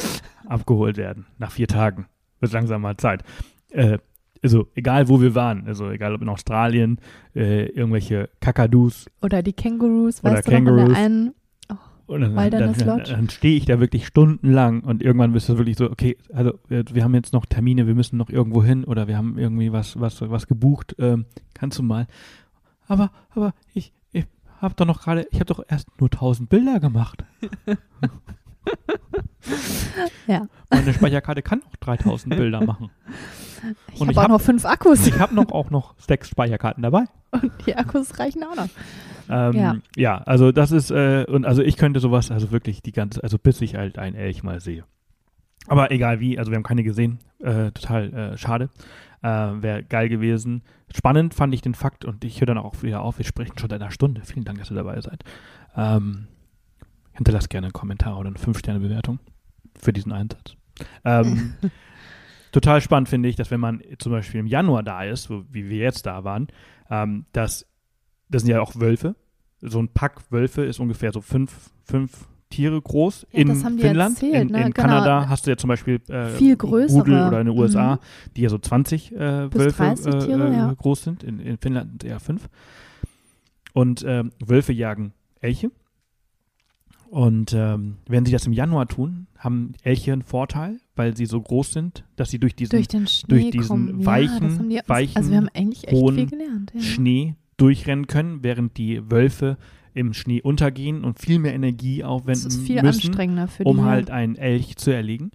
[0.47, 1.27] abgeholt werden.
[1.39, 2.07] Nach vier Tagen.
[2.41, 3.23] Wird langsam mal Zeit.
[3.71, 3.99] Äh,
[4.43, 7.01] also egal wo wir waren, also egal ob in Australien,
[7.35, 10.89] äh, irgendwelche Kakadus Oder die Kängurus, Oder weißt du noch, in Kängurus.
[10.95, 11.35] der einen,
[12.07, 15.77] und dann, dann, dann, dann stehe ich da wirklich stundenlang und irgendwann bist du wirklich
[15.77, 19.09] so, okay, also wir, wir haben jetzt noch Termine, wir müssen noch irgendwo hin oder
[19.09, 22.07] wir haben irgendwie was, was, was gebucht, ähm, kannst du mal.
[22.87, 24.27] Aber, aber ich, ich
[24.61, 27.25] habe doch noch gerade, ich habe doch erst nur 1000 Bilder gemacht.
[30.27, 30.47] Ja.
[30.71, 32.91] Meine Speicherkarte kann auch 3000 Bilder machen.
[33.95, 37.05] ich habe auch hab- noch fünf Akkus Ich habe noch auch noch sechs Speicherkarten dabei.
[37.31, 38.69] und die Akkus reichen auch noch.
[39.29, 39.77] Ähm, ja.
[39.97, 40.19] Ja.
[40.19, 43.61] also das ist, äh, und also ich könnte sowas, also wirklich die ganze, also bis
[43.61, 44.85] ich halt einen Elch mal sehe.
[45.69, 48.69] Aber egal wie, also wir haben keine gesehen, äh, total äh, schade.
[49.23, 50.63] Äh, Wäre geil gewesen.
[50.95, 53.71] Spannend fand ich den Fakt und ich höre dann auch wieder auf, wir sprechen schon
[53.71, 54.21] seit einer Stunde.
[54.25, 55.25] Vielen Dank, dass ihr dabei seid.
[55.77, 56.29] Ähm,
[57.17, 59.19] hinterlasst gerne einen Kommentar oder eine 5-Sterne-Bewertung
[59.79, 60.55] für diesen Einsatz.
[61.05, 61.55] Ähm,
[62.53, 65.69] total spannend finde ich, dass wenn man zum Beispiel im Januar da ist, wo, wie
[65.69, 66.49] wir jetzt da waren,
[66.91, 67.67] ähm, dass
[68.29, 69.15] das sind ja auch Wölfe.
[69.61, 73.27] So ein Pack Wölfe ist ungefähr so fünf, fünf Tiere groß.
[73.33, 74.67] Ja, in Finnland, erzählt, in, ne?
[74.67, 74.89] in Genau.
[74.89, 77.01] Kanada hast du ja zum Beispiel äh, Viel größere.
[77.01, 77.99] Rudel oder in den USA, Mhm.
[78.37, 79.19] die ja so 20 äh,
[79.55, 80.73] Wölfe 30 äh, Tiere, äh, ja.
[80.73, 81.23] groß sind.
[81.25, 82.49] In, in Finnland sind es eher fünf.
[83.73, 85.71] Und ähm, Wölfe jagen Elche.
[87.11, 91.41] Und ähm, wenn sie das im Januar tun, haben Elche einen Vorteil, weil sie so
[91.41, 94.01] groß sind, dass sie durch diesen Durch den Schnee durch diesen kommen.
[94.01, 96.73] ja, weichen- haben die, weichen, Also wir haben eigentlich echt hohen viel gelernt.
[96.75, 96.81] Ja.
[96.81, 99.57] Schnee durchrennen können, während die Wölfe
[99.95, 103.71] im Schnee untergehen und viel mehr Energie Das aufwenden ist viel müssen, anstrengender für die.
[103.71, 103.85] um ja.
[103.85, 105.31] halt einen Elch zu erlegen.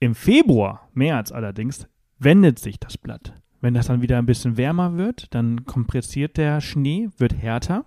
[0.00, 1.86] Im Februar, März allerdings,
[2.18, 3.34] wendet sich das Blatt.
[3.60, 7.84] Wenn das dann wieder ein bisschen wärmer wird, dann kompressiert der Schnee, wird härter.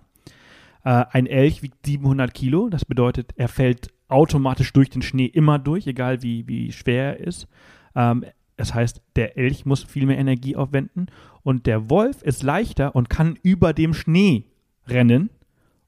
[0.84, 5.58] Äh, ein Elch wiegt 700 Kilo, das bedeutet, er fällt automatisch durch den Schnee immer
[5.58, 7.48] durch, egal wie, wie schwer er ist.
[7.94, 8.24] Ähm,
[8.56, 11.06] das heißt, der Elch muss viel mehr Energie aufwenden
[11.42, 14.44] und der Wolf ist leichter und kann über dem Schnee
[14.86, 15.30] rennen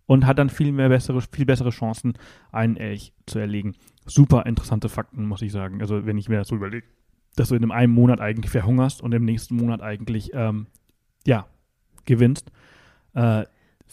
[0.07, 2.15] und hat dann viel mehr bessere, viel bessere Chancen,
[2.51, 3.75] einen Elch zu erlegen.
[4.07, 5.81] Super interessante Fakten, muss ich sagen.
[5.81, 6.87] Also wenn ich mir das so überlege,
[7.37, 10.67] dass du in einem Monat eigentlich verhungerst und im nächsten Monat eigentlich, ähm,
[11.27, 11.47] ja,
[12.05, 12.51] gewinnst.
[13.15, 13.45] Äh,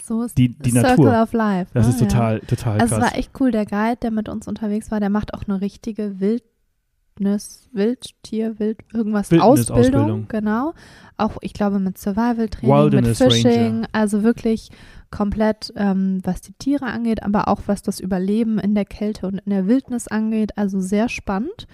[0.06, 1.22] so ist die, die Circle Natur.
[1.22, 1.70] of Life.
[1.74, 1.92] Das ne?
[1.94, 2.06] ist Ja.
[2.06, 3.10] total, total Also es krass.
[3.12, 3.50] war echt cool.
[3.50, 8.78] Der Guide, der mit uns unterwegs war, der macht auch eine richtige Wildnis, Wildtier, Wild,
[8.92, 10.00] irgendwas Wildnisausbildung.
[10.00, 10.74] Ausbildung, genau.
[11.16, 13.88] Auch, ich glaube, mit Survival-Training, mit Wilderness Fishing, Ranger.
[13.92, 14.70] also wirklich
[15.10, 19.38] komplett, ähm, was die Tiere angeht, aber auch was das Überleben in der Kälte und
[19.38, 20.58] in der Wildnis angeht.
[20.58, 21.66] Also sehr spannend.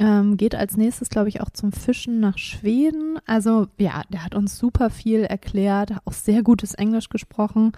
[0.00, 3.18] Ähm, geht als nächstes, glaube ich, auch zum Fischen nach Schweden.
[3.26, 7.72] Also ja, der hat uns super viel erklärt, auch sehr gutes Englisch gesprochen.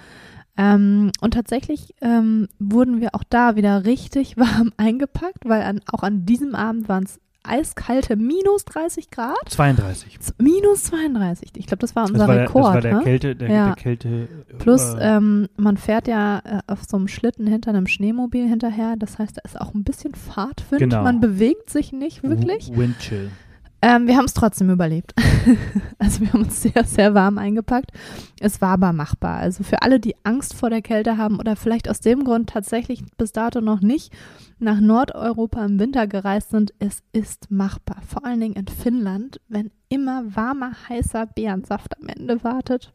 [0.57, 6.03] Ähm, und tatsächlich ähm, wurden wir auch da wieder richtig warm eingepackt, weil an, auch
[6.03, 10.21] an diesem Abend waren es eiskalte minus 30 Grad, 32.
[10.21, 11.51] z- minus 32.
[11.57, 12.65] Ich glaube, das war unser das war der, Rekord.
[12.65, 13.03] das war der ne?
[13.03, 13.67] Kälte, der, Ja.
[13.67, 14.29] der Kälte.
[14.59, 18.95] Plus, äh, ähm, man fährt ja äh, auf so einem Schlitten hinter einem Schneemobil hinterher.
[18.97, 20.81] Das heißt, da ist auch ein bisschen Fahrtwind.
[20.81, 21.03] Genau.
[21.03, 22.71] Man bewegt sich nicht wirklich.
[22.77, 23.31] Windchill.
[23.83, 25.15] Ähm, wir haben es trotzdem überlebt.
[25.99, 27.93] also wir haben uns sehr, sehr warm eingepackt.
[28.41, 29.39] Es war aber machbar.
[29.39, 33.05] Also für alle, die Angst vor der Kälte haben oder vielleicht aus dem Grund tatsächlich
[33.17, 34.13] bis dato noch nicht
[34.59, 37.99] nach Nordeuropa im Winter gereist sind, es ist machbar.
[38.07, 42.93] Vor allen Dingen in Finnland, wenn immer warmer, heißer Beerensaft am Ende wartet.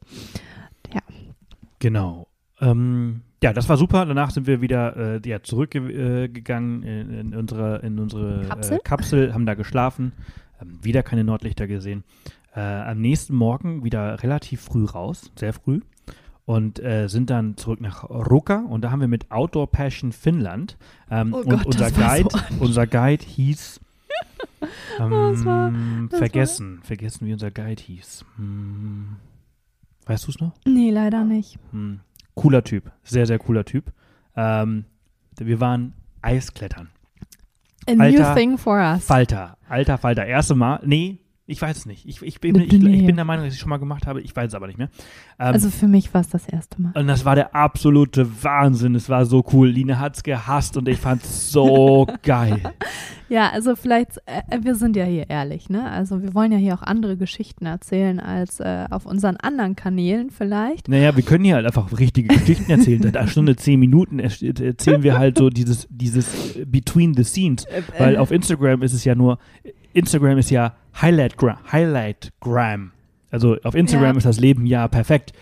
[1.82, 2.28] Genau.
[2.62, 4.06] Ähm, ja, das war super.
[4.06, 8.78] Danach sind wir wieder äh, ja, zurückgegangen äh, in, in unsere, in unsere Kapsel?
[8.78, 10.14] Äh, Kapsel, haben da geschlafen,
[10.66, 12.04] wieder keine Nordlichter gesehen.
[12.56, 15.82] Äh, am nächsten Morgen wieder relativ früh raus, sehr früh.
[16.46, 20.76] Und äh, sind dann zurück nach Ruka und da haben wir mit Outdoor Passion Finnland
[21.10, 23.80] ähm, Oh und Gott, unser war so Guide, unser Guide hieß
[25.00, 25.72] ähm, Das war-
[26.10, 28.26] das vergessen, vergessen wie unser Guide hieß.
[28.38, 29.16] Hm,
[30.08, 30.52] weißt du es noch?
[30.66, 31.58] Nee, leider nicht.
[31.72, 32.02] Hm.
[32.36, 33.92] Cooler Typ, sehr, sehr cooler Typ.
[34.36, 34.86] Ähm,
[35.38, 36.90] wir waren Eisklettern.
[37.88, 39.06] A Alter new thing for us.
[39.06, 40.26] Falter, alter Falter.
[40.26, 41.20] Erste Mal, nee,
[41.52, 42.08] Ich weiß es nicht.
[42.08, 44.22] Ich, ich, bin, ich, ich bin der Meinung, dass ich es schon mal gemacht habe.
[44.22, 44.90] Ich weiß es aber nicht mehr.
[45.38, 46.94] Ähm, also für mich war es das erste Mal.
[46.96, 48.96] Und das war der absolute Wahnsinn.
[48.96, 49.68] Es war so cool.
[49.68, 52.62] Line hat es gehasst und ich fand es so geil.
[53.28, 55.90] Ja, also vielleicht, äh, wir sind ja hier ehrlich, ne?
[55.90, 60.30] Also wir wollen ja hier auch andere Geschichten erzählen als äh, auf unseren anderen Kanälen
[60.32, 60.88] vielleicht.
[60.88, 63.02] Naja, wir können hier halt einfach richtige Geschichten erzählen.
[63.02, 67.66] Seit einer Stunde, zehn Minuten erzählen wir halt so dieses, dieses Between the Scenes.
[67.66, 69.38] Äh, Weil auf Instagram ist es ja nur,
[69.94, 71.58] Instagram ist ja Highlight Gram.
[71.72, 72.92] Highlight Gram.
[73.30, 74.18] Also auf Instagram ja.
[74.18, 75.34] ist das Leben ja perfekt.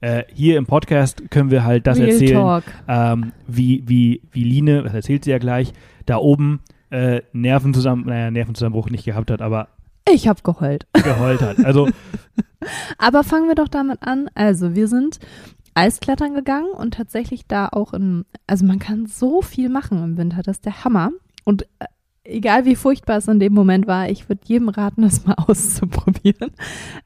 [0.00, 4.84] Äh, hier im Podcast können wir halt das Real erzählen, ähm, wie, wie, wie Line,
[4.84, 5.72] das erzählt sie ja gleich,
[6.06, 6.60] da oben
[6.90, 9.68] äh, Nervenzusammen naja, Nervenzusammenbruch nicht gehabt hat, aber
[10.10, 10.86] ich habe geheult.
[10.92, 11.64] Geheult hat.
[11.64, 11.88] Also
[12.98, 14.30] aber fangen wir doch damit an.
[14.34, 15.18] Also, wir sind
[15.74, 20.42] Eisklettern gegangen und tatsächlich da auch in, also man kann so viel machen im Winter,
[20.42, 21.10] das ist der Hammer.
[21.44, 21.86] Und äh,
[22.28, 26.52] egal wie furchtbar es in dem Moment war, ich würde jedem raten, das mal auszuprobieren.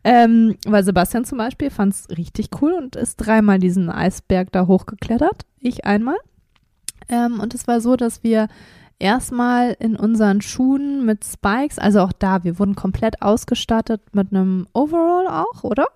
[0.04, 4.66] Ähm, weil Sebastian zum Beispiel fand es richtig cool und ist dreimal diesen Eisberg da
[4.66, 5.42] hochgeklettert.
[5.60, 6.16] Ich einmal.
[7.08, 8.48] Ähm, und es war so, dass wir
[8.98, 14.66] erstmal in unseren Schuhen mit Spikes, also auch da, wir wurden komplett ausgestattet mit einem
[14.72, 15.86] Overall auch, oder?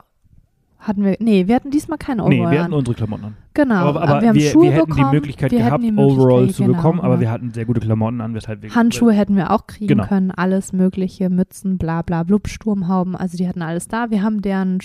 [0.87, 2.39] Hatten wir, nee, wir hatten diesmal keinen Overall.
[2.47, 3.35] Nee, wir hatten unsere Klamotten an.
[3.55, 5.91] Genau, aber, aber wir haben wir, Schuhe wir hätten bekommen, die Möglichkeit wir gehabt, die
[5.91, 7.21] Möglichkeit, Overall zu genau, bekommen, aber genau.
[7.23, 10.07] wir hatten sehr gute Klamotten an, weshalb wir Handschuhe hätten wir auch kriegen Genau.
[10.07, 14.11] können, alles mögliche, Mützen, bla bla blub, Sturmhauben, also die hatten alles da.
[14.11, 14.79] Wir haben deren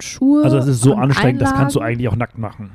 [0.00, 0.42] Schuhe.
[0.42, 1.94] Also es ist so anstrengend, das kannst du Einlagen.
[1.94, 2.70] eigentlich auch nackt machen.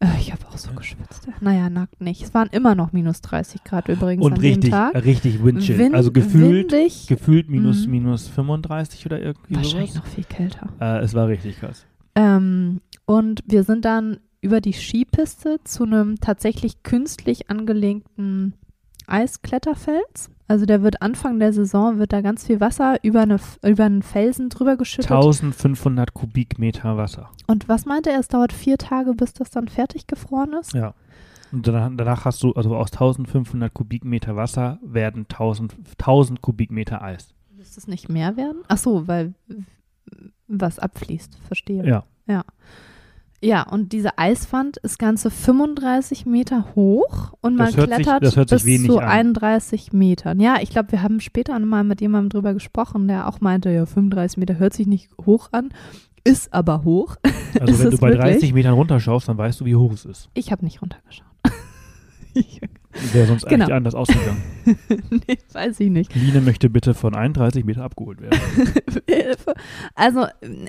[0.00, 1.28] Äh, Ich habe auch so geschwitzt.
[1.40, 2.22] Naja, nackt nicht.
[2.22, 4.94] Es waren immer noch minus 30 Grad übrigens Und an richtig, dem Tag.
[5.04, 5.78] richtig windchill.
[5.78, 7.90] Wind- also gefühlt, windig, gefühlt minus, Mhm.
[7.92, 10.04] minus 35 oder irgendwie wahrscheinlich sowas.
[10.06, 10.68] noch viel kälter.
[10.80, 11.84] Äh, es war richtig krass.
[12.14, 18.54] Ähm, und wir sind dann über die Skipiste zu einem tatsächlich künstlich angelegten
[19.06, 20.30] Eiskletterfels.
[20.46, 24.02] Also der wird Anfang der Saison, wird da ganz viel Wasser über, eine, über einen
[24.02, 25.10] Felsen drüber geschüttet.
[25.10, 27.30] 1500 Kubikmeter Wasser.
[27.46, 30.74] Und was meinte er, es dauert vier Tage, bis das dann fertig gefroren ist?
[30.74, 30.94] Ja.
[31.50, 37.32] Und danach, danach hast du, also aus 1500 Kubikmeter Wasser werden 1000, 1000 Kubikmeter Eis.
[37.56, 38.62] Müsste es nicht mehr werden?
[38.68, 39.32] Ach so, weil
[40.48, 41.86] was abfließt, verstehe.
[41.86, 42.04] Ja.
[42.26, 42.44] Ja.
[43.44, 49.00] Ja, und diese Eiswand ist ganze 35 Meter hoch und man klettert sich bis zu
[49.00, 49.04] an.
[49.36, 50.40] 31 Metern.
[50.40, 53.84] Ja, ich glaube, wir haben später mal mit jemandem drüber gesprochen, der auch meinte, ja,
[53.84, 55.74] 35 Meter hört sich nicht hoch an,
[56.24, 57.16] ist aber hoch.
[57.60, 58.32] Also wenn du bei wirklich?
[58.32, 60.28] 30 Metern runterschaust, dann weißt du, wie hoch es ist.
[60.34, 61.26] Ich habe nicht runtergeschaut.
[63.12, 63.64] Wäre sonst Genau.
[63.64, 64.42] eigentlich anders ausgegangen.
[65.10, 66.14] nee, weiß ich nicht.
[66.14, 68.38] Line möchte bitte von 31 Meter abgeholt werden.
[69.94, 70.26] Also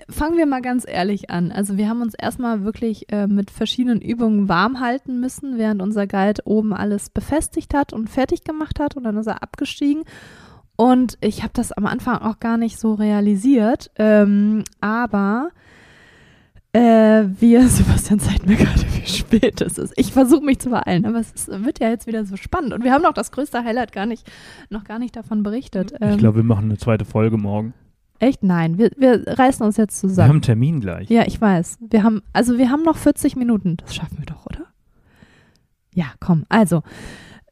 [0.10, 1.52] fangen wir mal ganz ehrlich an.
[1.52, 6.08] Also wir haben uns erstmal wirklich äh, mit verschiedenen Übungen warm halten müssen, während unser
[6.08, 10.04] Guide oben alles befestigt hat und fertig gemacht hat und dann ist er abgestiegen.
[10.76, 15.50] Und ich habe das am Anfang auch gar nicht so realisiert, ähm, aber
[16.76, 19.94] äh, wir, Sebastian zeigt mir gerade, wie spät es ist.
[19.96, 22.74] Ich versuche mich zu beeilen, aber es ist, wird ja jetzt wieder so spannend.
[22.74, 24.30] Und wir haben noch das größte Highlight gar nicht,
[24.70, 25.94] noch gar nicht davon berichtet.
[25.94, 27.74] Ich Ähm, glaube, wir machen eine zweite Folge morgen.
[28.20, 28.44] Echt?
[28.44, 30.28] Nein, wir, wir reißen uns jetzt Wir zusammen.
[30.30, 31.10] haben einen Termin gleich.
[31.10, 31.78] Ja, ich weiß.
[31.90, 33.78] Wir haben, also wir haben noch 40 Minuten.
[33.78, 34.66] Das schaffen wir doch, oder?
[35.94, 36.46] Ja, komm.
[36.50, 36.82] Also,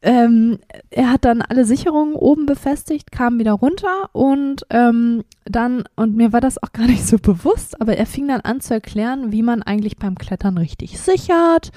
[0.04, 0.58] ähm,
[0.90, 6.32] er hat dann alle Sicherungen oben befestigt, kam wieder runter und ähm, dann, und mir
[6.34, 9.42] war das auch gar nicht so bewusst, aber er fing dann an zu erklären, wie
[9.42, 11.72] man eigentlich beim Klettern richtig sichert,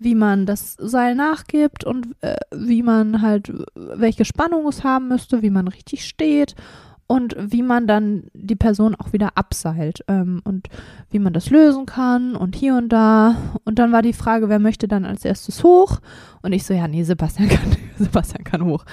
[0.00, 5.42] wie man das Seil nachgibt und äh, wie man halt, welche Spannung es haben müsste,
[5.42, 6.56] wie man richtig steht
[7.08, 10.68] und wie man dann die Person auch wieder abseilt ähm, und
[11.10, 13.34] wie man das lösen kann und hier und da.
[13.64, 16.00] Und dann war die Frage, wer möchte dann als erstes hoch?
[16.42, 18.84] Und ich so, ja, nee, Sebastian kann, Sebastian kann hoch.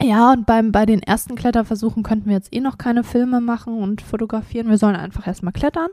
[0.00, 3.82] Ja, und beim, bei den ersten Kletterversuchen könnten wir jetzt eh noch keine Filme machen
[3.82, 4.68] und fotografieren.
[4.68, 5.88] Wir sollen einfach erstmal klettern.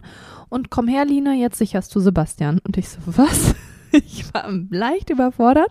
[0.50, 2.60] Und komm her, Line, jetzt sicherst du Sebastian.
[2.64, 3.56] Und ich so, was?
[3.96, 5.70] Ich war leicht überfordert.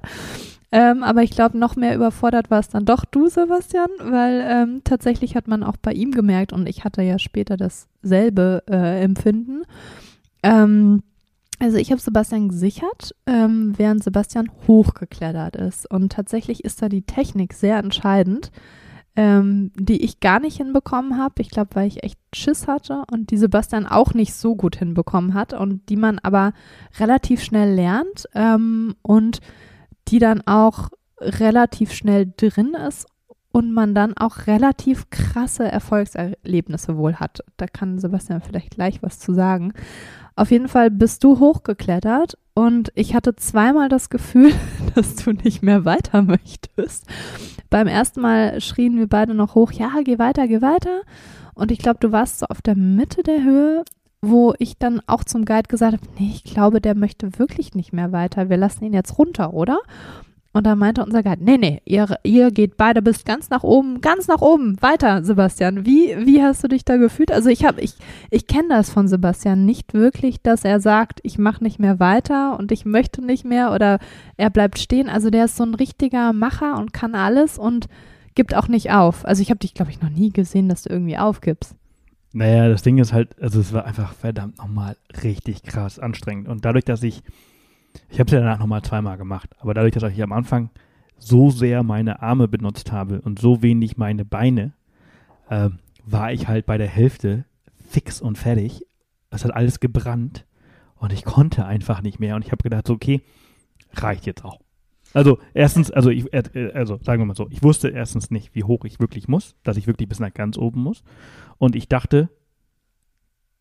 [0.74, 4.80] Ähm, aber ich glaube, noch mehr überfordert war es dann doch du, Sebastian, weil ähm,
[4.84, 9.64] tatsächlich hat man auch bei ihm gemerkt und ich hatte ja später dasselbe äh, Empfinden.
[10.42, 11.02] Ähm,
[11.58, 15.88] also ich habe Sebastian gesichert, ähm, während Sebastian hochgeklettert ist.
[15.88, 18.50] Und tatsächlich ist da die Technik sehr entscheidend,
[19.14, 21.42] ähm, die ich gar nicht hinbekommen habe.
[21.42, 25.34] Ich glaube, weil ich echt Schiss hatte und die Sebastian auch nicht so gut hinbekommen
[25.34, 26.54] hat und die man aber
[26.98, 29.40] relativ schnell lernt ähm, und
[30.08, 33.06] die dann auch relativ schnell drin ist
[33.52, 37.44] und man dann auch relativ krasse Erfolgserlebnisse wohl hat.
[37.58, 39.72] Da kann Sebastian vielleicht gleich was zu sagen.
[40.34, 44.52] Auf jeden Fall bist du hochgeklettert und ich hatte zweimal das Gefühl,
[44.94, 47.06] dass du nicht mehr weiter möchtest.
[47.68, 51.02] Beim ersten Mal schrien wir beide noch hoch, ja, geh weiter, geh weiter.
[51.54, 53.84] Und ich glaube, du warst so auf der Mitte der Höhe,
[54.22, 57.92] wo ich dann auch zum Guide gesagt habe, nee, ich glaube, der möchte wirklich nicht
[57.92, 58.48] mehr weiter.
[58.48, 59.80] Wir lassen ihn jetzt runter, oder?
[60.54, 64.02] Und dann meinte unser Guide, nee, nee, ihr, ihr geht beide bis ganz nach oben,
[64.02, 65.86] ganz nach oben, weiter, Sebastian.
[65.86, 67.32] Wie, wie hast du dich da gefühlt?
[67.32, 67.94] Also ich habe, ich,
[68.30, 72.58] ich kenne das von Sebastian nicht wirklich, dass er sagt, ich mache nicht mehr weiter
[72.58, 73.98] und ich möchte nicht mehr oder
[74.36, 75.08] er bleibt stehen.
[75.08, 77.88] Also der ist so ein richtiger Macher und kann alles und
[78.34, 79.24] gibt auch nicht auf.
[79.24, 81.76] Also ich habe dich, glaube ich, noch nie gesehen, dass du irgendwie aufgibst.
[82.32, 86.48] Naja, das Ding ist halt, also es war einfach verdammt nochmal richtig krass anstrengend.
[86.48, 87.22] Und dadurch, dass ich
[88.08, 90.70] ich habe es ja danach nochmal zweimal gemacht, aber dadurch, dass ich am Anfang
[91.18, 94.72] so sehr meine Arme benutzt habe und so wenig meine Beine,
[95.48, 95.70] äh,
[96.04, 97.44] war ich halt bei der Hälfte
[97.88, 98.84] fix und fertig.
[99.30, 100.44] Es hat alles gebrannt
[100.96, 102.34] und ich konnte einfach nicht mehr.
[102.36, 103.22] Und ich habe gedacht, so, okay,
[103.94, 104.60] reicht jetzt auch.
[105.14, 108.64] Also erstens, also ich, äh, also sagen wir mal so, ich wusste erstens nicht, wie
[108.64, 111.02] hoch ich wirklich muss, dass ich wirklich bis nach ganz oben muss.
[111.58, 112.28] Und ich dachte,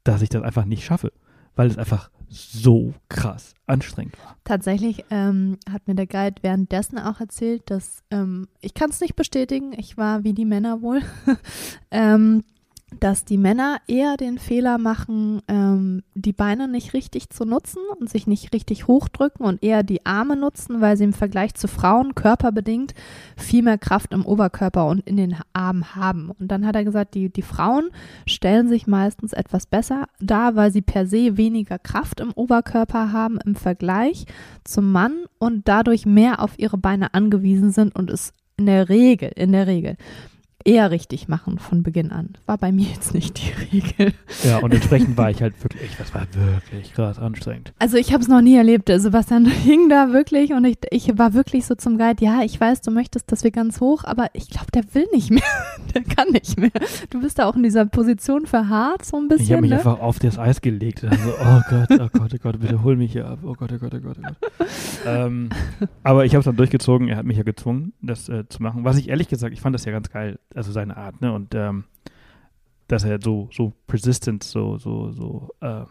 [0.04, 1.12] dass ich das einfach nicht schaffe,
[1.56, 4.38] weil es einfach so krass anstrengend war.
[4.46, 9.16] Tatsächlich ähm, hat mir der Guide währenddessen auch erzählt, dass ähm, ich kann es nicht
[9.16, 11.02] bestätigen, ich war wie die Männer wohl,
[11.92, 12.44] ähm,
[13.00, 18.10] dass die Männer eher den Fehler machen, ähm, die Beine nicht richtig zu nutzen und
[18.10, 22.16] sich nicht richtig hochdrücken und eher die Arme nutzen, weil sie im Vergleich zu Frauen
[22.16, 22.94] körperbedingt
[23.38, 26.32] viel mehr Kraft im Oberkörper und in den Armen haben.
[26.32, 27.90] Und dann hat er gesagt, die, die Frauen
[28.28, 33.40] stellen sich meistens etwas besser dar, weil sie per se weniger Kraft im Oberkörper haben
[33.46, 34.26] im Vergleich
[34.64, 39.32] zum Mann und dadurch mehr auf ihre Beine angewiesen sind und es in der Regel,
[39.36, 39.98] in der Regel
[40.66, 42.38] eher richtig machen von Beginn an.
[42.46, 44.14] War bei mir jetzt nicht die Regel.
[44.44, 47.74] Ja, und entsprechend war ich halt wirklich, das war wirklich krass anstrengend.
[47.80, 48.90] Also ich habe es noch nie erlebt.
[48.94, 52.82] Sebastian hing da wirklich und ich, ich war wirklich so zum Guide, ja, ich weiß,
[52.82, 55.42] du möchtest, dass wir ganz hoch, aber ich glaube, der will nicht mehr.
[55.96, 56.72] der kann nicht mehr.
[57.10, 59.46] Du bist da auch in dieser Position verharrt so ein bisschen.
[59.46, 59.78] Ich habe mich ne?
[59.78, 61.04] einfach auf das Eis gelegt.
[61.04, 63.40] Also, oh Gott, oh Gott, oh Gott, bitte hol mich hier ab.
[63.44, 64.68] Oh Gott, oh Gott, oh Gott, oh Gott.
[65.06, 65.50] ähm,
[66.04, 67.08] aber ich habe es dann durchgezogen.
[67.08, 68.84] Er hat mich ja gezwungen, das äh, zu machen.
[68.84, 71.34] Was ich ehrlich gesagt, ich fand das ja ganz geil also seine Art, ne?
[71.34, 71.86] Und ähm,
[72.88, 75.86] dass er so, so persistent, so, so, so, äh,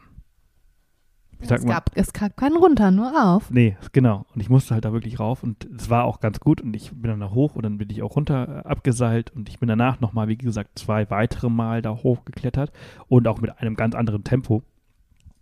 [1.41, 1.75] wie sagt es, man?
[1.75, 3.51] Gab, es gab keinen runter, nur rauf.
[3.51, 4.27] Nee, genau.
[4.35, 6.91] Und ich musste halt da wirklich rauf und es war auch ganz gut und ich
[6.91, 9.69] bin dann da hoch und dann bin ich auch runter äh, abgeseilt und ich bin
[9.69, 12.73] danach nochmal, wie gesagt, zwei weitere Mal da hochgeklettert
[13.09, 14.63] und auch mit einem ganz anderen Tempo.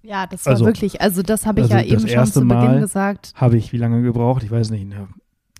[0.02, 2.48] Ja, das war also, wirklich, also das habe ich also ja eben schon zu Beginn
[2.48, 3.32] Mal gesagt.
[3.34, 4.42] Habe ich wie lange gebraucht?
[4.44, 5.08] Ich weiß nicht, ne,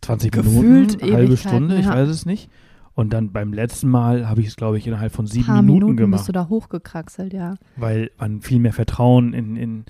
[0.02, 1.81] 20 Gefühlt Minuten, eine halbe Stunde, ja.
[1.81, 2.48] ich weiß es nicht.
[2.94, 5.97] Und dann beim letzten Mal habe ich es, glaube ich, innerhalb von sieben Minuten, Minuten
[5.97, 6.19] gemacht.
[6.19, 7.55] bist du da hochgekraxelt, ja.
[7.77, 9.85] Weil man viel mehr Vertrauen in, in,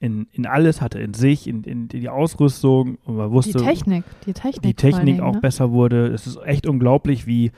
[0.00, 2.98] in, in alles hatte, in sich, in, in die Ausrüstung.
[3.04, 4.62] Und man wusste, die Technik, die Technik.
[4.62, 5.40] Die Technik auch ne?
[5.40, 6.08] besser wurde.
[6.08, 7.50] Es ist echt unglaublich, wie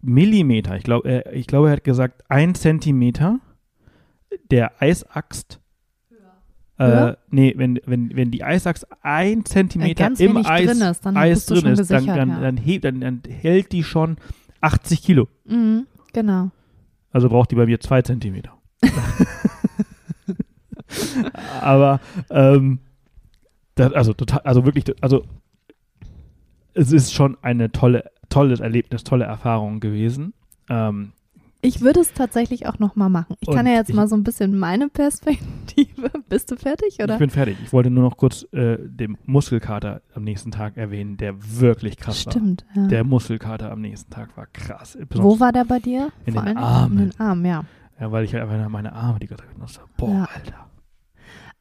[0.00, 3.38] Millimeter, ich glaube, er, ich glaube, er hat gesagt, ein Zentimeter
[4.50, 5.60] der Eisaxt
[6.78, 11.16] äh, nee, wenn, wenn, wenn die Eisachs ein Zentimeter äh, im Eis drin ist, dann,
[11.16, 12.40] Eis drin ist, dann, dann, ja.
[12.40, 14.16] dann, hebt, dann, dann, hält die schon
[14.60, 15.28] 80 Kilo.
[15.44, 16.50] Mhm, genau.
[17.10, 18.52] Also braucht die bei mir zwei Zentimeter.
[21.60, 22.00] Aber,
[22.30, 22.80] ähm,
[23.74, 25.24] das, also total, also wirklich, also
[26.74, 30.34] es ist schon eine tolle, tolles Erlebnis, tolle Erfahrung gewesen.
[30.68, 31.12] Ähm,
[31.64, 33.36] ich würde es tatsächlich auch nochmal machen.
[33.38, 36.10] Ich kann ja jetzt mal so ein bisschen meine Perspektive.
[36.28, 37.14] Bist du fertig, oder?
[37.14, 37.56] Ich bin fertig.
[37.62, 42.22] Ich wollte nur noch kurz äh, den Muskelkater am nächsten Tag erwähnen, der wirklich krass
[42.22, 42.82] Stimmt, war.
[42.82, 42.88] Ja.
[42.88, 44.98] Der Muskelkater am nächsten Tag war krass.
[45.08, 46.10] Besonders Wo war der bei dir?
[46.26, 46.98] In Vor den Armen.
[46.98, 47.64] In den Armen, ja.
[48.00, 49.88] Ja, weil ich halt einfach meine Arme die ganze Zeit genutzt habe.
[49.96, 50.28] Boah, ja.
[50.34, 50.71] Alter.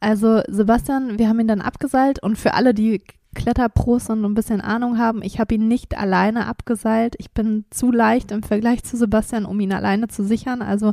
[0.02, 3.02] Also Sebastian, wir haben ihn dann abgeseilt und für alle, die
[3.34, 5.22] Kletterpros und ein bisschen Ahnung haben.
[5.22, 7.16] Ich habe ihn nicht alleine abgeseilt.
[7.18, 10.62] Ich bin zu leicht im Vergleich zu Sebastian, um ihn alleine zu sichern.
[10.62, 10.92] Also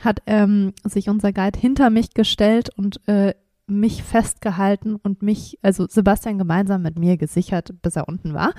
[0.00, 3.34] hat ähm, sich unser Guide hinter mich gestellt und äh,
[3.66, 8.54] mich festgehalten und mich, also Sebastian gemeinsam mit mir gesichert, bis er unten war.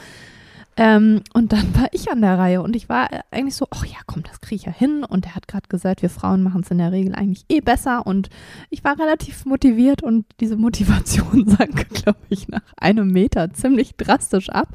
[0.78, 3.98] Ähm, und dann war ich an der Reihe und ich war eigentlich so, ach ja,
[4.08, 5.06] komm, das kriege ich ja hin.
[5.06, 8.06] Und er hat gerade gesagt, wir Frauen machen es in der Regel eigentlich eh besser.
[8.06, 8.30] Und
[8.70, 14.50] ich war relativ motiviert und diese Motivation sank, glaube ich, nach einem Meter ziemlich drastisch
[14.50, 14.70] ab.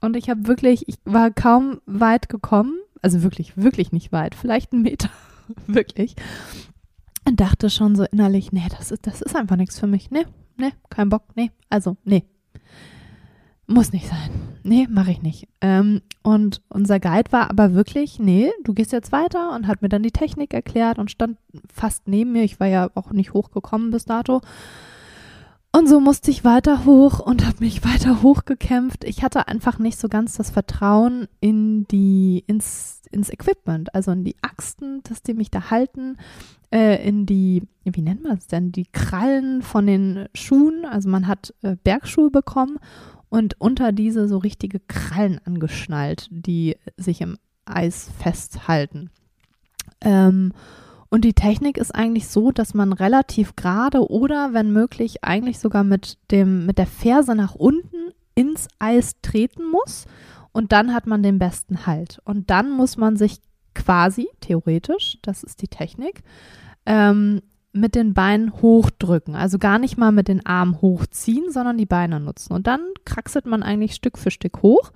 [0.00, 4.72] Und ich habe wirklich, ich war kaum weit gekommen, also wirklich, wirklich nicht weit, vielleicht
[4.72, 5.10] einen Meter,
[5.66, 6.14] wirklich.
[7.26, 10.10] Und dachte schon so innerlich, nee, das ist, das ist einfach nichts für mich.
[10.10, 10.24] Nee,
[10.56, 12.24] nee, kein Bock, nee, also, nee,
[13.68, 14.30] muss nicht sein.
[14.64, 15.46] Nee, mache ich nicht.
[15.60, 19.88] Ähm, und unser Guide war aber wirklich, nee, du gehst jetzt weiter und hat mir
[19.88, 21.36] dann die Technik erklärt und stand
[21.72, 22.44] fast neben mir.
[22.44, 24.40] Ich war ja auch nicht hochgekommen bis dato.
[25.70, 29.04] Und so musste ich weiter hoch und habe mich weiter hochgekämpft.
[29.04, 34.24] Ich hatte einfach nicht so ganz das Vertrauen in die, ins, ins Equipment, also in
[34.24, 36.16] die Achsen, dass die mich da halten,
[36.72, 40.86] äh, in die, wie nennt man es denn, die Krallen von den Schuhen.
[40.86, 42.78] Also man hat äh, Bergschuhe bekommen
[43.28, 49.10] und unter diese so richtige Krallen angeschnallt, die sich im Eis festhalten.
[50.00, 50.52] Ähm,
[51.10, 55.84] und die Technik ist eigentlich so, dass man relativ gerade oder wenn möglich eigentlich sogar
[55.84, 60.06] mit dem mit der Ferse nach unten ins Eis treten muss
[60.52, 62.20] und dann hat man den besten Halt.
[62.24, 63.40] Und dann muss man sich
[63.74, 66.22] quasi theoretisch, das ist die Technik,
[66.84, 67.42] ähm,
[67.80, 69.34] mit den Beinen hochdrücken.
[69.34, 72.52] Also gar nicht mal mit den Armen hochziehen, sondern die Beine nutzen.
[72.52, 74.92] Und dann kraxelt man eigentlich Stück für Stück hoch.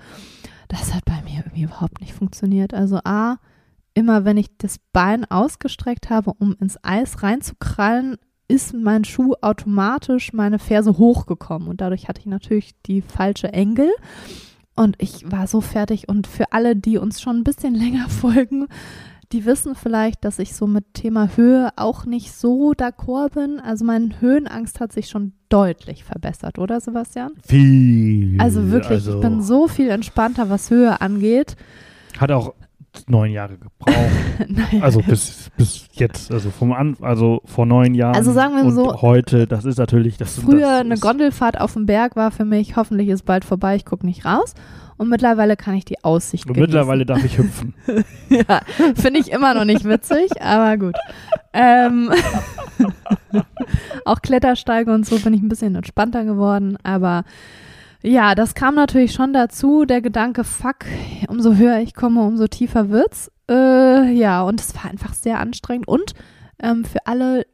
[0.68, 2.74] Das hat bei mir irgendwie überhaupt nicht funktioniert.
[2.74, 3.38] Also A,
[3.94, 8.16] immer wenn ich das Bein ausgestreckt habe, um ins Eis reinzukrallen,
[8.48, 13.90] ist mein Schuh automatisch meine Ferse hochgekommen und dadurch hatte ich natürlich die falsche Engel
[14.74, 18.68] und ich war so fertig und für alle, die uns schon ein bisschen länger folgen,
[19.32, 23.60] die wissen vielleicht, dass ich so mit Thema Höhe auch nicht so d'accord bin.
[23.60, 27.32] Also meine Höhenangst hat sich schon deutlich verbessert, oder Sebastian?
[27.46, 28.36] Viel.
[28.38, 31.56] Also wirklich, also ich bin so viel entspannter, was Höhe angeht.
[32.18, 32.54] Hat auch
[33.08, 33.96] neun Jahre gebraucht.
[34.48, 38.14] naja, also bis, bis jetzt, also vom An also vor neun Jahren.
[38.14, 39.00] Also sagen wir so.
[39.00, 40.38] Heute, das ist natürlich das.
[40.38, 43.84] Früher das eine Gondelfahrt auf dem Berg war für mich, hoffentlich ist bald vorbei, ich
[43.84, 44.54] gucke nicht raus.
[44.96, 47.74] Und mittlerweile kann ich die Aussicht Und mittlerweile darf ich hüpfen.
[48.28, 48.60] ja,
[48.94, 50.96] finde ich immer noch nicht witzig, aber gut.
[51.52, 52.12] Ähm,
[54.04, 57.24] auch Klettersteige und so bin ich ein bisschen entspannter geworden, aber
[58.02, 60.86] ja, das kam natürlich schon dazu, der Gedanke, fuck,
[61.28, 63.30] umso höher ich komme, umso tiefer wird's.
[63.48, 65.86] Äh, ja, und es war einfach sehr anstrengend.
[65.86, 66.14] Und
[66.60, 67.46] ähm, für alle,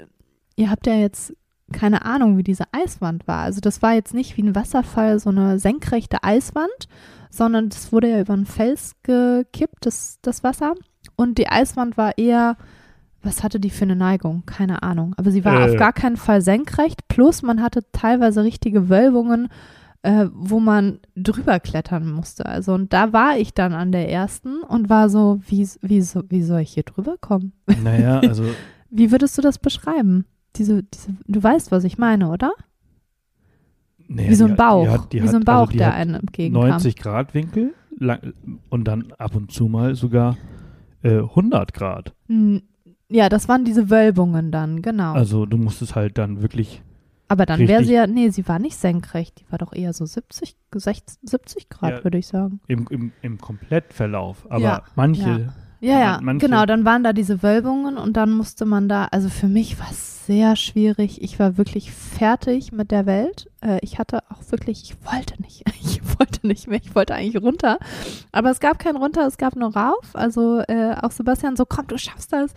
[0.56, 1.34] ihr habt ja jetzt
[1.72, 3.42] keine Ahnung, wie diese Eiswand war.
[3.42, 6.88] Also das war jetzt nicht wie ein Wasserfall, so eine senkrechte Eiswand,
[7.30, 10.74] sondern das wurde ja über einen Fels gekippt, das, das Wasser.
[11.16, 12.56] Und die Eiswand war eher,
[13.22, 14.44] was hatte die für eine Neigung?
[14.46, 15.14] Keine Ahnung.
[15.16, 15.70] Aber sie war äh.
[15.70, 17.08] auf gar keinen Fall senkrecht.
[17.08, 19.48] Plus man hatte teilweise richtige Wölbungen
[20.02, 22.46] äh, wo man drüber klettern musste.
[22.46, 26.42] Also und da war ich dann an der ersten und war so, wie, wie, wie
[26.42, 27.52] soll ich hier drüber kommen?
[27.82, 28.44] Naja, also.
[28.90, 30.24] wie würdest du das beschreiben?
[30.56, 32.52] Diese, diese, du weißt, was ich meine, oder?
[34.08, 36.68] Naja, wie so ein Bauch, hat, wie so ein hat, Bauch, also der einem entgegenkam.
[36.68, 38.32] 90 Grad Winkel lang,
[38.70, 40.36] und dann ab und zu mal sogar
[41.02, 42.14] äh, 100 Grad.
[43.10, 45.12] Ja, das waren diese Wölbungen dann, genau.
[45.12, 46.82] Also du musstest halt dann wirklich
[47.28, 50.06] aber dann wäre sie ja, nee, sie war nicht senkrecht, die war doch eher so
[50.06, 52.60] 70, 60, 70 Grad, ja, würde ich sagen.
[52.68, 55.28] Im, im, Im Komplettverlauf, aber ja, manche.
[55.28, 59.28] Ja, ja, manche, genau, dann waren da diese Wölbungen und dann musste man da, also
[59.28, 61.22] für mich war es sehr schwierig.
[61.22, 63.50] Ich war wirklich fertig mit der Welt.
[63.62, 67.42] Äh, ich hatte auch wirklich, ich wollte nicht, ich wollte nicht mehr, ich wollte eigentlich
[67.42, 67.78] runter.
[68.30, 70.10] Aber es gab kein runter, es gab nur rauf.
[70.12, 72.52] Also äh, auch Sebastian so, komm, du schaffst das.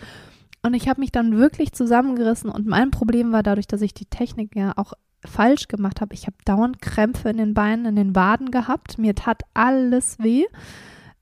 [0.64, 4.06] Und ich habe mich dann wirklich zusammengerissen und mein Problem war dadurch, dass ich die
[4.06, 4.94] Technik ja auch
[5.26, 6.14] falsch gemacht habe.
[6.14, 8.98] Ich habe dauernd Krämpfe in den Beinen, in den Waden gehabt.
[8.98, 10.46] Mir tat alles weh.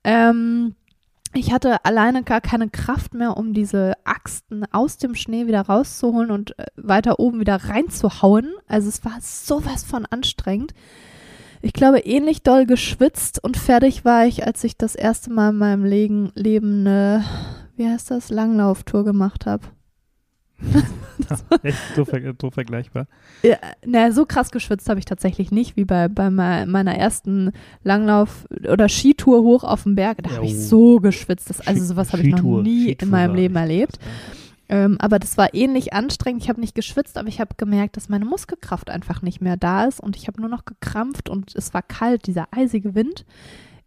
[0.04, 0.76] Ähm,
[1.34, 6.32] ich hatte alleine gar keine Kraft mehr, um diese Axten aus dem Schnee wieder rauszuholen
[6.32, 8.54] und äh, weiter oben wieder reinzuhauen.
[8.68, 10.74] Also es war sowas von anstrengend.
[11.62, 15.58] Ich glaube, ähnlich doll geschwitzt und fertig war ich, als ich das erste Mal in
[15.58, 17.26] meinem Leben, Leben eine
[17.80, 19.64] wie heißt das, Langlauftour gemacht habe.
[21.64, 23.07] Echt so, ver so, vergleichbar?
[23.44, 27.52] Ja, na, so krass geschwitzt habe ich tatsächlich nicht, wie bei, bei meiner ersten
[27.84, 30.23] Langlauf- oder Skitour hoch auf dem Berg.
[30.23, 31.49] Da habe ich so geschwitzt.
[31.49, 33.99] Das, also sowas habe ich noch nie Skitour in meinem Leben erlebt.
[34.72, 36.44] Ähm, aber das war ähnlich anstrengend.
[36.44, 39.86] Ich habe nicht geschwitzt, aber ich habe gemerkt, dass meine Muskelkraft einfach nicht mehr da
[39.86, 43.26] ist und ich habe nur noch gekrampft und es war kalt, dieser eisige Wind.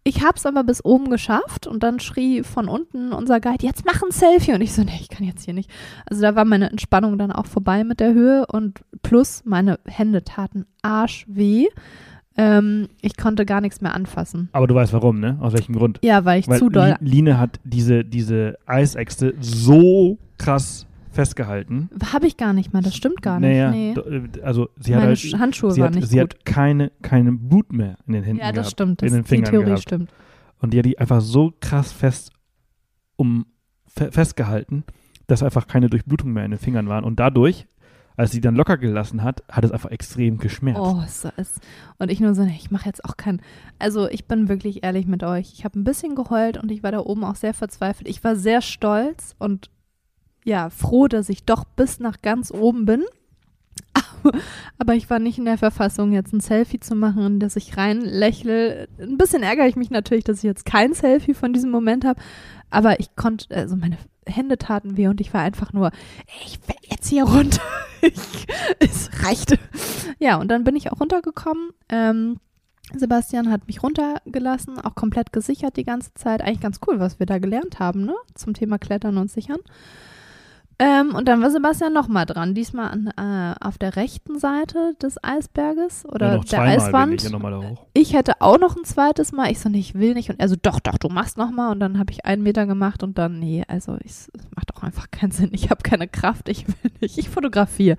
[0.04, 3.84] Ich habe es aber bis oben geschafft und dann schrie von unten unser Guide, jetzt
[3.86, 4.52] mach ein Selfie.
[4.52, 5.70] Und ich so, nee, ich kann jetzt hier nicht.
[6.06, 10.24] Also da war meine Entspannung dann auch vorbei mit der Höhe und plus meine Hände
[10.24, 11.68] taten arschweh.
[12.36, 14.48] Ähm, ich konnte gar nichts mehr anfassen.
[14.52, 15.38] Aber du weißt warum, ne?
[15.40, 16.00] Aus welchem Grund?
[16.02, 16.96] Ja, weil ich weil zu doll.
[17.00, 21.90] Line hat diese, diese Eisäxte so krass festgehalten.
[22.12, 23.50] Habe ich gar nicht mal, das stimmt gar nicht.
[23.50, 23.92] Naja, nee.
[23.92, 27.72] Äh, also sie Meine hat halt, Handschuhe sie hat, nicht sie hat keine, keine Blut
[27.72, 29.02] mehr in den Händen Ja, das gehabt, stimmt.
[29.02, 29.82] Das, in den Fingern die Theorie gehabt.
[29.82, 30.10] stimmt.
[30.60, 32.32] Und die hat die einfach so krass fest
[33.16, 33.46] um
[33.86, 34.84] fe festgehalten,
[35.26, 37.04] dass einfach keine Durchblutung mehr in den Fingern waren.
[37.04, 37.66] Und dadurch,
[38.16, 40.80] als sie dann locker gelassen hat, hat es einfach extrem geschmerzt.
[40.80, 41.60] Oh, so ist.
[41.98, 43.42] Und ich nur so, ich mache jetzt auch keinen.
[43.78, 45.52] Also ich bin wirklich ehrlich mit euch.
[45.52, 48.08] Ich habe ein bisschen geheult und ich war da oben auch sehr verzweifelt.
[48.08, 49.70] Ich war sehr stolz und
[50.44, 53.04] ja, froh, dass ich doch bis nach ganz oben bin.
[54.78, 57.76] Aber ich war nicht in der Verfassung, jetzt ein Selfie zu machen, in das ich
[57.76, 58.88] rein lächle.
[59.00, 62.20] Ein bisschen ärgere ich mich natürlich, dass ich jetzt kein Selfie von diesem Moment habe.
[62.70, 65.90] Aber ich konnte, also meine Hände taten weh und ich war einfach nur,
[66.44, 67.60] ich will jetzt hier runter.
[68.00, 68.46] ich,
[68.78, 69.58] es reichte.
[70.18, 71.70] Ja, und dann bin ich auch runtergekommen.
[71.88, 72.38] Ähm,
[72.94, 76.42] Sebastian hat mich runtergelassen, auch komplett gesichert die ganze Zeit.
[76.42, 78.14] Eigentlich ganz cool, was wir da gelernt haben, ne?
[78.34, 79.60] Zum Thema Klettern und Sichern.
[80.84, 85.22] Ähm, und dann war Sebastian nochmal dran, diesmal an, äh, auf der rechten Seite des
[85.22, 87.22] Eisberges oder Ja, der Eiswand.
[87.22, 88.02] ich.
[88.08, 89.52] Ich hätte auch noch ein zweites Mal.
[89.52, 90.28] Ich so, nee, ich will nicht.
[90.30, 91.70] Und er so, doch, doch, du machst noch mal.
[91.70, 95.08] Und dann habe ich einen Meter gemacht und dann, nee, also es macht auch einfach
[95.12, 95.50] keinen Sinn.
[95.52, 97.16] Ich habe keine Kraft, ich will nicht.
[97.16, 97.96] Ich fotografiere.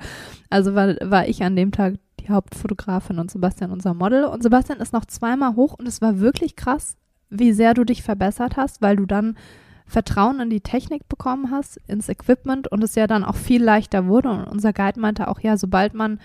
[0.49, 4.25] Also war, war ich an dem Tag die Hauptfotografin und Sebastian unser Model.
[4.25, 6.97] Und Sebastian ist noch zweimal hoch und es war wirklich krass,
[7.29, 9.37] wie sehr du dich verbessert hast, weil du dann
[9.85, 14.07] Vertrauen in die Technik bekommen hast, ins Equipment und es ja dann auch viel leichter
[14.07, 14.29] wurde.
[14.29, 16.19] Und unser Guide meinte auch, ja, sobald man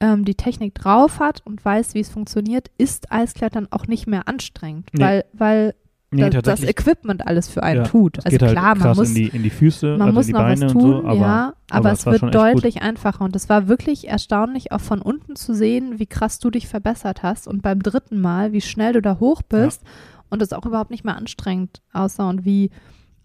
[0.00, 4.28] ähm, die Technik drauf hat und weiß, wie es funktioniert, ist Eisklettern auch nicht mehr
[4.28, 5.02] anstrengend, Nee.
[5.02, 5.74] weil, weil
[6.10, 6.62] Nee, das, das.
[6.62, 8.24] Equipment alles für einen Ja, tut.
[8.24, 10.64] Also halt klar, man muss, in, die, in die Füße, man also muss noch Beine
[10.64, 12.34] was tun, so, aber, ja, aber, es es wird echt gut.
[12.34, 16.50] deutlich einfacher und es war wirklich erstaunlich, auch von unten zu sehen, wie krass du
[16.50, 19.82] dich verbessert hast und beim dritten Mal, wie schnell du da hoch bist
[20.30, 22.70] und es auch überhaupt nicht mehr anstrengend aussah und wie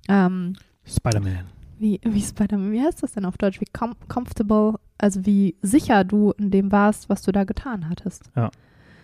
[0.10, 0.56] ähm,
[0.86, 1.46] Spider-Man.
[1.80, 3.62] wie, wie Spider-Man, wie heißt das denn auf Deutsch?
[3.62, 8.24] Wie com comfortable, also wie sicher du in dem warst, was du da getan hattest.
[8.36, 8.52] Ja.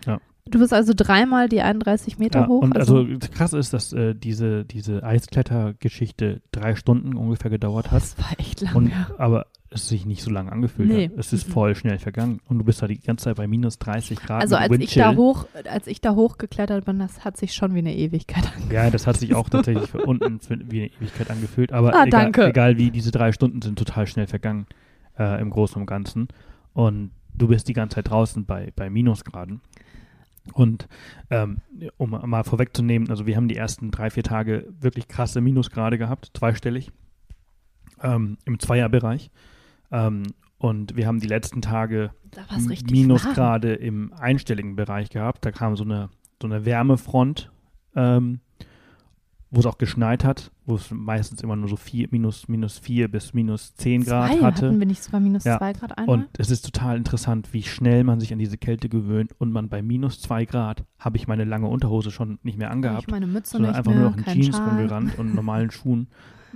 [0.06, 0.18] Ja.
[0.46, 2.62] Du bist also dreimal die 31 Meter Ja, hoch.
[2.62, 8.02] und also, krass ist, dass äh, diese, diese Eisklettergeschichte drei Stunden ungefähr gedauert hat.
[8.02, 8.74] das war echt lang.
[8.74, 11.08] Und, aber es sich nicht so lange angefühlt Nee.
[11.08, 11.16] hat.
[11.16, 11.52] Es ist Mhm.
[11.52, 12.40] voll schnell vergangen.
[12.48, 14.42] Und du bist da die ganze Zeit bei minus 30 Grad.
[14.42, 17.78] Also als ich da hoch, als ich da hochgeklettert bin, das hat sich schon wie
[17.78, 18.72] eine Ewigkeit angefühlt.
[18.72, 21.72] Ja, das hat sich auch tatsächlich für unten für, wie eine Ewigkeit angefühlt.
[21.72, 24.66] Aber Ah, egal, egal wie, diese drei Stunden sind total schnell vergangen
[25.18, 26.28] äh, im Großen und Ganzen.
[26.72, 29.60] Und du bist die ganze Zeit draußen bei, bei Minusgraden.
[30.52, 30.88] Und
[31.30, 31.58] ähm,
[31.96, 36.32] um mal vorwegzunehmen, also wir haben die ersten drei, vier Tage wirklich krasse Minusgrade gehabt,
[36.34, 36.90] zweistellig,
[38.02, 39.30] ähm, im Zweierbereich.
[39.90, 40.22] Ähm,
[40.58, 42.10] und wir haben die letzten Tage
[42.90, 45.44] Minusgrade im einstelligen Bereich gehabt.
[45.44, 46.10] Da kam so eine,
[46.40, 47.50] so eine Wärmefront,
[47.94, 48.40] ähm,
[49.50, 53.08] wo es auch geschneit hat, wo es meistens immer nur so vier, minus, minus vier
[53.10, 54.66] bis minus zehn Grad zwei hatte.
[54.68, 55.58] hatten wir nicht sogar minus Ja.
[55.58, 56.18] zwei Grad einmal?
[56.18, 59.68] Und es ist total interessant, wie schnell man sich an diese Kälte gewöhnt und man
[59.68, 63.26] bei minus zwei Grad habe ich meine lange Unterhose schon nicht mehr angehabt, ich meine
[63.26, 64.68] Mütze sondern nicht einfach mehr, nur noch in kein Jeans Schal.
[64.68, 66.08] rumgerannt und normalen Schuhen,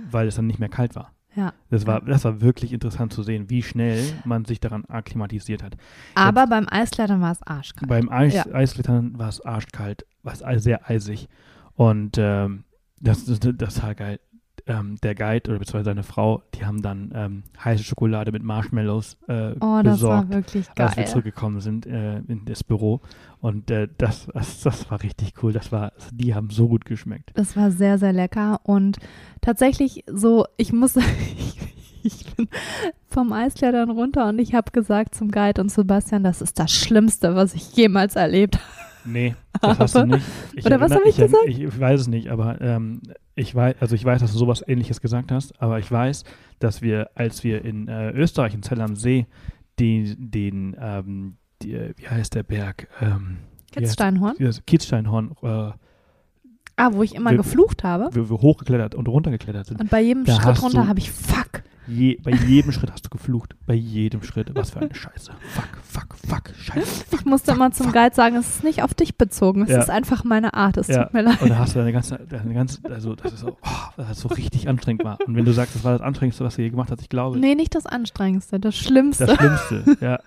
[0.09, 1.11] weil es dann nicht mehr kalt war.
[1.35, 1.53] Ja.
[1.69, 5.75] Das war, das war wirklich interessant zu sehen, wie schnell man sich daran akklimatisiert hat.
[6.15, 7.89] Aber beim Eisklettern war es arschkalt.
[7.89, 8.45] Beim Eis, Ja.
[8.53, 11.27] Eisklettern war es arschkalt, war es sehr eisig.
[11.75, 12.63] Und ähm,
[13.01, 14.19] das, das, das war geil.
[14.67, 19.15] Ähm, der Guide oder beziehungsweise seine Frau, die haben dann ähm, heiße Schokolade mit Marshmallows
[19.27, 21.07] äh, oh, das war wirklich als wir geil.
[21.07, 23.01] zurückgekommen sind äh, in das Büro.
[23.41, 25.53] Und äh, das, das, das war richtig cool.
[25.53, 27.29] Das war, die haben so gut geschmeckt.
[27.35, 28.97] Das war sehr, sehr lecker und
[29.41, 30.95] tatsächlich so, ich muss,
[32.03, 32.47] ich bin
[33.07, 37.35] vom Eisklettern runter und ich habe gesagt zum Guide und Sebastian, das ist das Schlimmste,
[37.35, 38.65] was ich jemals erlebt habe.
[39.05, 40.25] Nee, das hast du nicht.
[40.55, 41.43] Ich Oder was erinnere- hab ich gesagt?
[41.47, 43.01] Ich, ich weiß es nicht, aber ähm,
[43.35, 46.23] ich weiß, also ich weiß, dass du sowas ähnliches gesagt hast, aber ich weiß,
[46.59, 49.25] dass wir, als wir in äh, Österreich, in Zell am See,
[49.79, 52.87] den, den ähm, die, äh, wie heißt der Berg?
[53.01, 53.37] Ähm,
[53.71, 54.35] Kitzsteinhorn.
[54.65, 55.71] Kitzsteinhorn, äh,
[56.77, 58.09] Ah, wo ich immer Wir- geflucht habe.
[58.13, 59.79] wo wir hochgeklettert und runtergeklettert sind.
[59.79, 61.63] Und bei jedem Da Schritt runter habe ich Fuck.
[61.87, 63.55] Je, bei jedem Schritt hast du geflucht.
[63.67, 64.49] Bei jedem Schritt.
[64.55, 65.31] Was für eine Scheiße.
[65.53, 67.05] Fuck, fuck, fuck, Scheiße.
[67.05, 67.93] Fuck, Ich musste fuck, immer zum fuck.
[67.95, 69.61] Guide sagen, es ist nicht auf dich bezogen.
[69.63, 69.81] Es Ja.
[69.83, 70.77] ist einfach meine Art.
[70.77, 71.03] Es Ja.
[71.03, 71.39] tut mir leid.
[71.43, 74.19] Und da hast du deine ganze, deine ganze, also das ist so, oh, das ist
[74.21, 75.19] so richtig anstrengend war.
[75.27, 77.37] Und wenn du sagst, das war das Anstrengendste, was du je gemacht hast, ich glaube,
[77.37, 79.27] Nee, nicht das Anstrengendste, das Schlimmste.
[79.27, 80.19] das Schlimmste, ja.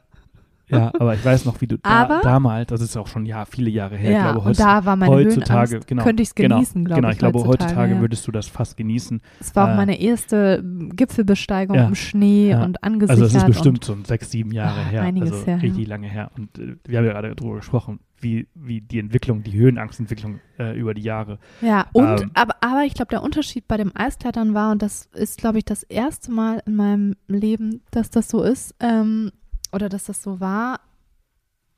[0.70, 3.44] Ja, aber ich weiß noch, wie du da, Aber- damals, das ist auch schon ja,
[3.44, 6.22] viele Jahre her, ich ja, glaube, und heutz- da war meine heutzutage, Höhenangst, genau, könnte
[6.22, 7.14] ich es genau, genießen, glaube genau, ich.
[7.14, 8.00] ich glaube, heutzutage ja.
[8.00, 9.20] würdest du das fast genießen.
[9.40, 10.62] Es war auch äh, meine erste
[10.94, 13.22] Gipfelbesteigung ja, im Schnee und angesichert.
[13.22, 16.08] Also das ist bestimmt so sechs, sieben Jahre Ah, her, einiges also her, richtig lange
[16.08, 16.30] her.
[16.36, 20.76] Und äh, wir haben ja gerade darüber gesprochen, wie, wie die Entwicklung, die Höhenangstentwicklung äh,
[20.78, 21.38] über die Jahre.
[21.60, 25.06] Ja, und Ähm, aber, aber ich glaube, der Unterschied bei dem Eisklettern war, und das
[25.14, 29.30] ist, glaube ich, das erste Mal in meinem Leben, dass das so ist, ähm,
[29.72, 30.80] oder dass das so war,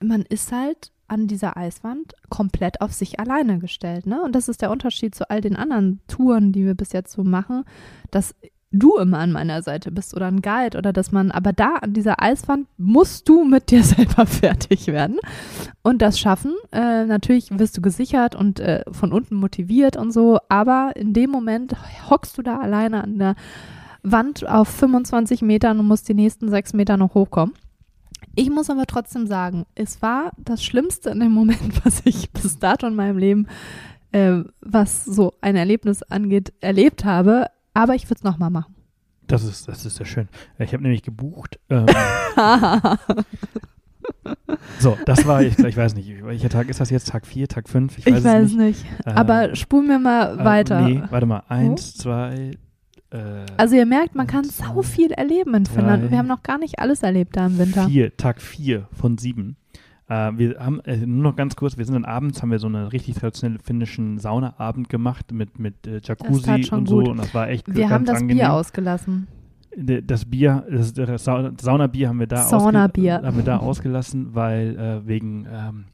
[0.00, 4.22] man ist halt an dieser Eiswand komplett auf sich alleine gestellt, ne?
[4.22, 7.24] Und das ist der Unterschied zu all den anderen Touren, die wir bis jetzt so
[7.24, 7.64] machen,
[8.10, 8.34] dass
[8.72, 11.92] du immer an meiner Seite bist oder ein Guide oder dass man, aber da an
[11.92, 15.18] dieser Eiswand musst du mit dir selber fertig werden
[15.82, 16.54] und das schaffen.
[16.70, 21.30] Äh, natürlich wirst du gesichert und äh, von unten motiviert und so, aber in dem
[21.30, 21.74] Moment
[22.08, 23.34] hockst du da alleine an der
[24.02, 27.54] Wand auf 25 Metern und musst die nächsten sechs Meter noch hochkommen.
[28.35, 32.59] Ich muss aber trotzdem sagen, es war das Schlimmste in dem Moment, was ich bis
[32.59, 33.48] dato in meinem Leben,
[34.12, 37.47] äh, was so ein Erlebnis angeht, erlebt habe.
[37.74, 38.74] Aber ich würde es nochmal machen.
[39.27, 40.28] Das ist, das ist sehr schön.
[40.59, 41.61] Ich habe nämlich gebucht.
[41.69, 41.86] Ähm,
[44.81, 47.09] so, das war, ich, ich weiß nicht, welcher Tag ist das jetzt?
[47.09, 47.98] Tag 4, Tag 5?
[47.98, 48.85] Ich weiß, ich weiß nicht.
[48.85, 49.07] nicht.
[49.07, 50.81] Aber äh, spul mir mal äh, weiter.
[50.81, 51.44] Nee, warte mal.
[51.48, 52.02] Eins, oh.
[52.02, 52.59] zwei,
[53.57, 56.11] also ihr merkt, man kann so viel erleben in Finnland.
[56.11, 57.87] Wir haben noch gar nicht alles erlebt da im Winter.
[57.87, 59.57] Vier, Tag 4 von 7.
[60.11, 62.66] Äh, wir haben, äh, nur noch ganz kurz, wir sind dann abends, haben wir so
[62.66, 66.97] einen richtig traditionellen finnischen Saunaabend gemacht mit, mit äh, Jacuzzi und so.
[66.97, 67.09] Gut.
[67.09, 68.39] Und das war echt Wir haben das angenehm.
[68.39, 69.28] Bier ausgelassen.
[69.77, 73.23] Das Bier, das, das Saunabier haben wir da, Saunabier.
[73.23, 75.85] haben wir da ausgelassen, weil äh, wegen ähm,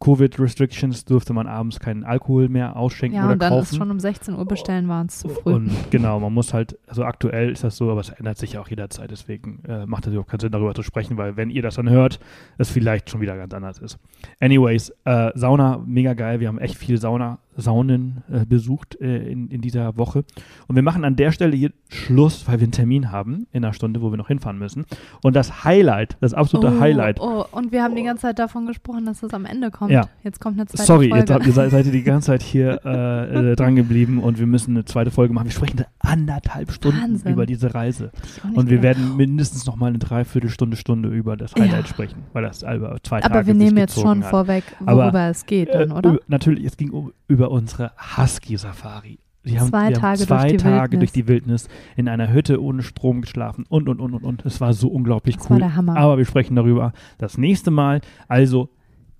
[0.00, 3.42] Covid-Restrictions durfte man abends keinen Alkohol mehr ausschenken ja, oder kaufen.
[3.42, 5.52] Ja, und dann ist schon um 16 Uhr bestellen war es zu früh.
[5.52, 8.60] Und genau, man muss halt, also aktuell ist das so, aber es ändert sich ja
[8.60, 11.60] auch jederzeit, deswegen äh, macht es auch keinen Sinn, darüber zu sprechen, weil wenn ihr
[11.60, 12.18] das dann hört,
[12.56, 13.98] es vielleicht schon wieder ganz anders ist.
[14.40, 19.48] Anyways, äh, Sauna, mega geil, wir haben echt viel Sauna, Saunen äh, besucht äh, in,
[19.48, 20.24] in dieser Woche.
[20.66, 23.72] Und wir machen an der Stelle hier Schluss, weil wir einen Termin haben in einer
[23.72, 24.86] Stunde, wo wir noch hinfahren müssen.
[25.22, 27.20] Und das Highlight, das absolute oh, Highlight.
[27.20, 29.90] Oh, und wir haben die ganze Zeit davon gesprochen, dass es am Ende kommt.
[29.90, 30.08] Ja.
[30.22, 31.26] Jetzt kommt eine zweite Sorry, Folge.
[31.26, 34.46] Sorry, jetzt seid, seid ihr die ganze Zeit hier äh, äh, dran geblieben und wir
[34.46, 35.46] müssen eine zweite Folge machen.
[35.46, 37.32] Wir sprechen anderthalb Stunden Wahnsinn.
[37.32, 38.10] über diese Reise.
[38.54, 38.98] Und wir gedacht.
[38.98, 41.86] werden mindestens noch mal eine Dreiviertelstunde, Stunde über das Highlight ja.
[41.86, 44.30] sprechen, weil das über zwei Aber Tage Aber wir nehmen jetzt schon hat.
[44.30, 46.18] vorweg, worüber Aber, es geht dann, oder?
[46.28, 49.18] natürlich, es ging um, über unsere Husky-Safari.
[49.44, 52.62] Die haben zwei, Tage, haben zwei durch, die Tage durch die Wildnis in einer Hütte
[52.62, 54.44] ohne Strom geschlafen und, und, und, und, und.
[54.44, 55.52] Es war so unglaublich das cool.
[55.52, 55.96] War der Hammer.
[55.96, 58.02] Aber wir sprechen darüber das nächste Mal.
[58.28, 58.68] Also,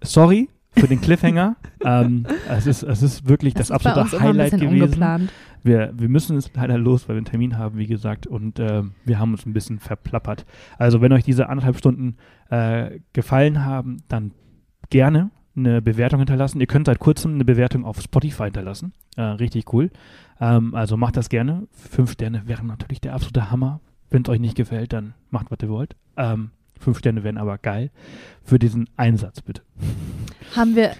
[0.02, 1.56] sorry für den Cliffhanger.
[1.84, 4.82] ähm, es, ist, es ist wirklich das, das absolute Highlight gewesen.
[4.82, 5.32] Ungeplant.
[5.62, 8.82] Wir, wir müssen es leider los, weil wir einen Termin haben, wie gesagt, und äh,
[9.04, 10.44] wir haben uns ein bisschen verplappert.
[10.78, 12.16] Also, wenn euch diese anderthalb Stunden
[12.50, 14.32] äh, gefallen haben, dann
[14.90, 16.60] gerne eine Bewertung hinterlassen.
[16.60, 18.92] Ihr könnt seit kurzem eine Bewertung auf Spotify hinterlassen.
[19.16, 19.90] Äh, richtig cool.
[20.40, 21.66] Ähm, also macht das gerne.
[21.72, 23.80] Fünf Sterne wären natürlich der absolute Hammer.
[24.10, 25.96] Wenn es euch nicht gefällt, dann macht, was ihr wollt.
[26.16, 27.90] Ähm, fünf Sterne wären aber geil.
[28.42, 29.62] Für diesen Einsatz, bitte.
[30.56, 30.92] Haben wir,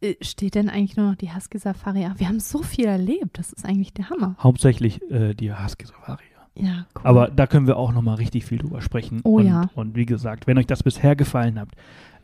[0.00, 2.06] äh, steht denn eigentlich nur noch die Husky Safari?
[2.16, 3.38] Wir haben so viel erlebt.
[3.38, 4.36] Das ist eigentlich der Hammer.
[4.38, 6.24] Hauptsächlich äh, die Husky Safari.
[6.56, 7.02] Ja, cool.
[7.02, 9.20] Aber da können wir auch noch mal richtig viel drüber sprechen.
[9.24, 9.70] Oh und, ja.
[9.74, 11.70] Und wie gesagt, wenn euch das bisher gefallen hat,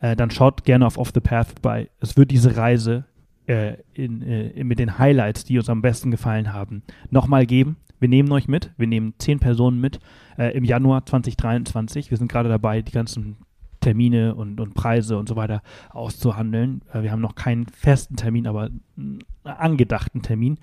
[0.01, 1.89] äh, dann schaut gerne auf Off the Path bei.
[1.99, 3.05] Es wird diese Reise
[3.47, 7.77] äh, in, äh, mit den Highlights, die uns am besten gefallen haben, nochmal geben.
[7.99, 8.71] Wir nehmen euch mit.
[8.77, 9.99] Wir nehmen zehn Personen mit
[10.37, 12.09] äh, im Januar 2023.
[12.09, 13.37] Wir sind gerade dabei, die ganzen
[13.79, 15.61] Termine und, und Preise und so weiter
[15.91, 16.81] auszuhandeln.
[16.91, 20.57] Äh, wir haben noch keinen festen Termin, aber einen angedachten Termin.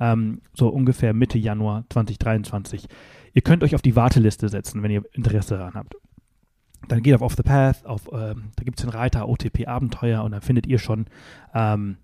[0.00, 2.88] Ähm, so ungefähr Mitte Januar 2023.
[3.34, 5.94] Ihr könnt euch auf die Warteliste setzen, wenn ihr Interesse daran habt
[6.88, 10.24] dann geht auf Off the Path, auf, ähm, da gibt es den Reiter OTP Abenteuer
[10.24, 11.06] und dann findet ihr schon
[11.54, 11.98] ähm,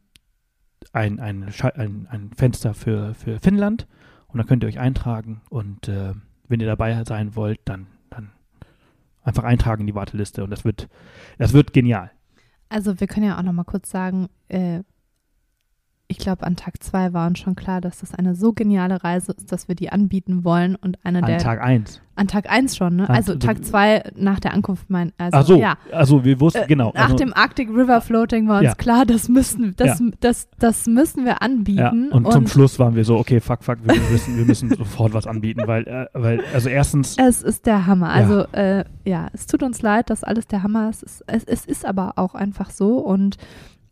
[0.92, 3.86] ein, ein, ein, ein, Fenster für, für Finnland
[4.28, 6.12] und dann könnt ihr euch eintragen und äh,
[6.48, 8.30] wenn ihr dabei sein wollt, dann, dann
[9.22, 10.88] einfach eintragen in die Warteliste und das wird,
[11.38, 12.10] das wird genial.
[12.68, 14.82] Also wir können ja auch noch mal kurz sagen, äh,
[16.08, 19.32] ich glaube, an Tag zwei war uns schon klar, dass das eine so geniale Reise
[19.32, 21.36] ist, dass wir die anbieten wollen und eine an der.
[21.36, 22.00] An Tag eins.
[22.14, 23.10] An Tag eins schon, ne?
[23.10, 25.12] Also, Tag zwei nach der Ankunft mein.
[25.18, 25.76] Also, Ach so, ja.
[25.92, 26.92] also wir wussten, äh, genau.
[26.94, 28.74] Nach also, dem Arctic River Floating war uns ja.
[28.74, 30.06] klar, das müssen, das, Ja.
[30.20, 32.08] das, das müssen wir anbieten.
[32.10, 35.12] Ja, und, zum Schluss waren wir so, okay, fuck, fuck, wir müssen, wir müssen sofort
[35.12, 38.10] was anbieten, weil, äh, weil, also erstens, Es ist der Hammer.
[38.10, 41.02] Also, äh, ja, es tut uns leid, dass alles der Hammer ist.
[41.02, 43.36] Es, es, es ist aber auch einfach so und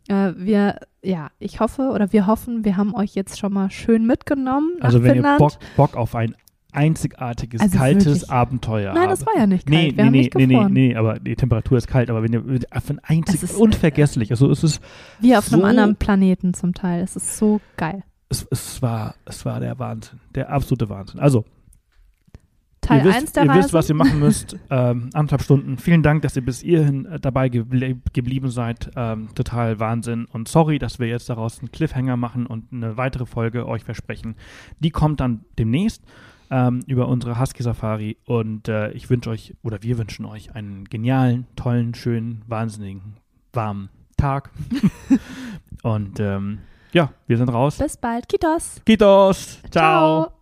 [0.07, 4.05] äh, wir, ja, ich hoffe oder wir hoffen, wir haben euch jetzt schon mal schön
[4.07, 4.71] mitgenommen.
[4.81, 5.39] Also wenn Finnland.
[5.39, 6.35] ihr Bock, Bock auf ein
[6.71, 8.29] einzigartiges, Also kaltes wirklich.
[8.31, 9.77] Abenteuer Nein, das war ja nicht kalt.
[9.81, 12.21] Nee, wir nee, haben nee, nicht nee, nee, nee, aber die Temperatur ist kalt, aber
[12.21, 14.81] wenn ihr auf ein einzig, Es ist- unvergesslich, also es ist,
[15.19, 17.01] Wie auf einem so- anderen Planeten zum Teil.
[17.01, 18.03] Es ist so geil.
[18.29, 21.19] es, es war, es war der Wahnsinn, der absolute Wahnsinn.
[21.21, 21.45] Also,
[22.85, 23.59] Teil ihr wisst, 1 der ihr Reise.
[23.59, 24.57] wisst, was ihr machen müsst.
[24.69, 25.77] ähm, anderthalb Stunden.
[25.77, 28.91] Vielen Dank, dass ihr bis hierhin äh, dabei geble geblieben seid.
[28.95, 30.25] Ähm, total Wahnsinn.
[30.25, 34.35] Und sorry, dass wir jetzt daraus einen Cliffhanger machen und eine weitere Folge euch versprechen.
[34.79, 36.03] Die kommt dann demnächst
[36.51, 38.17] ähm, über unsere Husky Safari.
[38.25, 43.17] Und äh, ich wünsche euch, oder wir wünschen euch einen genialen, tollen, schönen, wahnsinnigen,
[43.53, 44.51] warmen Tag.
[45.83, 46.59] und ähm,
[46.93, 47.77] ja, wir sind raus.
[47.77, 48.29] Bis bald.
[48.29, 48.81] Kitos.
[48.85, 49.59] Kitos.
[49.69, 50.23] Ciao.
[50.29, 50.34] Ciao.